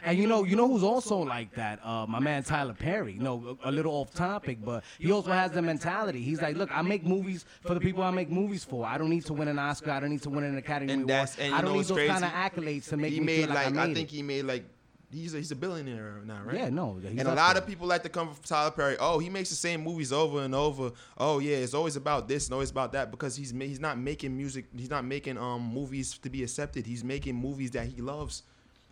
And 0.04 0.18
you 0.18 0.26
know, 0.26 0.44
you 0.44 0.56
know 0.56 0.68
who's 0.68 0.82
also 0.82 1.18
like 1.18 1.54
that? 1.54 1.78
Uh, 1.84 2.06
my 2.08 2.18
man 2.18 2.42
Tyler 2.42 2.74
Perry. 2.74 3.14
No, 3.14 3.58
a, 3.64 3.70
a 3.70 3.72
little 3.72 3.92
off 3.92 4.12
topic, 4.12 4.58
but 4.64 4.82
he 4.98 5.12
also 5.12 5.30
has 5.32 5.52
the 5.52 5.62
mentality. 5.62 6.22
He's 6.22 6.42
like, 6.42 6.56
look, 6.56 6.70
I 6.72 6.82
make 6.82 7.04
movies 7.04 7.44
for 7.60 7.74
the 7.74 7.80
people 7.80 8.02
I 8.02 8.10
make 8.10 8.30
movies 8.30 8.64
for. 8.64 8.84
I 8.84 8.98
don't 8.98 9.10
need 9.10 9.24
to 9.26 9.32
win 9.32 9.48
an 9.48 9.58
Oscar. 9.58 9.92
I 9.92 10.00
don't 10.00 10.10
need 10.10 10.22
to 10.22 10.30
win 10.30 10.44
an 10.44 10.56
Academy 10.58 10.92
And 10.92 11.02
Award. 11.10 11.28
and 11.38 11.54
I 11.54 11.60
don't 11.60 11.72
need 11.74 11.84
those 11.86 11.92
crazy? 11.96 12.08
kind 12.12 12.24
of 12.24 12.30
accolades 12.30 12.88
to 12.88 12.96
make 12.96 13.12
he 13.12 13.20
me 13.20 13.26
made 13.26 13.46
feel 13.46 13.54
like, 13.54 13.66
like 13.66 13.76
I, 13.76 13.82
I, 13.90 13.94
think 13.94 14.12
it. 14.12 14.16
he 14.16 14.22
made 14.22 14.42
like 14.44 14.64
he's 15.12 15.34
a, 15.34 15.36
he's 15.36 15.50
a 15.52 15.56
billionaire 15.56 16.20
now, 16.24 16.42
right? 16.42 16.56
Yeah, 16.56 16.68
no. 16.70 16.98
And 17.04 17.20
a 17.20 17.34
lot 17.34 17.54
there. 17.54 17.62
of 17.62 17.68
people 17.68 17.86
like 17.86 18.02
to 18.02 18.08
come 18.08 18.32
from 18.32 18.42
Tyler 18.44 18.70
Perry. 18.70 18.96
Oh, 18.98 19.18
he 19.18 19.28
makes 19.28 19.50
the 19.50 19.56
same 19.56 19.82
movies 19.82 20.12
over 20.12 20.40
and 20.42 20.54
over. 20.54 20.92
Oh 21.18 21.38
yeah, 21.38 21.56
it's 21.56 21.74
always 21.74 21.96
about 21.96 22.28
this 22.28 22.46
and 22.46 22.54
always 22.54 22.70
about 22.70 22.92
that 22.92 23.10
because 23.10 23.36
he's 23.36 23.50
he's 23.50 23.80
not 23.80 23.98
making 23.98 24.36
music. 24.36 24.66
He's 24.76 24.90
not 24.90 25.04
making 25.04 25.38
um 25.38 25.62
movies 25.62 26.18
to 26.18 26.30
be 26.30 26.42
accepted. 26.42 26.86
He's 26.86 27.04
making 27.04 27.36
movies 27.36 27.70
that 27.72 27.86
he 27.86 28.00
loves, 28.00 28.42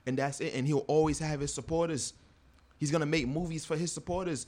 and 0.07 0.17
that's 0.17 0.41
it. 0.41 0.55
And 0.55 0.67
he'll 0.67 0.79
always 0.87 1.19
have 1.19 1.41
his 1.41 1.53
supporters. 1.53 2.15
He's 2.79 2.91
gonna 2.91 3.07
make 3.07 3.29
movies 3.29 3.65
for 3.65 3.77
his 3.77 3.93
supporters. 3.93 4.47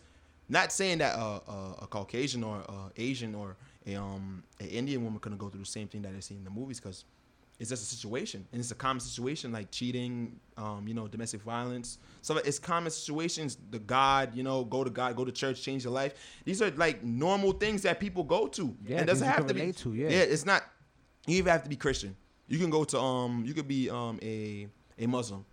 Not 0.48 0.72
saying 0.72 0.98
that 0.98 1.16
uh, 1.16 1.40
uh, 1.48 1.74
a 1.82 1.86
Caucasian 1.86 2.44
or 2.44 2.62
uh, 2.68 2.90
Asian 2.96 3.34
or 3.34 3.56
a 3.86 3.94
um 3.96 4.42
an 4.60 4.68
Indian 4.68 5.02
woman 5.04 5.18
couldn't 5.18 5.38
go 5.38 5.48
through 5.48 5.60
the 5.60 5.66
same 5.66 5.88
thing 5.88 6.02
that 6.02 6.14
they 6.14 6.20
see 6.20 6.34
in 6.34 6.44
the 6.44 6.50
movies 6.50 6.80
because 6.80 7.04
it's 7.62 7.70
just 7.70 7.82
a 7.82 7.94
situation 7.94 8.44
and 8.50 8.60
it's 8.60 8.72
a 8.72 8.74
common 8.74 8.98
situation 8.98 9.52
like 9.52 9.70
cheating, 9.70 10.40
um, 10.56 10.84
you 10.88 10.94
know, 10.94 11.06
domestic 11.06 11.42
violence. 11.42 11.98
So 12.20 12.36
it's 12.38 12.58
common 12.58 12.90
situations. 12.90 13.56
The 13.70 13.78
God, 13.78 14.34
you 14.34 14.42
know, 14.42 14.64
go 14.64 14.82
to 14.82 14.90
God, 14.90 15.14
go 15.14 15.24
to 15.24 15.30
church, 15.30 15.62
change 15.62 15.84
your 15.84 15.92
life. 15.92 16.14
These 16.44 16.60
are 16.60 16.70
like 16.72 17.04
normal 17.04 17.52
things 17.52 17.82
that 17.82 18.00
people 18.00 18.24
go 18.24 18.48
to. 18.48 18.76
Yeah, 18.84 19.02
it 19.02 19.06
doesn't 19.06 19.28
have 19.28 19.46
to 19.46 19.54
be. 19.54 19.72
to, 19.72 19.94
yeah. 19.94 20.08
yeah, 20.08 20.18
it's 20.22 20.44
not. 20.44 20.64
You 21.28 21.36
even 21.36 21.52
have 21.52 21.62
to 21.62 21.68
be 21.68 21.76
Christian. 21.76 22.16
You 22.48 22.58
can 22.58 22.68
go 22.68 22.82
to 22.82 22.98
um, 22.98 23.44
you 23.46 23.54
could 23.54 23.68
be 23.68 23.88
um 23.88 24.18
a 24.22 24.66
a 24.98 25.06
Muslim, 25.06 25.44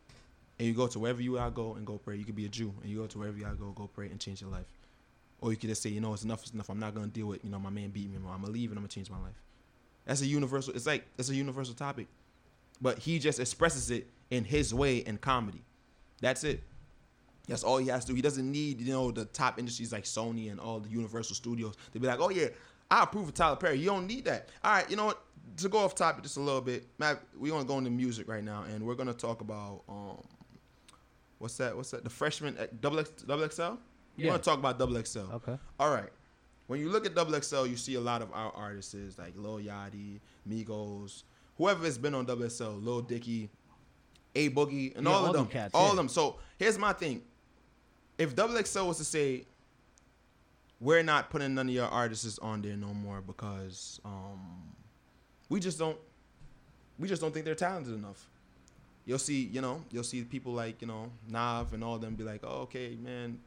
and 0.58 0.68
you 0.68 0.74
go 0.74 0.88
to 0.88 1.00
wherever 1.00 1.22
you 1.22 1.38
are 1.38 1.50
go 1.50 1.76
and 1.76 1.86
go 1.86 1.98
pray. 1.98 2.18
You 2.18 2.26
could 2.26 2.36
be 2.36 2.46
a 2.46 2.50
Jew 2.50 2.74
and 2.82 2.92
you 2.92 2.98
go 2.98 3.08
to 3.08 3.18
wherever 3.18 3.38
you 3.38 3.46
are 3.46 3.54
go 3.54 3.72
go 3.72 3.88
pray 3.88 4.08
and 4.08 4.20
change 4.20 4.42
your 4.42 4.50
life. 4.52 4.66
Or 5.42 5.52
you 5.52 5.58
could 5.58 5.70
just 5.70 5.82
say, 5.82 5.90
you 5.90 6.02
know, 6.02 6.14
it's 6.14 6.24
enough, 6.24 6.42
it's 6.44 6.52
enough. 6.52 6.70
I'm 6.70 6.80
not 6.80 6.94
gonna 6.94 7.08
deal 7.08 7.28
with, 7.28 7.44
you 7.44 7.50
know, 7.50 7.60
my 7.60 7.70
man 7.70 7.90
beat 7.90 8.10
me. 8.10 8.18
I'm 8.18 8.42
gonna 8.42 8.52
leave 8.52 8.72
and 8.72 8.78
I'm 8.78 8.84
gonna 8.84 8.90
change 8.90 9.10
my 9.10 9.20
life. 9.20 9.42
That's 10.06 10.22
a 10.22 10.26
universal. 10.26 10.74
It's 10.74 10.86
like 10.86 11.06
it's 11.18 11.30
a 11.30 11.36
universal 11.36 11.76
topic, 11.76 12.08
but 12.82 13.00
he 13.00 13.20
just 13.20 13.40
expresses 13.40 13.90
it 13.92 14.08
in 14.30 14.44
his 14.44 14.74
way 14.74 14.98
in 14.98 15.18
comedy. 15.18 15.62
That's 16.22 16.44
it. 16.44 16.62
That's 17.48 17.64
all 17.64 17.78
he 17.78 17.88
has 17.88 18.06
to 18.06 18.12
do. 18.12 18.16
He 18.16 18.22
doesn't 18.22 18.52
need 18.52 18.82
you 18.82 18.92
know 18.92 19.12
the 19.12 19.26
top 19.26 19.60
industries 19.60 19.94
like 19.94 20.04
Sony 20.04 20.52
and 20.52 20.60
all 20.60 20.80
the 20.80 20.90
Universal 20.90 21.36
Studios 21.36 21.76
to 21.94 22.00
be 22.00 22.08
like, 22.08 22.20
oh 22.20 22.30
yeah, 22.30 22.48
I 22.92 23.04
approve 23.04 23.28
of 23.28 23.34
Tyler 23.34 23.56
Perry. 23.56 23.78
You 23.80 23.88
don't 23.88 24.08
need 24.08 24.26
that. 24.26 24.50
All 24.64 24.74
right, 24.74 24.90
you 24.90 24.96
know 24.96 25.06
what? 25.06 25.22
To 25.58 25.70
go 25.70 25.80
off 25.80 25.96
topic 25.96 26.24
just 26.24 26.38
a 26.38 26.42
little 26.42 26.62
bit, 26.62 26.86
Matt, 26.98 27.22
we're 27.38 27.52
gonna 27.52 27.66
go 27.66 27.78
into 27.78 27.90
music 27.90 28.28
right 28.30 28.44
now, 28.44 28.64
and 28.64 28.86
we're 28.86 28.96
gonna 28.96 29.14
talk 29.14 29.42
about 29.42 29.82
um, 29.90 30.22
what's 31.40 31.58
that? 31.58 31.76
What's 31.76 31.92
that? 31.92 32.04
The 32.04 32.10
freshman 32.10 32.58
at 32.58 32.82
double 32.82 33.00
X, 33.00 33.10
double 33.24 33.50
XL. 33.50 33.74
We're 34.18 34.26
gonna 34.28 34.40
talk 34.40 34.60
about 34.60 34.78
double 34.80 35.02
XL. 35.04 35.32
Okay. 35.34 35.58
All 35.80 35.92
right. 35.92 36.10
When 36.68 36.80
you 36.80 36.90
look 36.90 37.04
at 37.08 37.16
Double 37.16 37.34
XL, 37.42 37.66
you 37.66 37.76
see 37.76 37.96
a 37.96 38.00
lot 38.00 38.22
of 38.22 38.32
our 38.32 38.52
artists 38.52 39.18
like 39.18 39.34
Lil 39.36 39.58
Yachty, 39.58 40.20
Migos, 40.48 41.24
whoever 41.58 41.84
has 41.84 41.98
been 41.98 42.14
on 42.14 42.26
Double 42.26 42.48
XL, 42.48 42.66
Lil 42.66 43.02
Dicky, 43.02 43.50
A 44.36 44.52
Boogie, 44.52 44.96
and 44.96 45.08
Yeah, 45.08 45.12
all, 45.12 45.20
all 45.22 45.26
of 45.26 45.34
them. 45.34 45.46
them 45.46 45.52
cats, 45.52 45.74
all 45.74 45.86
yeah. 45.86 45.90
of 45.90 45.96
them. 45.98 46.08
So 46.08 46.36
here's 46.60 46.78
my 46.78 46.94
thing. 46.94 47.24
If 48.20 48.36
Double 48.36 48.56
XL 48.64 48.86
was 48.86 48.98
to 49.00 49.04
say, 49.04 49.48
we're 50.80 51.02
not 51.02 51.32
putting 51.32 51.56
none 51.56 51.70
of 51.70 51.74
your 51.74 51.88
artists 51.88 52.38
on 52.38 52.62
there 52.62 52.78
no 52.78 52.94
more 52.94 53.22
because 53.22 54.00
um, 54.06 54.72
we 55.50 55.60
just 55.60 55.78
don't 55.80 55.98
we 56.98 57.08
just 57.08 57.22
don't 57.22 57.34
think 57.34 57.46
they're 57.46 57.56
talented 57.56 57.94
enough. 57.94 58.28
you'll 59.06 59.18
see, 59.18 59.44
you 59.46 59.62
know, 59.62 59.82
you'll 59.90 60.04
see 60.04 60.22
people 60.24 60.54
like, 60.54 60.82
you 60.82 60.88
know, 60.88 61.10
Nav 61.28 61.74
and 61.74 61.84
all 61.84 61.98
them 61.98 62.16
be 62.16 62.24
like, 62.24 62.42
oh, 62.44 62.62
okay, 62.64 62.96
man, 63.02 63.40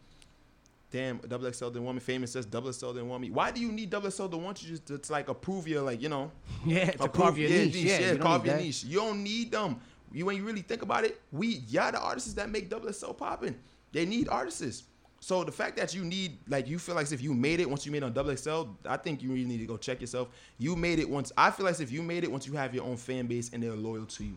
damn, 0.90 1.18
double 1.18 1.52
XL 1.52 1.66
didn't 1.66 1.84
want 1.84 1.96
me. 1.96 2.00
Famous 2.00 2.32
says 2.32 2.46
double 2.46 2.72
XL 2.72 2.92
didn't 2.92 3.08
want 3.08 3.20
me. 3.22 3.30
Why 3.30 3.50
do 3.50 3.60
you 3.60 3.70
need 3.70 3.90
double 3.90 4.10
XL 4.10 4.26
to 4.28 4.36
want 4.38 4.62
you 4.62 4.70
just 4.70 4.86
to, 4.86 4.98
to 4.98 5.12
like 5.12 5.28
approve 5.28 5.68
your 5.68 5.82
like, 5.82 6.00
you 6.02 6.08
know, 6.08 6.30
Yeah, 6.66 6.86
to 6.92 7.04
approve- 7.04 7.12
carve 7.12 7.38
your 7.38 7.50
yeah, 7.50 7.64
niche. 7.64 7.74
Yeah, 7.76 7.98
you 7.98 8.06
don't 8.14 8.20
carve 8.22 8.46
your 8.46 8.56
that. 8.56 8.62
niche. 8.62 8.84
You 8.84 8.98
don't 9.00 9.22
need 9.22 9.52
them. 9.52 9.76
You 10.12 10.26
when 10.26 10.36
you 10.36 10.44
really 10.44 10.62
think 10.62 10.82
about 10.82 11.04
it, 11.04 11.20
we 11.30 11.62
y'all 11.68 11.92
the 11.92 12.00
artists 12.00 12.34
that 12.34 12.50
make 12.50 12.68
double 12.68 12.92
XL 12.92 13.12
popping. 13.12 13.54
They 13.92 14.04
need 14.06 14.28
artists. 14.28 14.84
So 15.24 15.44
the 15.44 15.52
fact 15.52 15.76
that 15.76 15.94
you 15.94 16.04
need 16.04 16.36
like 16.48 16.66
you 16.66 16.80
feel 16.80 16.96
like 16.96 17.12
if 17.12 17.22
you 17.22 17.32
made 17.32 17.60
it 17.60 17.70
once 17.70 17.86
you 17.86 17.92
made 17.92 17.98
it 18.02 18.06
on 18.06 18.12
double 18.12 18.36
XL, 18.36 18.64
I 18.84 18.96
think 18.96 19.22
you 19.22 19.30
really 19.30 19.44
need 19.44 19.58
to 19.58 19.66
go 19.66 19.76
check 19.76 20.00
yourself. 20.00 20.26
You 20.58 20.74
made 20.74 20.98
it 20.98 21.08
once. 21.08 21.30
I 21.36 21.52
feel 21.52 21.64
like 21.64 21.78
if 21.78 21.92
you 21.92 22.02
made 22.02 22.24
it 22.24 22.32
once 22.32 22.44
you 22.44 22.54
have 22.54 22.74
your 22.74 22.82
own 22.82 22.96
fan 22.96 23.28
base 23.28 23.50
and 23.52 23.62
they're 23.62 23.76
loyal 23.76 24.04
to 24.04 24.24
you, 24.24 24.36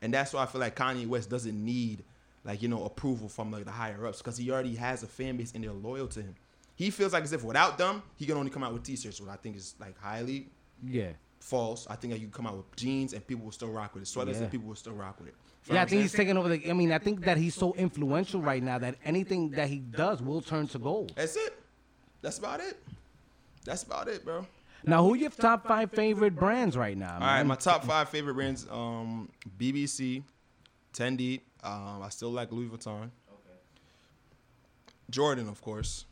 and 0.00 0.14
that's 0.14 0.32
why 0.32 0.44
I 0.44 0.46
feel 0.46 0.62
like 0.62 0.74
Kanye 0.74 1.06
West 1.06 1.28
doesn't 1.28 1.62
need 1.62 2.04
like 2.42 2.62
you 2.62 2.68
know 2.68 2.86
approval 2.86 3.28
from 3.28 3.50
like 3.52 3.66
the 3.66 3.70
higher 3.70 4.06
ups 4.06 4.18
because 4.18 4.38
he 4.38 4.50
already 4.50 4.74
has 4.76 5.02
a 5.02 5.06
fan 5.06 5.36
base 5.36 5.52
and 5.54 5.62
they're 5.62 5.72
loyal 5.72 6.06
to 6.08 6.22
him. 6.22 6.34
He 6.74 6.88
feels 6.88 7.12
like 7.12 7.24
as 7.24 7.34
if 7.34 7.44
without 7.44 7.76
them, 7.76 8.02
he 8.16 8.24
can 8.24 8.38
only 8.38 8.50
come 8.50 8.64
out 8.64 8.72
with 8.72 8.84
t-shirts, 8.84 9.20
what 9.20 9.28
I 9.28 9.36
think 9.36 9.56
is 9.56 9.74
like 9.78 9.98
highly 10.00 10.46
Yeah. 10.86 11.10
false. 11.40 11.86
I 11.90 11.96
think 11.96 12.14
that 12.14 12.20
you 12.20 12.28
can 12.28 12.32
come 12.32 12.46
out 12.46 12.56
with 12.56 12.74
jeans 12.76 13.12
and 13.12 13.26
people 13.26 13.44
will 13.44 13.52
still 13.52 13.70
rock 13.70 13.92
with 13.92 14.04
it. 14.04 14.06
Sweaters 14.06 14.36
Yeah. 14.36 14.44
and 14.44 14.50
people 14.50 14.68
will 14.68 14.76
still 14.76 14.94
rock 14.94 15.18
with 15.18 15.28
it. 15.28 15.34
Feel 15.68 15.74
Yeah, 15.76 15.82
I 15.82 15.84
think 15.84 16.00
he's 16.00 16.12
taking 16.12 16.38
over 16.38 16.48
the. 16.48 16.70
I 16.70 16.72
mean, 16.72 16.92
I 16.92 16.98
think 16.98 17.20
that 17.26 17.36
he's 17.36 17.54
so 17.54 17.74
influential 17.74 18.40
right 18.40 18.62
now 18.62 18.78
that 18.78 18.96
anything 19.04 19.50
that 19.50 19.68
he 19.68 19.80
does 19.80 20.22
will 20.22 20.40
turn 20.40 20.66
to 20.68 20.78
gold. 20.78 21.12
That's 21.14 21.36
it. 21.36 21.60
That's 22.22 22.38
about 22.38 22.60
it. 22.60 22.78
That's 23.66 23.82
about 23.82 24.08
it, 24.08 24.24
bro. 24.24 24.46
Now, 24.86 25.04
who 25.04 25.14
your 25.14 25.28
top 25.28 25.66
five 25.66 25.90
favorite 25.90 26.34
brands 26.34 26.74
right 26.74 26.96
now? 26.96 27.14
All 27.14 27.20
right, 27.20 27.38
man? 27.38 27.48
my 27.48 27.54
top 27.56 27.84
five 27.84 28.08
favorite 28.08 28.32
brands: 28.32 28.66
um, 28.70 29.28
BBC, 29.58 30.22
Fendi. 30.94 31.42
Um, 31.62 32.00
I 32.02 32.08
still 32.08 32.30
like 32.30 32.50
Louis 32.50 32.68
Vuitton. 32.68 33.02
Okay. 33.28 33.58
Jordan, 35.10 35.48
of 35.50 35.60
course. 35.60 36.06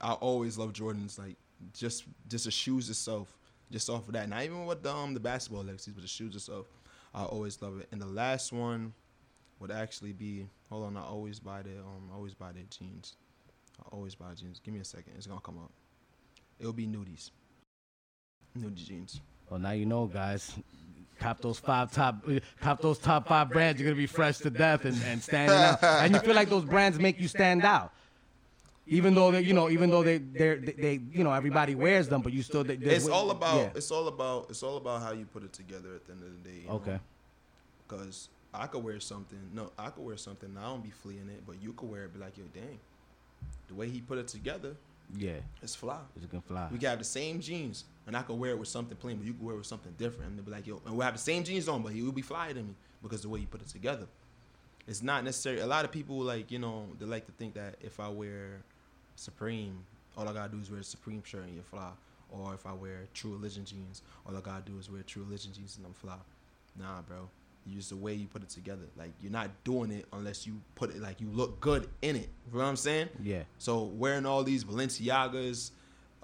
I 0.00 0.14
always 0.14 0.58
love 0.58 0.72
Jordans. 0.72 1.16
Like 1.16 1.36
just 1.74 2.04
just 2.28 2.46
the 2.46 2.50
shoes 2.50 2.90
itself, 2.90 3.38
just 3.70 3.88
off 3.88 4.08
of 4.08 4.14
that. 4.14 4.28
Not 4.28 4.42
even 4.42 4.66
with 4.66 4.82
the, 4.82 4.92
um 4.92 5.14
the 5.14 5.20
basketball 5.20 5.62
legacies, 5.62 5.94
but 5.94 6.02
the 6.02 6.08
shoes 6.08 6.34
itself. 6.34 6.66
I 7.16 7.24
always 7.24 7.60
love 7.62 7.80
it. 7.80 7.88
And 7.90 8.00
the 8.00 8.06
last 8.06 8.52
one 8.52 8.92
would 9.58 9.70
actually 9.70 10.12
be 10.12 10.46
hold 10.68 10.84
on. 10.84 10.96
I 10.96 11.02
always 11.02 11.40
buy 11.40 11.62
the 11.62 11.70
um 11.70 12.10
I 12.12 12.16
always 12.16 12.34
buy 12.34 12.52
their 12.52 12.64
jeans. 12.70 13.14
I 13.80 13.88
always 13.90 14.14
buy 14.14 14.34
jeans. 14.34 14.60
Give 14.60 14.74
me 14.74 14.80
a 14.80 14.84
second. 14.84 15.14
It's 15.16 15.26
gonna 15.26 15.40
come 15.40 15.58
up. 15.58 15.72
It'll 16.60 16.72
be 16.72 16.86
nudies. 16.86 17.30
Nudie 18.58 18.86
jeans. 18.86 19.20
Well, 19.50 19.58
now 19.58 19.72
you 19.72 19.86
know, 19.86 20.06
guys. 20.06 20.52
Cop 21.18 21.40
those 21.40 21.58
five 21.58 21.90
top, 21.92 22.28
cop 22.60 22.82
those 22.82 22.98
top 22.98 23.26
five 23.26 23.48
brands. 23.48 23.80
You're 23.80 23.88
gonna 23.88 23.96
be 23.96 24.06
fresh 24.06 24.36
to 24.38 24.50
death 24.50 24.84
and, 24.84 25.02
and 25.06 25.22
standing 25.22 25.56
out. 25.56 25.82
And 25.82 26.12
you 26.12 26.20
feel 26.20 26.34
like 26.34 26.50
those 26.50 26.64
brands 26.64 26.98
make 26.98 27.18
you 27.18 27.26
stand 27.26 27.64
out, 27.64 27.94
even 28.86 29.14
though 29.14 29.30
they, 29.30 29.40
you 29.42 29.52
know, 29.52 29.68
even 29.68 29.90
though 29.90 30.02
they, 30.02 30.18
they're, 30.18 30.56
they, 30.56 30.72
they, 30.72 31.00
you 31.12 31.24
know, 31.24 31.32
everybody 31.32 31.74
wears 31.74 32.08
them, 32.08 32.22
but 32.22 32.32
you 32.32 32.42
still. 32.42 32.62
They, 32.64 32.74
It's 32.74 33.08
all 33.08 33.30
about 33.30 33.56
Yeah. 33.56 33.70
it's 33.74 33.90
all 33.90 34.08
about 34.08 34.46
it's 34.50 34.62
all 34.62 34.76
about 34.76 35.02
how 35.02 35.12
you 35.12 35.24
put 35.26 35.42
it 35.42 35.52
together 35.52 35.94
at 35.96 36.06
the 36.06 36.12
end 36.12 36.22
of 36.22 36.42
the 36.42 36.48
day. 36.50 36.62
Okay. 36.68 36.98
Because 37.86 38.28
I 38.54 38.66
could 38.66 38.82
wear 38.82 39.00
something. 39.00 39.38
No, 39.52 39.70
I 39.78 39.90
could 39.90 40.04
wear 40.04 40.16
something. 40.16 40.48
and 40.48 40.58
I 40.58 40.64
don't 40.64 40.82
be 40.82 40.90
fleeing 40.90 41.28
it, 41.28 41.42
but 41.46 41.60
you 41.62 41.72
could 41.72 41.90
wear 41.90 42.04
it. 42.04 42.12
Be 42.14 42.20
like, 42.20 42.36
yo, 42.38 42.44
dang, 42.54 42.78
the 43.68 43.74
way 43.74 43.88
he 43.88 44.00
put 44.00 44.18
it 44.18 44.28
together, 44.28 44.74
Yeah, 45.16 45.32
it's 45.62 45.74
fly. 45.74 45.98
it 46.16 46.28
can 46.30 46.40
fly. 46.40 46.68
We 46.72 46.78
have 46.86 46.98
the 46.98 47.04
same 47.04 47.40
jeans, 47.40 47.84
and 48.06 48.16
I 48.16 48.22
could 48.22 48.38
wear 48.38 48.52
it 48.52 48.58
with 48.58 48.68
something 48.68 48.96
plain, 48.96 49.16
but 49.18 49.26
you 49.26 49.32
could 49.34 49.42
wear 49.44 49.54
it 49.54 49.58
with 49.58 49.66
something 49.66 49.92
different. 49.98 50.30
And 50.30 50.38
they'll 50.38 50.44
be 50.44 50.50
like, 50.52 50.66
yo, 50.66 50.80
and 50.86 50.96
we'll 50.96 51.04
have 51.04 51.14
the 51.14 51.20
same 51.20 51.44
jeans 51.44 51.68
on, 51.68 51.82
but 51.82 51.92
he 51.92 52.02
will 52.02 52.12
be 52.12 52.22
flyer 52.22 52.52
than 52.54 52.68
me 52.68 52.74
because 53.02 53.22
the 53.22 53.28
way 53.28 53.40
you 53.40 53.46
put 53.46 53.60
it 53.60 53.68
together. 53.68 54.06
It's 54.88 55.02
not 55.02 55.24
necessary. 55.24 55.58
A 55.60 55.66
lot 55.66 55.84
of 55.84 55.90
people 55.90 56.16
like, 56.20 56.50
you 56.52 56.60
know, 56.60 56.86
they 56.98 57.06
like 57.06 57.26
to 57.26 57.32
think 57.32 57.54
that 57.54 57.74
if 57.80 57.98
I 58.00 58.08
wear 58.08 58.62
Supreme, 59.16 59.84
all 60.16 60.28
I 60.28 60.32
gotta 60.32 60.52
do 60.52 60.60
is 60.60 60.70
wear 60.70 60.80
a 60.80 60.84
Supreme 60.84 61.22
shirt 61.24 61.44
and 61.44 61.54
you're 61.54 61.62
fly. 61.62 61.90
Or 62.30 62.54
if 62.54 62.66
I 62.66 62.72
wear 62.72 63.06
True 63.14 63.32
Religion 63.32 63.64
jeans, 63.64 64.02
all 64.26 64.36
I 64.36 64.40
gotta 64.40 64.62
do 64.62 64.78
is 64.78 64.90
wear 64.90 65.02
True 65.02 65.24
Religion 65.24 65.52
jeans 65.52 65.76
and 65.76 65.86
I'm 65.86 65.92
fly. 65.92 66.16
Nah, 66.78 67.02
bro. 67.02 67.28
You 67.66 67.74
use 67.74 67.88
the 67.88 67.96
way 67.96 68.14
you 68.14 68.26
put 68.26 68.42
it 68.42 68.48
together. 68.48 68.84
Like 68.96 69.10
you're 69.20 69.32
not 69.32 69.50
doing 69.64 69.90
it 69.90 70.06
unless 70.12 70.46
you 70.46 70.60
put 70.74 70.90
it 70.90 71.00
like 71.00 71.20
you 71.20 71.28
look 71.32 71.60
good 71.60 71.88
in 72.02 72.16
it. 72.16 72.28
You 72.46 72.58
know 72.58 72.64
what 72.64 72.66
I'm 72.66 72.76
saying? 72.76 73.08
Yeah. 73.22 73.42
So 73.58 73.82
wearing 73.84 74.24
all 74.26 74.44
these 74.44 74.64
Balenciagas, 74.64 75.72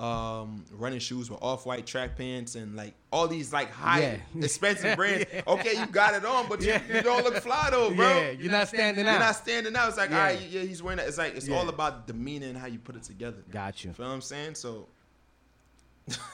um, 0.03 0.65
running 0.73 0.99
shoes 0.99 1.31
with 1.31 1.41
off-white 1.43 1.87
track 1.87 2.17
pants 2.17 2.57
and 2.57 2.75
like 2.75 2.93
all 3.13 3.29
these 3.29 3.53
like 3.53 3.71
high 3.71 4.01
Yeah. 4.01 4.17
expensive 4.45 4.97
brands. 4.99 5.27
Okay, 5.47 5.79
you 5.79 5.87
got 5.87 6.15
it 6.15 6.25
on, 6.25 6.49
but 6.49 6.61
you, 6.61 6.75
you 6.93 7.03
don't 7.03 7.23
look 7.23 7.37
fly 7.37 7.69
though, 7.71 7.95
bro. 7.95 8.09
Yeah, 8.09 8.31
you're 8.33 8.51
not 8.51 8.67
standing 8.69 9.07
out. 9.07 9.13
You're 9.13 9.21
not 9.21 9.37
standing 9.37 9.77
out. 9.77 9.89
It's 9.89 9.97
like, 9.99 10.11
Yeah. 10.11 10.17
all 10.19 10.23
right, 10.25 10.41
yeah, 10.51 10.63
he's 10.63 10.83
wearing 10.83 10.97
that. 10.99 11.07
It's 11.07 11.19
like 11.19 11.37
it's 11.37 11.47
Yeah. 11.47 11.57
all 11.57 11.69
about 11.69 12.07
the 12.09 12.13
demeanor 12.15 12.47
and 12.49 12.59
how 12.59 12.67
you 12.67 12.81
put 12.81 12.97
it 12.97 13.05
together. 13.05 13.39
Got 13.51 13.85
you. 13.85 13.93
Feel 13.93 14.07
what 14.09 14.13
I'm 14.13 14.21
saying? 14.23 14.57
So 14.57 14.89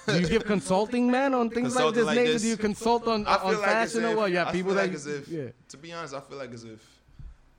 Do 0.07 0.19
you 0.19 0.27
give 0.29 0.45
consulting, 0.55 1.11
man, 1.11 1.35
on 1.35 1.51
things 1.51 1.77
like 1.77 1.93
this? 1.95 2.07
like 2.07 2.17
nature? 2.17 2.33
this. 2.33 2.43
Do 2.43 2.49
you 2.49 2.57
consult 2.57 3.07
on, 3.07 3.27
I 3.27 3.35
on 3.37 3.51
feel 3.53 3.61
like 3.61 3.69
as 3.69 3.93
fashion 3.93 4.05
or 4.09 4.17
what? 4.17 4.31
You 4.31 4.39
have 4.39 4.49
I 4.49 4.53
people 4.53 4.71
feel 4.71 4.77
that 4.77 4.87
like 4.87 4.95
as 4.95 5.07
if, 5.07 5.29
yeah. 5.29 5.49
to 5.69 5.77
be 5.77 5.93
honest, 5.93 6.15
I 6.15 6.21
feel 6.21 6.39
like 6.39 6.55
as 6.55 6.65
if 6.65 6.81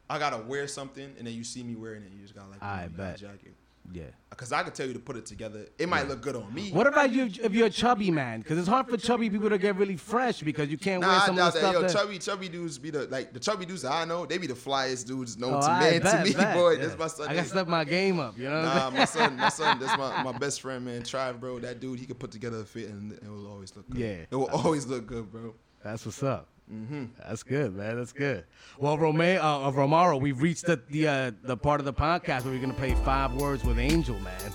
I 0.10 0.18
gotta 0.18 0.38
wear 0.40 0.68
something 0.68 1.14
and 1.20 1.28
then 1.28 1.36
you 1.36 1.44
see 1.44 1.62
me 1.62 1.76
wearing 1.76 2.02
it, 2.02 2.12
you 2.12 2.20
just 2.24 2.34
gotta 2.34 2.50
like, 2.50 2.64
I 2.64 2.86
you 2.86 2.90
know, 2.90 2.98
bet. 2.98 3.18
jacket. 3.20 3.54
Yeah. 3.92 4.04
Because 4.30 4.52
I 4.54 4.64
could 4.64 4.74
tell 4.76 4.88
you 4.88 4.94
to 4.94 5.00
put 5.00 5.18
it 5.18 5.26
together. 5.26 5.66
It 5.78 5.90
might 5.90 6.08
look 6.08 6.22
good 6.22 6.36
on 6.36 6.54
me. 6.54 6.72
What 6.72 6.88
about 6.88 7.12
you 7.12 7.26
if 7.44 7.54
you're 7.54 7.68
a 7.68 7.70
chubby 7.70 8.10
man? 8.12 8.40
Because 8.40 8.58
it's 8.58 8.68
hard 8.68 8.88
for 8.88 8.96
chubby 8.96 9.30
people 9.30 9.50
to 9.50 9.58
get 9.58 9.76
really 9.76 9.98
fresh 9.98 10.42
because 10.42 10.70
you 10.70 10.78
can't 10.78 11.02
wear 11.02 11.10
Nah, 11.12 11.24
I 11.24 11.26
some 11.26 11.36
doubt 11.36 11.48
of 11.48 11.54
the 11.56 11.60
that. 11.60 11.66
stuff 11.68 11.74
Yo, 11.74 11.82
that. 11.82 11.92
chubby, 11.94 12.20
chubby 12.20 12.50
dudes 12.50 12.78
be 12.78 12.90
the 12.92 13.08
like 13.08 13.34
the 13.34 13.40
chubby 13.40 13.66
dudes 13.66 13.82
that 13.82 13.92
I 13.92 14.06
know. 14.06 14.26
They 14.26 14.38
be 14.38 14.48
the 14.48 14.54
flyest 14.54 15.08
dudes 15.08 15.38
known 15.38 15.56
Oh, 15.56 15.62
to 15.62 15.68
I 15.68 15.80
man 15.80 16.02
bet, 16.02 16.24
to 16.24 16.30
me, 16.30 16.34
bet, 16.38 16.56
boy. 16.56 16.72
yeah. 16.74 16.86
That's 16.86 16.98
my 17.00 17.08
son. 17.08 17.28
I 17.28 17.34
got 17.36 17.44
to 17.44 17.50
step 17.50 17.68
my 17.68 17.84
game 17.84 18.20
up, 18.20 18.38
you 18.38 18.46
know. 18.50 18.62
what 18.62 18.68
I'm 18.68 18.94
Nah, 18.94 19.00
my 19.00 19.06
son, 19.06 19.36
my 19.38 19.50
son, 19.50 19.80
that's 19.80 19.98
my, 19.98 20.24
my 20.24 20.32
best 20.38 20.62
friend, 20.62 20.86
man. 20.86 21.04
Tribe, 21.04 21.40
bro. 21.42 21.60
That 21.60 21.80
dude, 21.82 22.00
he 22.00 22.06
could 22.06 22.20
put 22.20 22.32
together 22.32 22.60
a 22.60 22.66
fit 22.66 22.90
and 22.90 23.12
it 23.14 23.28
will 23.28 23.48
always 23.48 23.76
look 23.76 23.90
good. 23.90 24.00
Yeah. 24.00 24.26
It 24.30 24.36
will 24.36 24.50
always 24.52 24.86
look 24.86 25.06
good, 25.08 25.30
bro. 25.32 25.56
That's 25.84 26.06
what's 26.06 26.22
up. 26.24 26.48
Mm-hmm. 26.72 27.06
That's 27.18 27.42
good, 27.42 27.76
man. 27.76 27.98
That's 27.98 28.12
good. 28.12 28.46
Well, 28.78 28.98
Rome, 28.98 29.20
uh, 29.20 29.24
uh, 29.24 29.72
Romaro, 29.72 30.22
we've 30.22 30.42
reached 30.42 30.66
the 30.66 30.80
the, 30.90 31.08
uh, 31.08 31.32
the 31.42 31.58
part 31.58 31.80
of 31.80 31.86
the 31.86 31.94
podcast 31.94 32.46
where 32.46 32.54
we're 32.54 32.62
gonna 32.62 32.74
play 32.74 32.94
five 33.04 33.34
words 33.34 33.64
with 33.64 33.80
Angel, 33.80 34.18
man. 34.20 34.54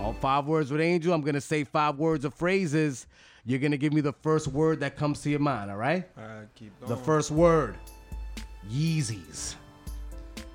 All 0.00 0.14
five 0.14 0.46
words 0.46 0.72
with 0.72 0.80
Angel. 0.80 1.12
I'm 1.12 1.20
gonna 1.20 1.40
say 1.40 1.62
five 1.62 1.96
words 1.96 2.24
or 2.24 2.30
phrases. 2.30 3.06
You're 3.44 3.60
gonna 3.60 3.76
give 3.76 3.92
me 3.92 4.00
the 4.00 4.14
first 4.14 4.48
word 4.48 4.80
that 4.80 4.96
comes 4.96 5.22
to 5.22 5.30
your 5.30 5.38
mind. 5.38 5.70
All 5.70 5.76
right? 5.76 6.08
All 6.18 6.24
right, 6.24 6.48
keep 6.56 6.78
going. 6.80 6.90
The 6.90 6.96
first 6.96 7.30
word, 7.30 7.76
Yeezys. 8.68 9.54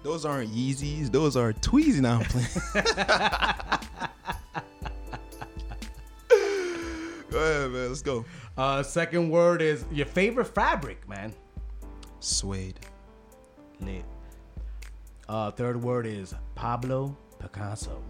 Those 0.03 0.25
aren't 0.25 0.51
Yeezys. 0.53 1.11
Those 1.11 1.37
are 1.37 1.53
Tweezy. 1.53 2.01
Now 2.01 2.19
I'm 2.19 2.25
playing. 2.25 3.69
go 7.35 7.41
ahead, 7.41 7.71
man. 7.71 7.87
Let's 7.89 8.01
go. 8.01 8.25
Uh, 8.57 8.81
second 8.81 9.29
word 9.29 9.61
is 9.61 9.85
your 9.91 10.05
favorite 10.05 10.45
fabric, 10.45 11.07
man. 11.07 11.33
Suede. 12.19 12.79
Lit. 13.81 14.05
Uh, 15.27 15.51
third 15.51 15.81
word 15.81 16.05
is 16.05 16.33
Pablo 16.55 17.15
Picasso. 17.39 18.01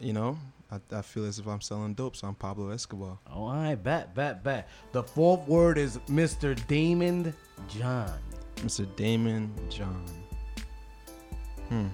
You 0.00 0.12
know, 0.12 0.38
I, 0.72 0.80
I 0.90 1.02
feel 1.02 1.24
as 1.24 1.38
if 1.38 1.46
I'm 1.46 1.60
selling 1.60 1.94
dope, 1.94 2.16
so 2.16 2.26
I'm 2.26 2.34
Pablo 2.34 2.70
Escobar. 2.70 3.18
Oh, 3.32 3.46
I 3.46 3.76
bet, 3.76 4.14
bet, 4.14 4.42
bet. 4.42 4.68
The 4.92 5.02
fourth 5.02 5.46
word 5.46 5.78
is 5.78 5.98
Mr. 6.08 6.58
Daymond 6.66 7.32
John. 7.68 8.18
Mr. 8.56 8.86
Daymond 8.96 9.50
John. 9.70 10.04
Hmm. 11.68 11.86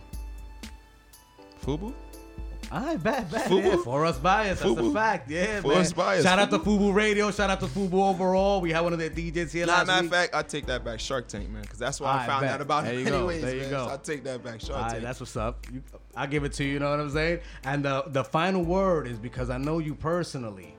Fubu? 1.63 1.93
I 2.73 2.97
bet, 2.97 3.31
bet. 3.31 3.51
Fubu? 3.51 3.65
Yeah, 3.65 3.77
for 3.83 4.07
us 4.07 4.17
bias, 4.19 4.61
that's 4.61 4.79
a 4.79 4.93
fact. 4.93 5.29
Yeah, 5.29 5.61
For 5.61 5.69
man. 5.69 5.79
us 5.79 5.93
bias, 5.93 6.23
Shout 6.23 6.39
out 6.39 6.51
to 6.51 6.59
Fubu? 6.61 6.95
Radio. 6.95 7.31
Shout 7.33 7.51
out 7.51 7.59
to 7.61 7.67
Fubu 7.67 7.95
overall. 7.95 8.61
We 8.61 8.71
had 8.71 8.81
one 8.83 8.93
of 8.93 8.99
their 9.01 9.11
DJs 9.11 9.51
here 9.53 9.67
Nah, 9.67 9.73
last 9.79 9.87
matter 9.89 10.05
of 10.07 10.13
fact, 10.13 10.35
I 10.37 10.43
take 10.43 10.67
that 10.67 10.85
back. 10.85 11.01
Shark 11.01 11.27
Tank, 11.27 11.51
man, 11.51 11.63
because 11.63 11.79
that's 11.81 12.01
why 12.01 12.09
I 12.09 12.13
Alright, 12.13 12.29
found 12.29 12.41
bet. 12.43 12.51
out 12.53 12.61
about 12.61 12.85
There 12.85 12.95
it 12.95 12.99
you 13.01 13.05
go. 13.07 13.17
anyways, 13.17 13.43
There 13.43 13.55
you 13.57 13.61
man. 13.63 13.71
go. 13.71 13.87
So 13.89 13.93
I 13.95 13.97
take 13.97 14.25
that 14.25 14.45
back. 14.45 14.61
Shark 14.61 14.77
All 14.77 14.83
right, 14.85 14.91
Tank. 14.93 15.03
that's 15.03 15.19
what's 15.21 15.37
up. 15.37 15.67
You, 15.73 15.83
I'll 16.17 16.29
give 16.29 16.45
it 16.45 16.53
to 16.55 16.65
you. 16.65 16.75
You 16.75 16.79
know 16.79 16.91
what 16.91 17.01
I'm 17.01 17.11
saying? 17.11 17.41
And 17.65 17.85
the 17.85 18.05
the 18.07 18.23
final 18.25 18.63
word 18.65 19.09
is 19.09 19.19
because 19.19 19.51
I 19.51 19.59
know 19.59 19.79
you 19.81 19.95
personally, 19.97 20.77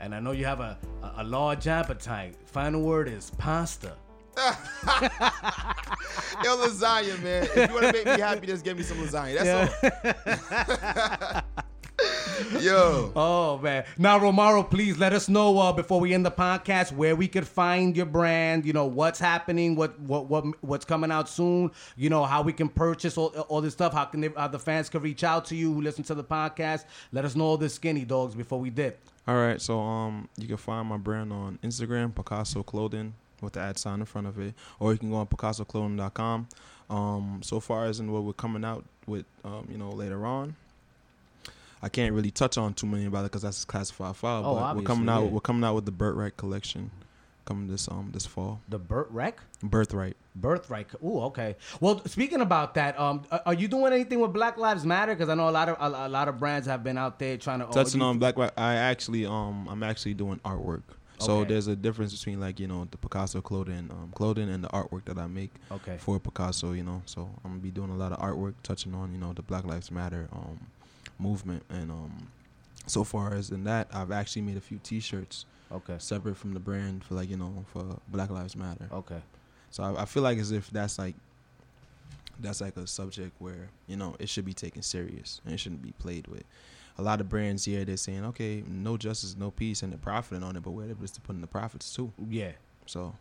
and 0.00 0.12
I 0.14 0.18
know 0.20 0.32
you 0.32 0.44
have 0.46 0.60
a 0.60 0.76
a, 1.02 1.12
a 1.18 1.24
large 1.24 1.68
appetite. 1.68 2.34
Final 2.46 2.82
word 2.82 3.08
is 3.08 3.30
pasta. 3.38 3.92
Yo, 6.44 6.56
lasagna, 6.56 7.22
man. 7.22 7.44
If 7.44 7.56
you 7.56 7.74
want 7.74 7.86
to 7.86 7.92
make 7.92 8.06
me 8.06 8.20
happy, 8.20 8.46
just 8.46 8.64
give 8.64 8.76
me 8.76 8.82
some 8.82 8.98
lasagna. 8.98 9.42
That's 9.42 11.34
all. 11.34 11.42
Yo. 12.60 13.12
Oh 13.14 13.58
man! 13.58 13.84
Now 13.98 14.18
Romaro, 14.18 14.68
please 14.68 14.96
let 14.96 15.12
us 15.12 15.28
know 15.28 15.58
uh, 15.58 15.72
before 15.72 16.00
we 16.00 16.14
end 16.14 16.24
the 16.24 16.30
podcast 16.30 16.92
where 16.92 17.14
we 17.14 17.28
could 17.28 17.46
find 17.46 17.96
your 17.96 18.06
brand. 18.06 18.64
You 18.64 18.72
know 18.72 18.86
what's 18.86 19.18
happening, 19.18 19.76
what 19.76 19.98
what 20.00 20.26
what 20.26 20.44
what's 20.62 20.84
coming 20.84 21.10
out 21.10 21.28
soon. 21.28 21.70
You 21.96 22.08
know 22.08 22.24
how 22.24 22.42
we 22.42 22.52
can 22.52 22.68
purchase 22.68 23.18
all, 23.18 23.28
all 23.48 23.60
this 23.60 23.74
stuff. 23.74 23.92
How 23.92 24.06
can 24.06 24.22
they, 24.22 24.30
how 24.34 24.48
the 24.48 24.58
fans 24.58 24.88
can 24.88 25.02
reach 25.02 25.24
out 25.24 25.44
to 25.46 25.56
you 25.56 25.72
who 25.72 25.82
listen 25.82 26.04
to 26.04 26.14
the 26.14 26.24
podcast? 26.24 26.84
Let 27.12 27.24
us 27.24 27.36
know 27.36 27.44
all 27.44 27.58
the 27.58 27.68
skinny 27.68 28.04
dogs 28.04 28.34
before 28.34 28.58
we 28.58 28.70
dip. 28.70 29.00
All 29.28 29.36
right, 29.36 29.60
so 29.60 29.78
um, 29.80 30.28
you 30.38 30.48
can 30.48 30.56
find 30.56 30.88
my 30.88 30.96
brand 30.96 31.32
on 31.32 31.58
Instagram, 31.62 32.12
Pcaso 32.12 32.64
Clothing, 32.64 33.14
with 33.42 33.54
the 33.54 33.60
ad 33.60 33.78
sign 33.78 34.00
in 34.00 34.06
front 34.06 34.26
of 34.26 34.38
it, 34.38 34.54
or 34.78 34.92
you 34.92 34.98
can 34.98 35.10
go 35.10 35.16
on 35.16 35.26
PcasoClothing.com. 35.26 36.48
Um, 36.88 37.40
so 37.42 37.60
far 37.60 37.86
as 37.86 38.00
in 38.00 38.10
what 38.10 38.24
we're 38.24 38.32
coming 38.32 38.64
out 38.64 38.84
with, 39.06 39.24
um, 39.44 39.68
you 39.70 39.78
know, 39.78 39.90
later 39.90 40.26
on, 40.26 40.56
I 41.82 41.88
can't 41.88 42.14
really 42.14 42.30
touch 42.30 42.58
on 42.58 42.74
too 42.74 42.86
many 42.86 43.06
about 43.06 43.20
it 43.20 43.30
because 43.30 43.42
that's 43.42 43.64
classified 43.64 44.16
file. 44.16 44.42
Oh, 44.44 44.54
but 44.54 44.76
we're 44.76 44.82
coming 44.82 45.08
out. 45.08 45.24
yeah. 45.24 45.28
We're 45.28 45.40
coming 45.40 45.64
out 45.64 45.74
with 45.76 45.86
the 45.86 45.92
Burt 45.92 46.14
Birthright 46.16 46.36
collection, 46.36 46.90
coming 47.46 47.68
this 47.68 47.88
um 47.88 48.10
this 48.12 48.26
fall. 48.26 48.60
The 48.68 48.78
Burt 48.78 49.08
Wreck? 49.10 49.40
Birthright. 49.62 50.16
Birthright. 50.36 50.88
Ooh, 51.02 51.20
okay. 51.22 51.56
Well, 51.80 52.02
speaking 52.06 52.40
about 52.40 52.74
that, 52.74 52.98
um, 52.98 53.22
are- 53.46 53.54
you 53.54 53.66
doing 53.68 53.92
anything 53.92 54.20
with 54.20 54.32
Black 54.32 54.58
Lives 54.58 54.84
Matter? 54.84 55.14
Because 55.14 55.28
I 55.28 55.34
know 55.34 55.48
a 55.48 55.50
lot 55.50 55.68
of 55.68 55.76
a, 55.80 56.06
a 56.06 56.08
lot 56.08 56.28
of 56.28 56.38
brands 56.38 56.66
have 56.66 56.84
been 56.84 56.98
out 56.98 57.18
there 57.18 57.36
trying 57.36 57.60
to 57.60 57.66
Touching 57.66 58.02
on 58.02 58.18
Black, 58.18 58.36
I 58.58 58.74
actually 58.74 59.24
um 59.26 59.66
I'm 59.70 59.82
actually 59.82 60.14
doing 60.14 60.38
artwork. 60.44 60.82
So 61.20 61.40
Okay. 61.40 61.50
there's 61.50 61.66
a 61.66 61.76
difference 61.76 62.12
between 62.16 62.40
like 62.40 62.58
you 62.58 62.66
know 62.66 62.88
the 62.90 62.96
Pcaso 62.96 63.42
clothing 63.42 63.88
um 63.90 64.10
clothing 64.14 64.48
and 64.50 64.64
the 64.64 64.68
artwork 64.68 65.04
that 65.04 65.18
I 65.18 65.26
make. 65.26 65.52
Okay. 65.70 65.96
for 65.98 66.18
Pcaso, 66.18 66.74
you 66.76 66.82
know. 66.82 67.02
So 67.06 67.28
I'm 67.44 67.50
gonna 67.52 67.62
be 67.62 67.70
doing 67.70 67.90
a 67.90 67.96
lot 67.96 68.12
of 68.12 68.18
artwork 68.18 68.54
touching 68.62 68.94
on, 68.94 69.12
you 69.12 69.18
know, 69.18 69.32
the 69.34 69.42
Black 69.42 69.64
Lives 69.66 69.90
Matter 69.90 70.28
um, 70.32 70.58
movement. 71.18 71.62
And 71.70 71.90
um, 71.90 72.28
so 72.86 73.04
far 73.04 73.34
as 73.34 73.50
in 73.50 73.64
that, 73.64 73.88
I've 73.92 74.10
actually 74.10 74.42
made 74.42 74.56
a 74.56 74.60
few 74.62 74.78
T-shirts 74.78 75.44
Okay. 75.72 75.96
separate 75.98 76.36
from 76.36 76.52
the 76.54 76.60
brand 76.60 77.04
for 77.04 77.14
like 77.14 77.28
you 77.30 77.36
know 77.36 77.64
for 77.72 77.98
Black 78.08 78.30
Lives 78.30 78.56
Matter. 78.56 78.88
Okay. 78.92 79.20
So 79.70 79.82
I, 79.84 80.02
I 80.02 80.04
feel 80.06 80.22
like 80.22 80.38
as 80.38 80.50
if 80.52 80.70
that's 80.70 80.98
like 80.98 81.14
that's 82.38 82.60
like 82.60 82.76
a 82.76 82.86
subject 82.86 83.32
where 83.38 83.68
you 83.86 83.96
know 83.96 84.16
it 84.18 84.28
should 84.28 84.44
be 84.46 84.54
taken 84.54 84.82
serious 84.82 85.40
and 85.44 85.52
it 85.54 85.60
shouldn't 85.60 85.82
be 85.82 85.92
played 85.92 86.26
with. 86.28 86.44
A 87.00 87.02
lot 87.02 87.20
of 87.22 87.30
brands 87.30 87.64
here 87.64 87.82
they're 87.86 87.96
saying, 87.96 88.26
okay, 88.26 88.62
no 88.68 88.98
justice, 88.98 89.34
no 89.38 89.50
peace, 89.50 89.82
and 89.82 89.90
they're 89.90 89.98
profiting 89.98 90.44
on 90.44 90.54
it, 90.54 90.62
but 90.62 90.72
where 90.72 90.84
they're 90.84 90.94
supposed 90.94 91.14
to 91.14 91.20
put 91.22 91.34
in 91.34 91.40
the 91.40 91.46
profits 91.46 91.94
too. 91.94 92.12
Yeah. 92.28 92.52
So 92.84 93.14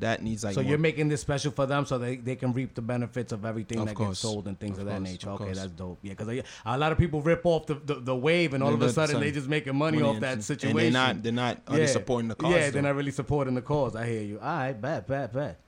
that 0.00 0.22
needs 0.24 0.42
like 0.42 0.54
so 0.54 0.60
more 0.62 0.70
you're 0.70 0.78
making 0.78 1.08
this 1.08 1.20
special 1.20 1.52
for 1.52 1.64
them 1.66 1.86
so 1.86 1.98
they, 1.98 2.16
they 2.16 2.34
can 2.34 2.52
reap 2.52 2.74
the 2.74 2.82
benefits 2.82 3.30
of 3.30 3.44
everything 3.44 3.78
Of 3.78 3.86
that 3.86 3.94
course. 3.94 4.08
gets 4.08 4.18
sold 4.18 4.48
and 4.48 4.58
things 4.58 4.78
of, 4.78 4.88
Of 4.88 4.92
that 4.92 5.02
nature. 5.02 5.30
Okay, 5.30 5.44
course. 5.44 5.56
that's 5.58 5.70
dope. 5.70 5.98
Yeah, 6.02 6.14
because 6.14 6.28
uh, 6.28 6.42
a 6.66 6.76
lot 6.76 6.90
of 6.90 6.98
people 6.98 7.22
rip 7.22 7.46
off 7.46 7.66
the, 7.66 7.74
the, 7.74 7.94
the 7.94 8.16
wave 8.16 8.54
and 8.54 8.62
all 8.64 8.74
of 8.74 8.82
a 8.82 8.90
sudden 8.92 9.12
son- 9.14 9.20
they 9.22 9.30
just 9.30 9.48
making 9.48 9.76
money, 9.76 10.02
off 10.02 10.14
and- 10.14 10.22
that 10.24 10.32
and 10.32 10.44
situation. 10.44 10.76
they're 10.76 10.90
not 10.90 11.22
they're 11.22 11.32
not 11.32 11.64
they 11.66 11.86
supporting 11.86 12.26
the 12.28 12.34
cause. 12.34 12.50
Yeah, 12.52 12.64
though? 12.66 12.70
they're 12.72 12.82
not 12.82 12.96
really 12.96 13.12
supporting 13.12 13.54
the 13.54 13.62
cause. 13.62 13.94
I 13.94 14.04
hear 14.06 14.22
you. 14.22 14.40
All 14.40 14.48
right, 14.48 14.72
bad, 14.78 15.06
bad, 15.06 15.32
bet. 15.32 15.60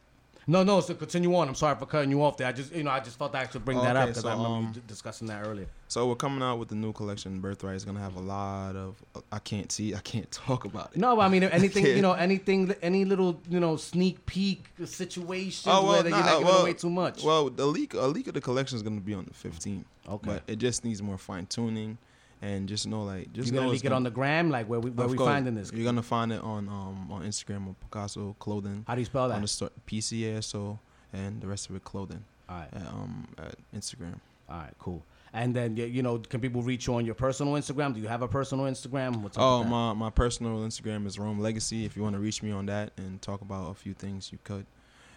No, 0.48 0.62
no. 0.64 0.80
So 0.80 0.94
continue 0.94 1.34
on. 1.36 1.46
I'm 1.46 1.54
sorry 1.54 1.76
for 1.76 1.84
cutting 1.84 2.10
you 2.10 2.22
off 2.22 2.38
there. 2.38 2.48
I 2.48 2.52
just, 2.52 2.74
you 2.74 2.82
know, 2.82 2.90
I 2.90 3.00
just 3.00 3.18
felt 3.18 3.34
I 3.34 3.46
should 3.46 3.64
bring 3.66 3.76
that 3.78 3.96
Okay, 3.96 4.00
up 4.00 4.08
because 4.08 4.22
so, 4.22 4.28
I 4.30 4.32
remember 4.32 4.56
um, 4.56 4.72
you 4.74 4.82
discussing 4.86 5.28
that 5.28 5.46
earlier. 5.46 5.66
So 5.88 6.08
we're 6.08 6.14
coming 6.16 6.42
out 6.42 6.58
with 6.58 6.68
the 6.68 6.74
new 6.74 6.92
collection. 6.94 7.38
Birthright 7.38 7.76
is 7.76 7.84
gonna 7.84 8.00
have 8.00 8.16
a 8.16 8.20
lot 8.20 8.74
of. 8.74 8.96
I 9.30 9.40
can't 9.40 9.70
see. 9.70 9.94
I 9.94 10.00
can't 10.00 10.30
talk 10.32 10.64
about 10.64 10.92
it. 10.92 10.98
No, 10.98 11.20
I 11.20 11.28
mean 11.28 11.42
anything, 11.44 11.84
you 11.84 12.00
know, 12.00 12.14
anything, 12.14 12.74
any 12.80 13.04
little, 13.04 13.38
you 13.48 13.60
know, 13.60 13.76
sneak 13.76 14.24
peek 14.24 14.64
situation 14.86 15.70
Oh 15.70 15.84
well, 15.84 16.02
where 16.02 16.08
you're 16.08 16.10
not 16.10 16.30
giving 16.38 16.46
well, 16.46 16.62
away 16.62 16.72
too 16.72 16.90
much. 16.90 17.22
Well, 17.22 17.50
the 17.50 17.66
leak, 17.66 17.92
a 17.92 18.06
leak 18.06 18.28
of 18.28 18.34
the 18.34 18.40
collection 18.40 18.76
is 18.76 18.82
gonna 18.82 19.00
be 19.00 19.12
on 19.14 19.26
the 19.26 19.48
15th. 19.48 19.84
Okay. 20.08 20.26
But 20.26 20.42
it 20.46 20.56
just 20.56 20.82
needs 20.82 21.02
more 21.02 21.18
fine 21.18 21.44
tuning, 21.44 21.98
and 22.42 22.68
just 22.68 22.86
know 22.86 23.02
like 23.02 23.32
just 23.32 23.50
you're 23.50 23.60
gonna 23.60 23.72
leak 23.72 23.84
it 23.84 23.92
on 23.92 24.02
the 24.02 24.10
gram, 24.10 24.50
like 24.50 24.66
where 24.68 24.80
we 24.80 24.90
where 24.90 25.08
we 25.08 25.16
course, 25.16 25.28
finding 25.28 25.54
this. 25.54 25.72
You're 25.72 25.84
gonna 25.84 26.02
find 26.02 26.32
it 26.32 26.40
on 26.42 26.68
um 26.68 27.10
on 27.10 27.22
Instagram 27.22 27.66
on 27.68 27.76
Pcaso 27.90 28.38
Clothing 28.38 28.84
How 28.86 28.94
do 28.94 29.00
you 29.00 29.06
spell 29.06 29.28
that 29.28 29.36
on 29.36 29.42
the 29.42 29.48
store 29.48 29.70
PCASO 29.86 30.78
and 31.12 31.40
the 31.40 31.46
rest 31.46 31.68
of 31.70 31.76
it 31.76 31.84
clothing 31.84 32.24
All 32.48 32.58
right, 32.58 32.68
at, 32.72 32.86
um 32.88 33.28
at 33.38 33.56
Instagram. 33.74 34.20
all 34.48 34.58
right, 34.58 34.72
cool. 34.78 35.02
And 35.32 35.54
then 35.54 35.76
you 35.76 36.02
know, 36.02 36.18
can 36.18 36.40
people 36.40 36.62
reach 36.62 36.86
you 36.86 36.94
on 36.94 37.04
your 37.04 37.14
personal 37.14 37.52
Instagram? 37.54 37.92
Do 37.94 38.00
you 38.00 38.08
have 38.08 38.22
a 38.22 38.28
personal 38.28 38.64
Instagram? 38.64 39.22
What's 39.22 39.36
Oh, 39.38 39.62
my 39.64 39.92
my 39.92 40.10
personal 40.10 40.58
Instagram 40.60 41.06
is 41.06 41.18
Rome 41.18 41.38
Legacy. 41.38 41.84
If 41.84 41.96
you 41.96 42.02
want 42.02 42.14
to 42.14 42.20
reach 42.20 42.42
me 42.42 42.50
on 42.50 42.66
that 42.66 42.92
and 42.96 43.20
talk 43.20 43.42
about 43.42 43.70
a 43.70 43.74
few 43.74 43.92
things, 43.94 44.32
you 44.32 44.38
could, 44.42 44.64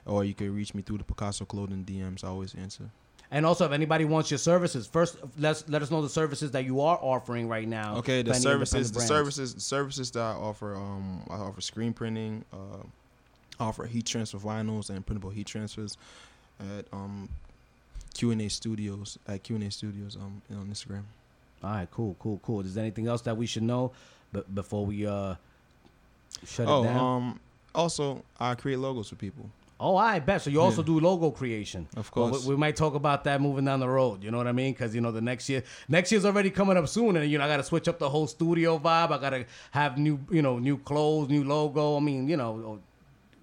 or 0.06 0.26
you 0.26 0.34
could 0.34 0.50
reach 0.50 0.74
me 0.74 0.82
through 0.82 0.98
the 0.98 1.04
Pcaso 1.06 1.48
Clothing 1.48 1.86
DMs. 1.86 2.24
I 2.24 2.28
always 2.28 2.54
answer. 2.56 2.90
And 3.34 3.46
also, 3.46 3.66
if 3.66 3.72
anybody 3.72 4.04
wants 4.04 4.30
your 4.30 4.38
services, 4.38 4.88
first 4.88 5.18
let's 5.40 5.68
let 5.70 5.82
us 5.82 5.90
know 5.90 6.02
the 6.02 6.10
services 6.10 6.52
that 6.52 6.66
you 6.66 6.82
are 6.82 7.00
offering 7.02 7.48
right 7.48 7.68
now. 7.68 7.96
Okay, 7.98 8.22
the 8.24 8.34
services, 8.34 8.92
the 8.92 9.00
services, 9.00 9.56
the 9.56 9.62
services 9.62 10.12
that 10.12 10.20
I 10.20 10.34
offer. 10.34 10.76
Um, 10.76 11.24
I 11.30 11.36
offer 11.36 11.62
screen 11.62 11.94
printing. 11.94 12.44
Uh, 12.52 12.84
I 13.58 13.66
offer 13.66 13.86
heat 13.86 14.06
transfer 14.06 14.38
vinyls 14.38 14.90
and 14.90 15.06
printable 15.06 15.30
heat 15.30 15.48
transfers 15.48 15.98
at 16.60 16.86
um 16.92 17.30
Q 18.14 18.32
and 18.32 18.42
A 18.42 18.50
Studios 18.50 19.18
at 19.28 19.44
Q 19.44 19.56
and 19.56 19.64
A 19.66 19.72
Studios 19.72 20.18
um 20.18 20.42
on 20.52 20.68
Instagram. 20.68 21.04
All 21.64 21.72
right, 21.72 21.88
cool, 21.92 22.16
cool, 22.20 22.40
cool. 22.44 22.62
Is 22.62 22.74
there 22.74 22.84
anything 22.84 23.08
else 23.08 23.22
that 23.22 23.38
we 23.38 23.46
should 23.46 23.64
know 23.64 23.92
b- 24.34 24.44
before 24.54 24.86
we 24.86 25.06
uh 25.06 25.36
shut 26.46 26.68
oh, 26.68 26.84
it 26.84 26.88
down? 26.88 26.98
um, 26.98 27.40
also 27.74 28.24
I 28.40 28.56
create 28.56 28.80
logos 28.80 29.10
for 29.10 29.16
people. 29.16 29.50
Oh, 29.84 29.98
I 29.98 30.20
bet. 30.20 30.44
So 30.44 30.50
you 30.52 30.62
also 30.62 30.82
Yeah. 30.82 30.86
do 30.86 31.00
logo 31.00 31.32
creation. 31.32 31.88
Of 31.98 32.12
Well, 32.16 32.30
course. 32.30 32.46
we, 32.46 32.54
we 32.54 32.58
might 32.60 32.76
talk 32.76 32.94
about 32.94 33.24
that 33.24 33.42
moving 33.42 33.66
down 33.66 33.80
the 33.80 33.90
road. 33.90 34.24
You 34.24 34.30
know 34.30 34.38
what 34.38 34.48
I 34.48 34.52
mean? 34.52 34.74
Because 34.74 34.94
you 34.94 35.02
know 35.02 35.12
the 35.12 35.22
next 35.22 35.50
year, 35.50 35.64
next 35.90 36.12
year's 36.12 36.24
already 36.24 36.52
coming 36.52 36.78
up 36.78 36.88
soon, 36.88 37.16
and 37.18 37.30
you 37.30 37.38
know 37.40 37.46
I 37.46 37.48
got 37.48 37.58
to 37.58 37.64
switch 37.64 37.88
up 37.88 37.98
the 37.98 38.10
whole 38.10 38.28
studio 38.28 38.78
vibe. 38.78 39.12
I 39.12 39.18
got 39.18 39.32
to 39.32 39.46
have 39.72 39.98
new, 39.98 40.20
you 40.30 40.44
know, 40.44 40.60
new 40.60 40.78
clothes, 40.78 41.30
new 41.30 41.44
logo. 41.44 41.98
I 41.98 42.00
mean, 42.00 42.30
you 42.30 42.38
know, 42.38 42.80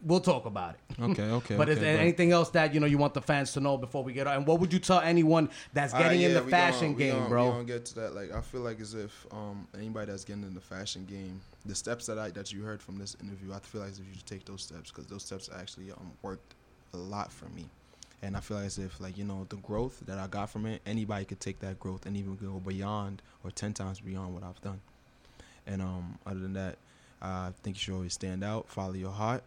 we'll 0.03 0.21
talk 0.21 0.47
about 0.47 0.75
it. 0.75 1.01
Okay, 1.03 1.31
okay. 1.31 1.57
but 1.59 1.69
is 1.69 1.79
there 1.79 1.97
but- 1.97 2.03
anything 2.03 2.33
else 2.33 2.51
that 2.51 2.75
you 2.75 2.81
know 2.81 2.87
you 2.87 2.99
want 2.99 3.15
the 3.15 3.23
fans 3.23 3.53
to 3.53 3.61
know 3.61 3.77
before 3.77 4.03
we 4.03 4.13
get 4.13 4.27
on? 4.27 4.37
And 4.39 4.47
what 4.47 4.61
would 4.61 4.73
you 4.73 4.79
tell 4.79 5.01
anyone 5.01 5.51
that's 5.73 5.93
getting 5.93 6.23
in 6.23 6.33
yeah, 6.33 6.41
the 6.41 6.51
fashion 6.51 6.93
gonna- 6.93 6.97
we 6.97 7.05
game, 7.05 7.15
gonna- 7.15 7.29
bro? 7.29 7.45
We 7.47 7.51
gonna 7.53 7.65
get 7.65 7.85
to 7.87 7.95
that. 7.97 8.15
Like, 8.15 8.33
I 8.33 8.41
feel 8.41 8.61
like 8.61 8.81
as 8.81 8.95
if 8.95 9.27
um, 9.33 9.67
anybody 9.75 10.11
that's 10.11 10.25
getting 10.25 10.43
in 10.43 10.55
the 10.55 10.61
fashion 10.61 11.05
game, 11.05 11.41
the 11.67 11.75
steps 11.75 12.07
that 12.07 12.19
I 12.19 12.31
that 12.31 12.53
you 12.53 12.63
heard 12.63 12.83
from 12.83 12.99
this 12.99 13.17
interview, 13.23 13.53
I 13.53 13.59
feel 13.61 13.81
like 13.81 13.91
as 13.91 13.99
if 13.99 14.07
you 14.07 14.15
should 14.15 14.27
take 14.27 14.45
those 14.45 14.63
steps 14.63 14.91
because 14.91 15.07
those 15.07 15.25
steps 15.25 15.51
actually 15.59 15.91
um, 15.93 16.13
worked 16.23 16.55
a 16.95 16.97
lot 16.97 17.33
for 17.33 17.47
me. 17.47 17.67
And 18.21 18.37
I 18.37 18.41
feel 18.41 18.57
like 18.57 18.67
as 18.67 18.79
if 18.79 19.01
like 19.01 19.17
you 19.17 19.25
know 19.25 19.47
the 19.49 19.57
growth 19.57 20.03
that 20.07 20.19
I 20.19 20.27
got 20.27 20.51
from 20.51 20.67
it, 20.67 20.83
anybody 20.87 21.25
could 21.25 21.41
take 21.41 21.61
that 21.61 21.79
growth 21.79 22.05
and 22.07 22.17
even 22.17 22.37
go 22.37 22.61
beyond 22.67 23.23
or 23.45 23.51
ten 23.51 23.73
times 23.73 24.01
beyond 24.01 24.35
what 24.35 24.43
I've 24.43 24.61
done. 24.61 24.81
And 25.67 25.83
um, 25.83 26.19
other 26.27 26.41
than 26.41 26.55
that, 26.55 26.79
I 27.23 27.51
think 27.63 27.77
you 27.77 27.81
should 27.81 27.95
always 27.95 28.15
stand 28.15 28.43
out, 28.43 28.69
follow 28.69 28.95
your 28.95 29.13
heart. 29.13 29.45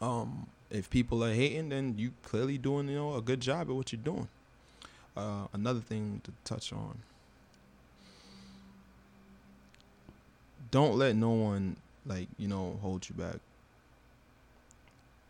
Um, 0.00 0.46
if 0.70 0.90
people 0.90 1.24
are 1.24 1.32
hating, 1.32 1.70
then 1.70 1.94
you 1.96 2.12
clearly 2.22 2.58
doing 2.58 2.88
you 2.88 2.96
know 2.96 3.14
a 3.14 3.22
good 3.22 3.40
job 3.40 3.68
at 3.68 3.74
what 3.74 3.92
you're 3.92 4.00
doing. 4.02 4.28
Uh, 5.16 5.46
another 5.52 5.80
thing 5.80 6.20
to 6.24 6.32
touch 6.44 6.72
on. 6.72 6.98
Don't 10.70 10.96
let 10.96 11.16
no 11.16 11.30
one 11.30 11.76
like 12.06 12.28
you 12.38 12.48
know 12.48 12.78
hold 12.82 13.08
you 13.08 13.14
back. 13.14 13.36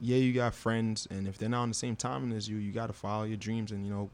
Yeah, 0.00 0.18
you 0.18 0.32
got 0.32 0.54
friends, 0.54 1.08
and 1.10 1.26
if 1.26 1.38
they're 1.38 1.48
not 1.48 1.62
on 1.62 1.68
the 1.70 1.74
same 1.74 1.96
timing 1.96 2.36
as 2.36 2.48
you, 2.48 2.56
you 2.56 2.70
got 2.70 2.86
to 2.86 2.92
follow 2.92 3.24
your 3.24 3.36
dreams 3.36 3.72
and 3.72 3.84
you 3.86 3.92
know 3.92 4.10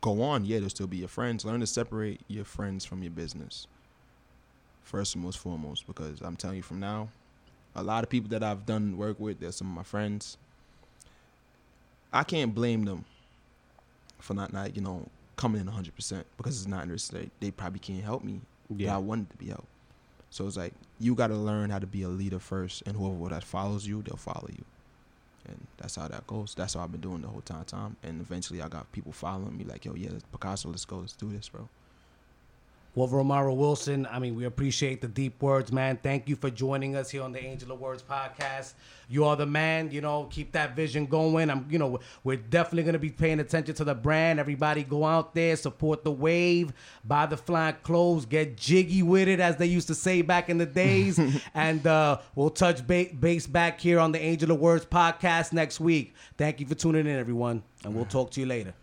go 0.00 0.22
on. 0.22 0.44
Yeah, 0.44 0.60
they'll 0.60 0.70
still 0.70 0.86
be 0.86 0.98
your 0.98 1.08
friends. 1.08 1.44
Learn 1.44 1.60
to 1.60 1.66
separate 1.66 2.20
your 2.28 2.44
friends 2.44 2.84
from 2.84 3.02
your 3.02 3.10
business. 3.10 3.66
First 4.82 5.14
and 5.14 5.22
most 5.22 5.38
foremost, 5.38 5.86
because 5.86 6.22
I'm 6.22 6.36
telling 6.36 6.56
you 6.56 6.62
from 6.62 6.80
now, 6.80 7.08
a 7.80 7.82
lot 7.82 8.04
of 8.04 8.10
people 8.10 8.28
that 8.30 8.42
I've 8.42 8.66
done 8.66 8.96
work 8.96 9.18
with, 9.18 9.40
they're 9.40 9.52
some 9.52 9.68
of 9.68 9.74
my 9.74 9.82
friends. 9.82 10.36
I 12.12 12.24
can't 12.24 12.54
blame 12.54 12.84
them 12.84 13.04
for 14.18 14.34
not, 14.34 14.52
not 14.52 14.74
you 14.74 14.82
know, 14.82 15.06
coming 15.36 15.60
in 15.60 15.66
100% 15.66 16.24
because 16.36 16.58
it's 16.58 16.68
not 16.68 16.82
in 16.82 16.88
their 16.88 16.98
state. 16.98 17.30
They 17.40 17.50
probably 17.50 17.78
can't 17.78 18.02
help 18.02 18.24
me. 18.24 18.40
Yeah. 18.74 18.94
I 18.94 18.98
wanted 18.98 19.30
to 19.30 19.36
be 19.36 19.46
helped. 19.46 19.68
So 20.30 20.46
it's 20.46 20.56
like, 20.56 20.74
you 21.00 21.14
got 21.14 21.28
to 21.28 21.36
learn 21.36 21.70
how 21.70 21.78
to 21.78 21.86
be 21.86 22.02
a 22.02 22.08
leader 22.08 22.38
first, 22.38 22.82
and 22.86 22.96
whoever 22.96 23.30
that 23.30 23.44
follows 23.44 23.86
you, 23.86 24.02
they'll 24.02 24.16
follow 24.16 24.48
you. 24.50 24.64
And 25.46 25.66
that's 25.78 25.96
how 25.96 26.08
that 26.08 26.26
goes. 26.26 26.54
That's 26.54 26.74
how 26.74 26.80
I've 26.80 26.92
been 26.92 27.00
doing 27.00 27.22
the 27.22 27.28
whole 27.28 27.40
time. 27.40 27.64
time. 27.64 27.96
And 28.02 28.20
eventually 28.20 28.60
I 28.60 28.68
got 28.68 28.90
people 28.92 29.12
following 29.12 29.56
me 29.56 29.64
like, 29.64 29.86
yo, 29.86 29.94
yeah, 29.94 30.10
Picasso, 30.30 30.68
let's 30.68 30.84
go. 30.84 30.98
Let's 30.98 31.14
do 31.14 31.30
this, 31.30 31.48
bro. 31.48 31.68
Well, 32.98 33.06
Romaro 33.06 33.54
Wilson, 33.54 34.08
I 34.10 34.18
mean, 34.18 34.34
we 34.34 34.44
appreciate 34.44 35.00
the 35.00 35.06
deep 35.06 35.40
words, 35.40 35.70
man. 35.70 36.00
Thank 36.02 36.28
you 36.28 36.34
for 36.34 36.50
joining 36.50 36.96
us 36.96 37.10
here 37.10 37.22
on 37.22 37.30
the 37.30 37.40
Angel 37.40 37.70
of 37.70 37.78
Words 37.78 38.02
podcast. 38.02 38.72
You 39.08 39.24
are 39.24 39.36
the 39.36 39.46
man, 39.46 39.92
you 39.92 40.00
know, 40.00 40.24
keep 40.24 40.50
that 40.50 40.74
vision 40.74 41.06
going. 41.06 41.48
I'm, 41.48 41.64
you 41.70 41.78
know, 41.78 42.00
we're 42.24 42.38
definitely 42.38 42.82
going 42.82 42.94
to 42.94 42.98
be 42.98 43.10
paying 43.10 43.38
attention 43.38 43.76
to 43.76 43.84
the 43.84 43.94
brand. 43.94 44.40
Everybody 44.40 44.82
go 44.82 45.04
out 45.04 45.32
there, 45.32 45.54
support 45.54 46.02
the 46.02 46.10
wave, 46.10 46.72
buy 47.04 47.26
the 47.26 47.36
flying 47.36 47.76
clothes, 47.84 48.26
get 48.26 48.56
jiggy 48.56 49.04
with 49.04 49.28
it, 49.28 49.38
as 49.38 49.58
they 49.58 49.66
used 49.66 49.86
to 49.86 49.94
say 49.94 50.22
back 50.22 50.50
in 50.50 50.58
the 50.58 50.66
days. 50.66 51.20
and 51.54 51.86
uh, 51.86 52.18
we'll 52.34 52.50
touch 52.50 52.84
ba- 52.84 53.14
base 53.20 53.46
back 53.46 53.78
here 53.78 54.00
on 54.00 54.10
the 54.10 54.20
Angel 54.20 54.50
of 54.50 54.58
Words 54.58 54.86
podcast 54.86 55.52
next 55.52 55.78
week. 55.78 56.14
Thank 56.36 56.58
you 56.58 56.66
for 56.66 56.74
tuning 56.74 57.06
in, 57.06 57.16
everyone, 57.16 57.62
and 57.84 57.94
we'll 57.94 58.06
talk 58.06 58.32
to 58.32 58.40
you 58.40 58.46
later. 58.46 58.74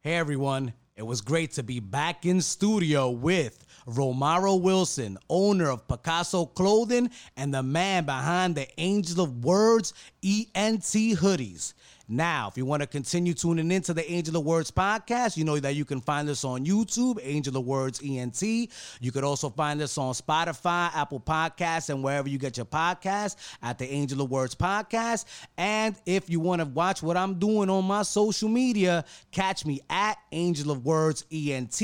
Hey 0.00 0.14
everyone, 0.14 0.72
it 0.98 1.06
was 1.06 1.20
great 1.20 1.52
to 1.52 1.62
be 1.62 1.78
back 1.78 2.26
in 2.26 2.40
studio 2.40 3.08
with 3.08 3.64
Romaro 3.86 4.60
Wilson, 4.60 5.16
owner 5.30 5.70
of 5.70 5.86
Pcaso 5.86 6.52
Clothing 6.52 7.10
and 7.36 7.54
the 7.54 7.62
man 7.62 8.04
behind 8.04 8.56
the 8.56 8.66
Angel 8.78 9.22
of 9.22 9.44
Words 9.44 9.94
ENT 10.24 10.82
hoodies. 10.82 11.74
Now, 12.10 12.48
if 12.48 12.56
you 12.56 12.64
want 12.64 12.80
to 12.80 12.86
continue 12.86 13.34
tuning 13.34 13.70
into 13.70 13.92
the 13.92 14.10
Angel 14.10 14.34
of 14.36 14.44
Words 14.44 14.70
podcast, 14.70 15.36
you 15.36 15.44
know 15.44 15.60
that 15.60 15.74
you 15.74 15.84
can 15.84 16.00
find 16.00 16.26
us 16.30 16.42
on 16.42 16.64
YouTube, 16.64 17.18
Angel 17.22 17.54
of 17.58 17.66
Words 17.66 18.00
ENT. 18.02 18.42
You 18.42 19.12
could 19.12 19.24
also 19.24 19.50
find 19.50 19.82
us 19.82 19.98
on 19.98 20.14
Spotify, 20.14 20.90
Apple 20.94 21.20
Podcasts, 21.20 21.90
and 21.90 22.02
wherever 22.02 22.26
you 22.26 22.38
get 22.38 22.56
your 22.56 22.64
podcasts 22.64 23.36
at 23.62 23.78
the 23.78 23.86
Angel 23.90 24.22
of 24.22 24.30
Words 24.30 24.54
podcast. 24.54 25.26
And 25.58 25.96
if 26.06 26.30
you 26.30 26.40
want 26.40 26.62
to 26.62 26.66
watch 26.66 27.02
what 27.02 27.18
I'm 27.18 27.38
doing 27.38 27.68
on 27.68 27.84
my 27.84 28.02
social 28.02 28.48
media, 28.48 29.04
catch 29.30 29.66
me 29.66 29.80
at 29.90 30.16
Angel 30.32 30.70
of 30.70 30.86
Words 30.86 31.26
ENT, 31.30 31.82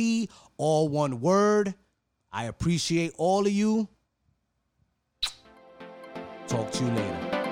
all 0.56 0.88
one 0.88 1.20
word. 1.20 1.74
I 2.32 2.44
appreciate 2.44 3.12
all 3.18 3.46
of 3.46 3.52
you. 3.52 3.88
Talk 6.48 6.70
to 6.70 6.84
you 6.84 6.90
later. 6.90 7.43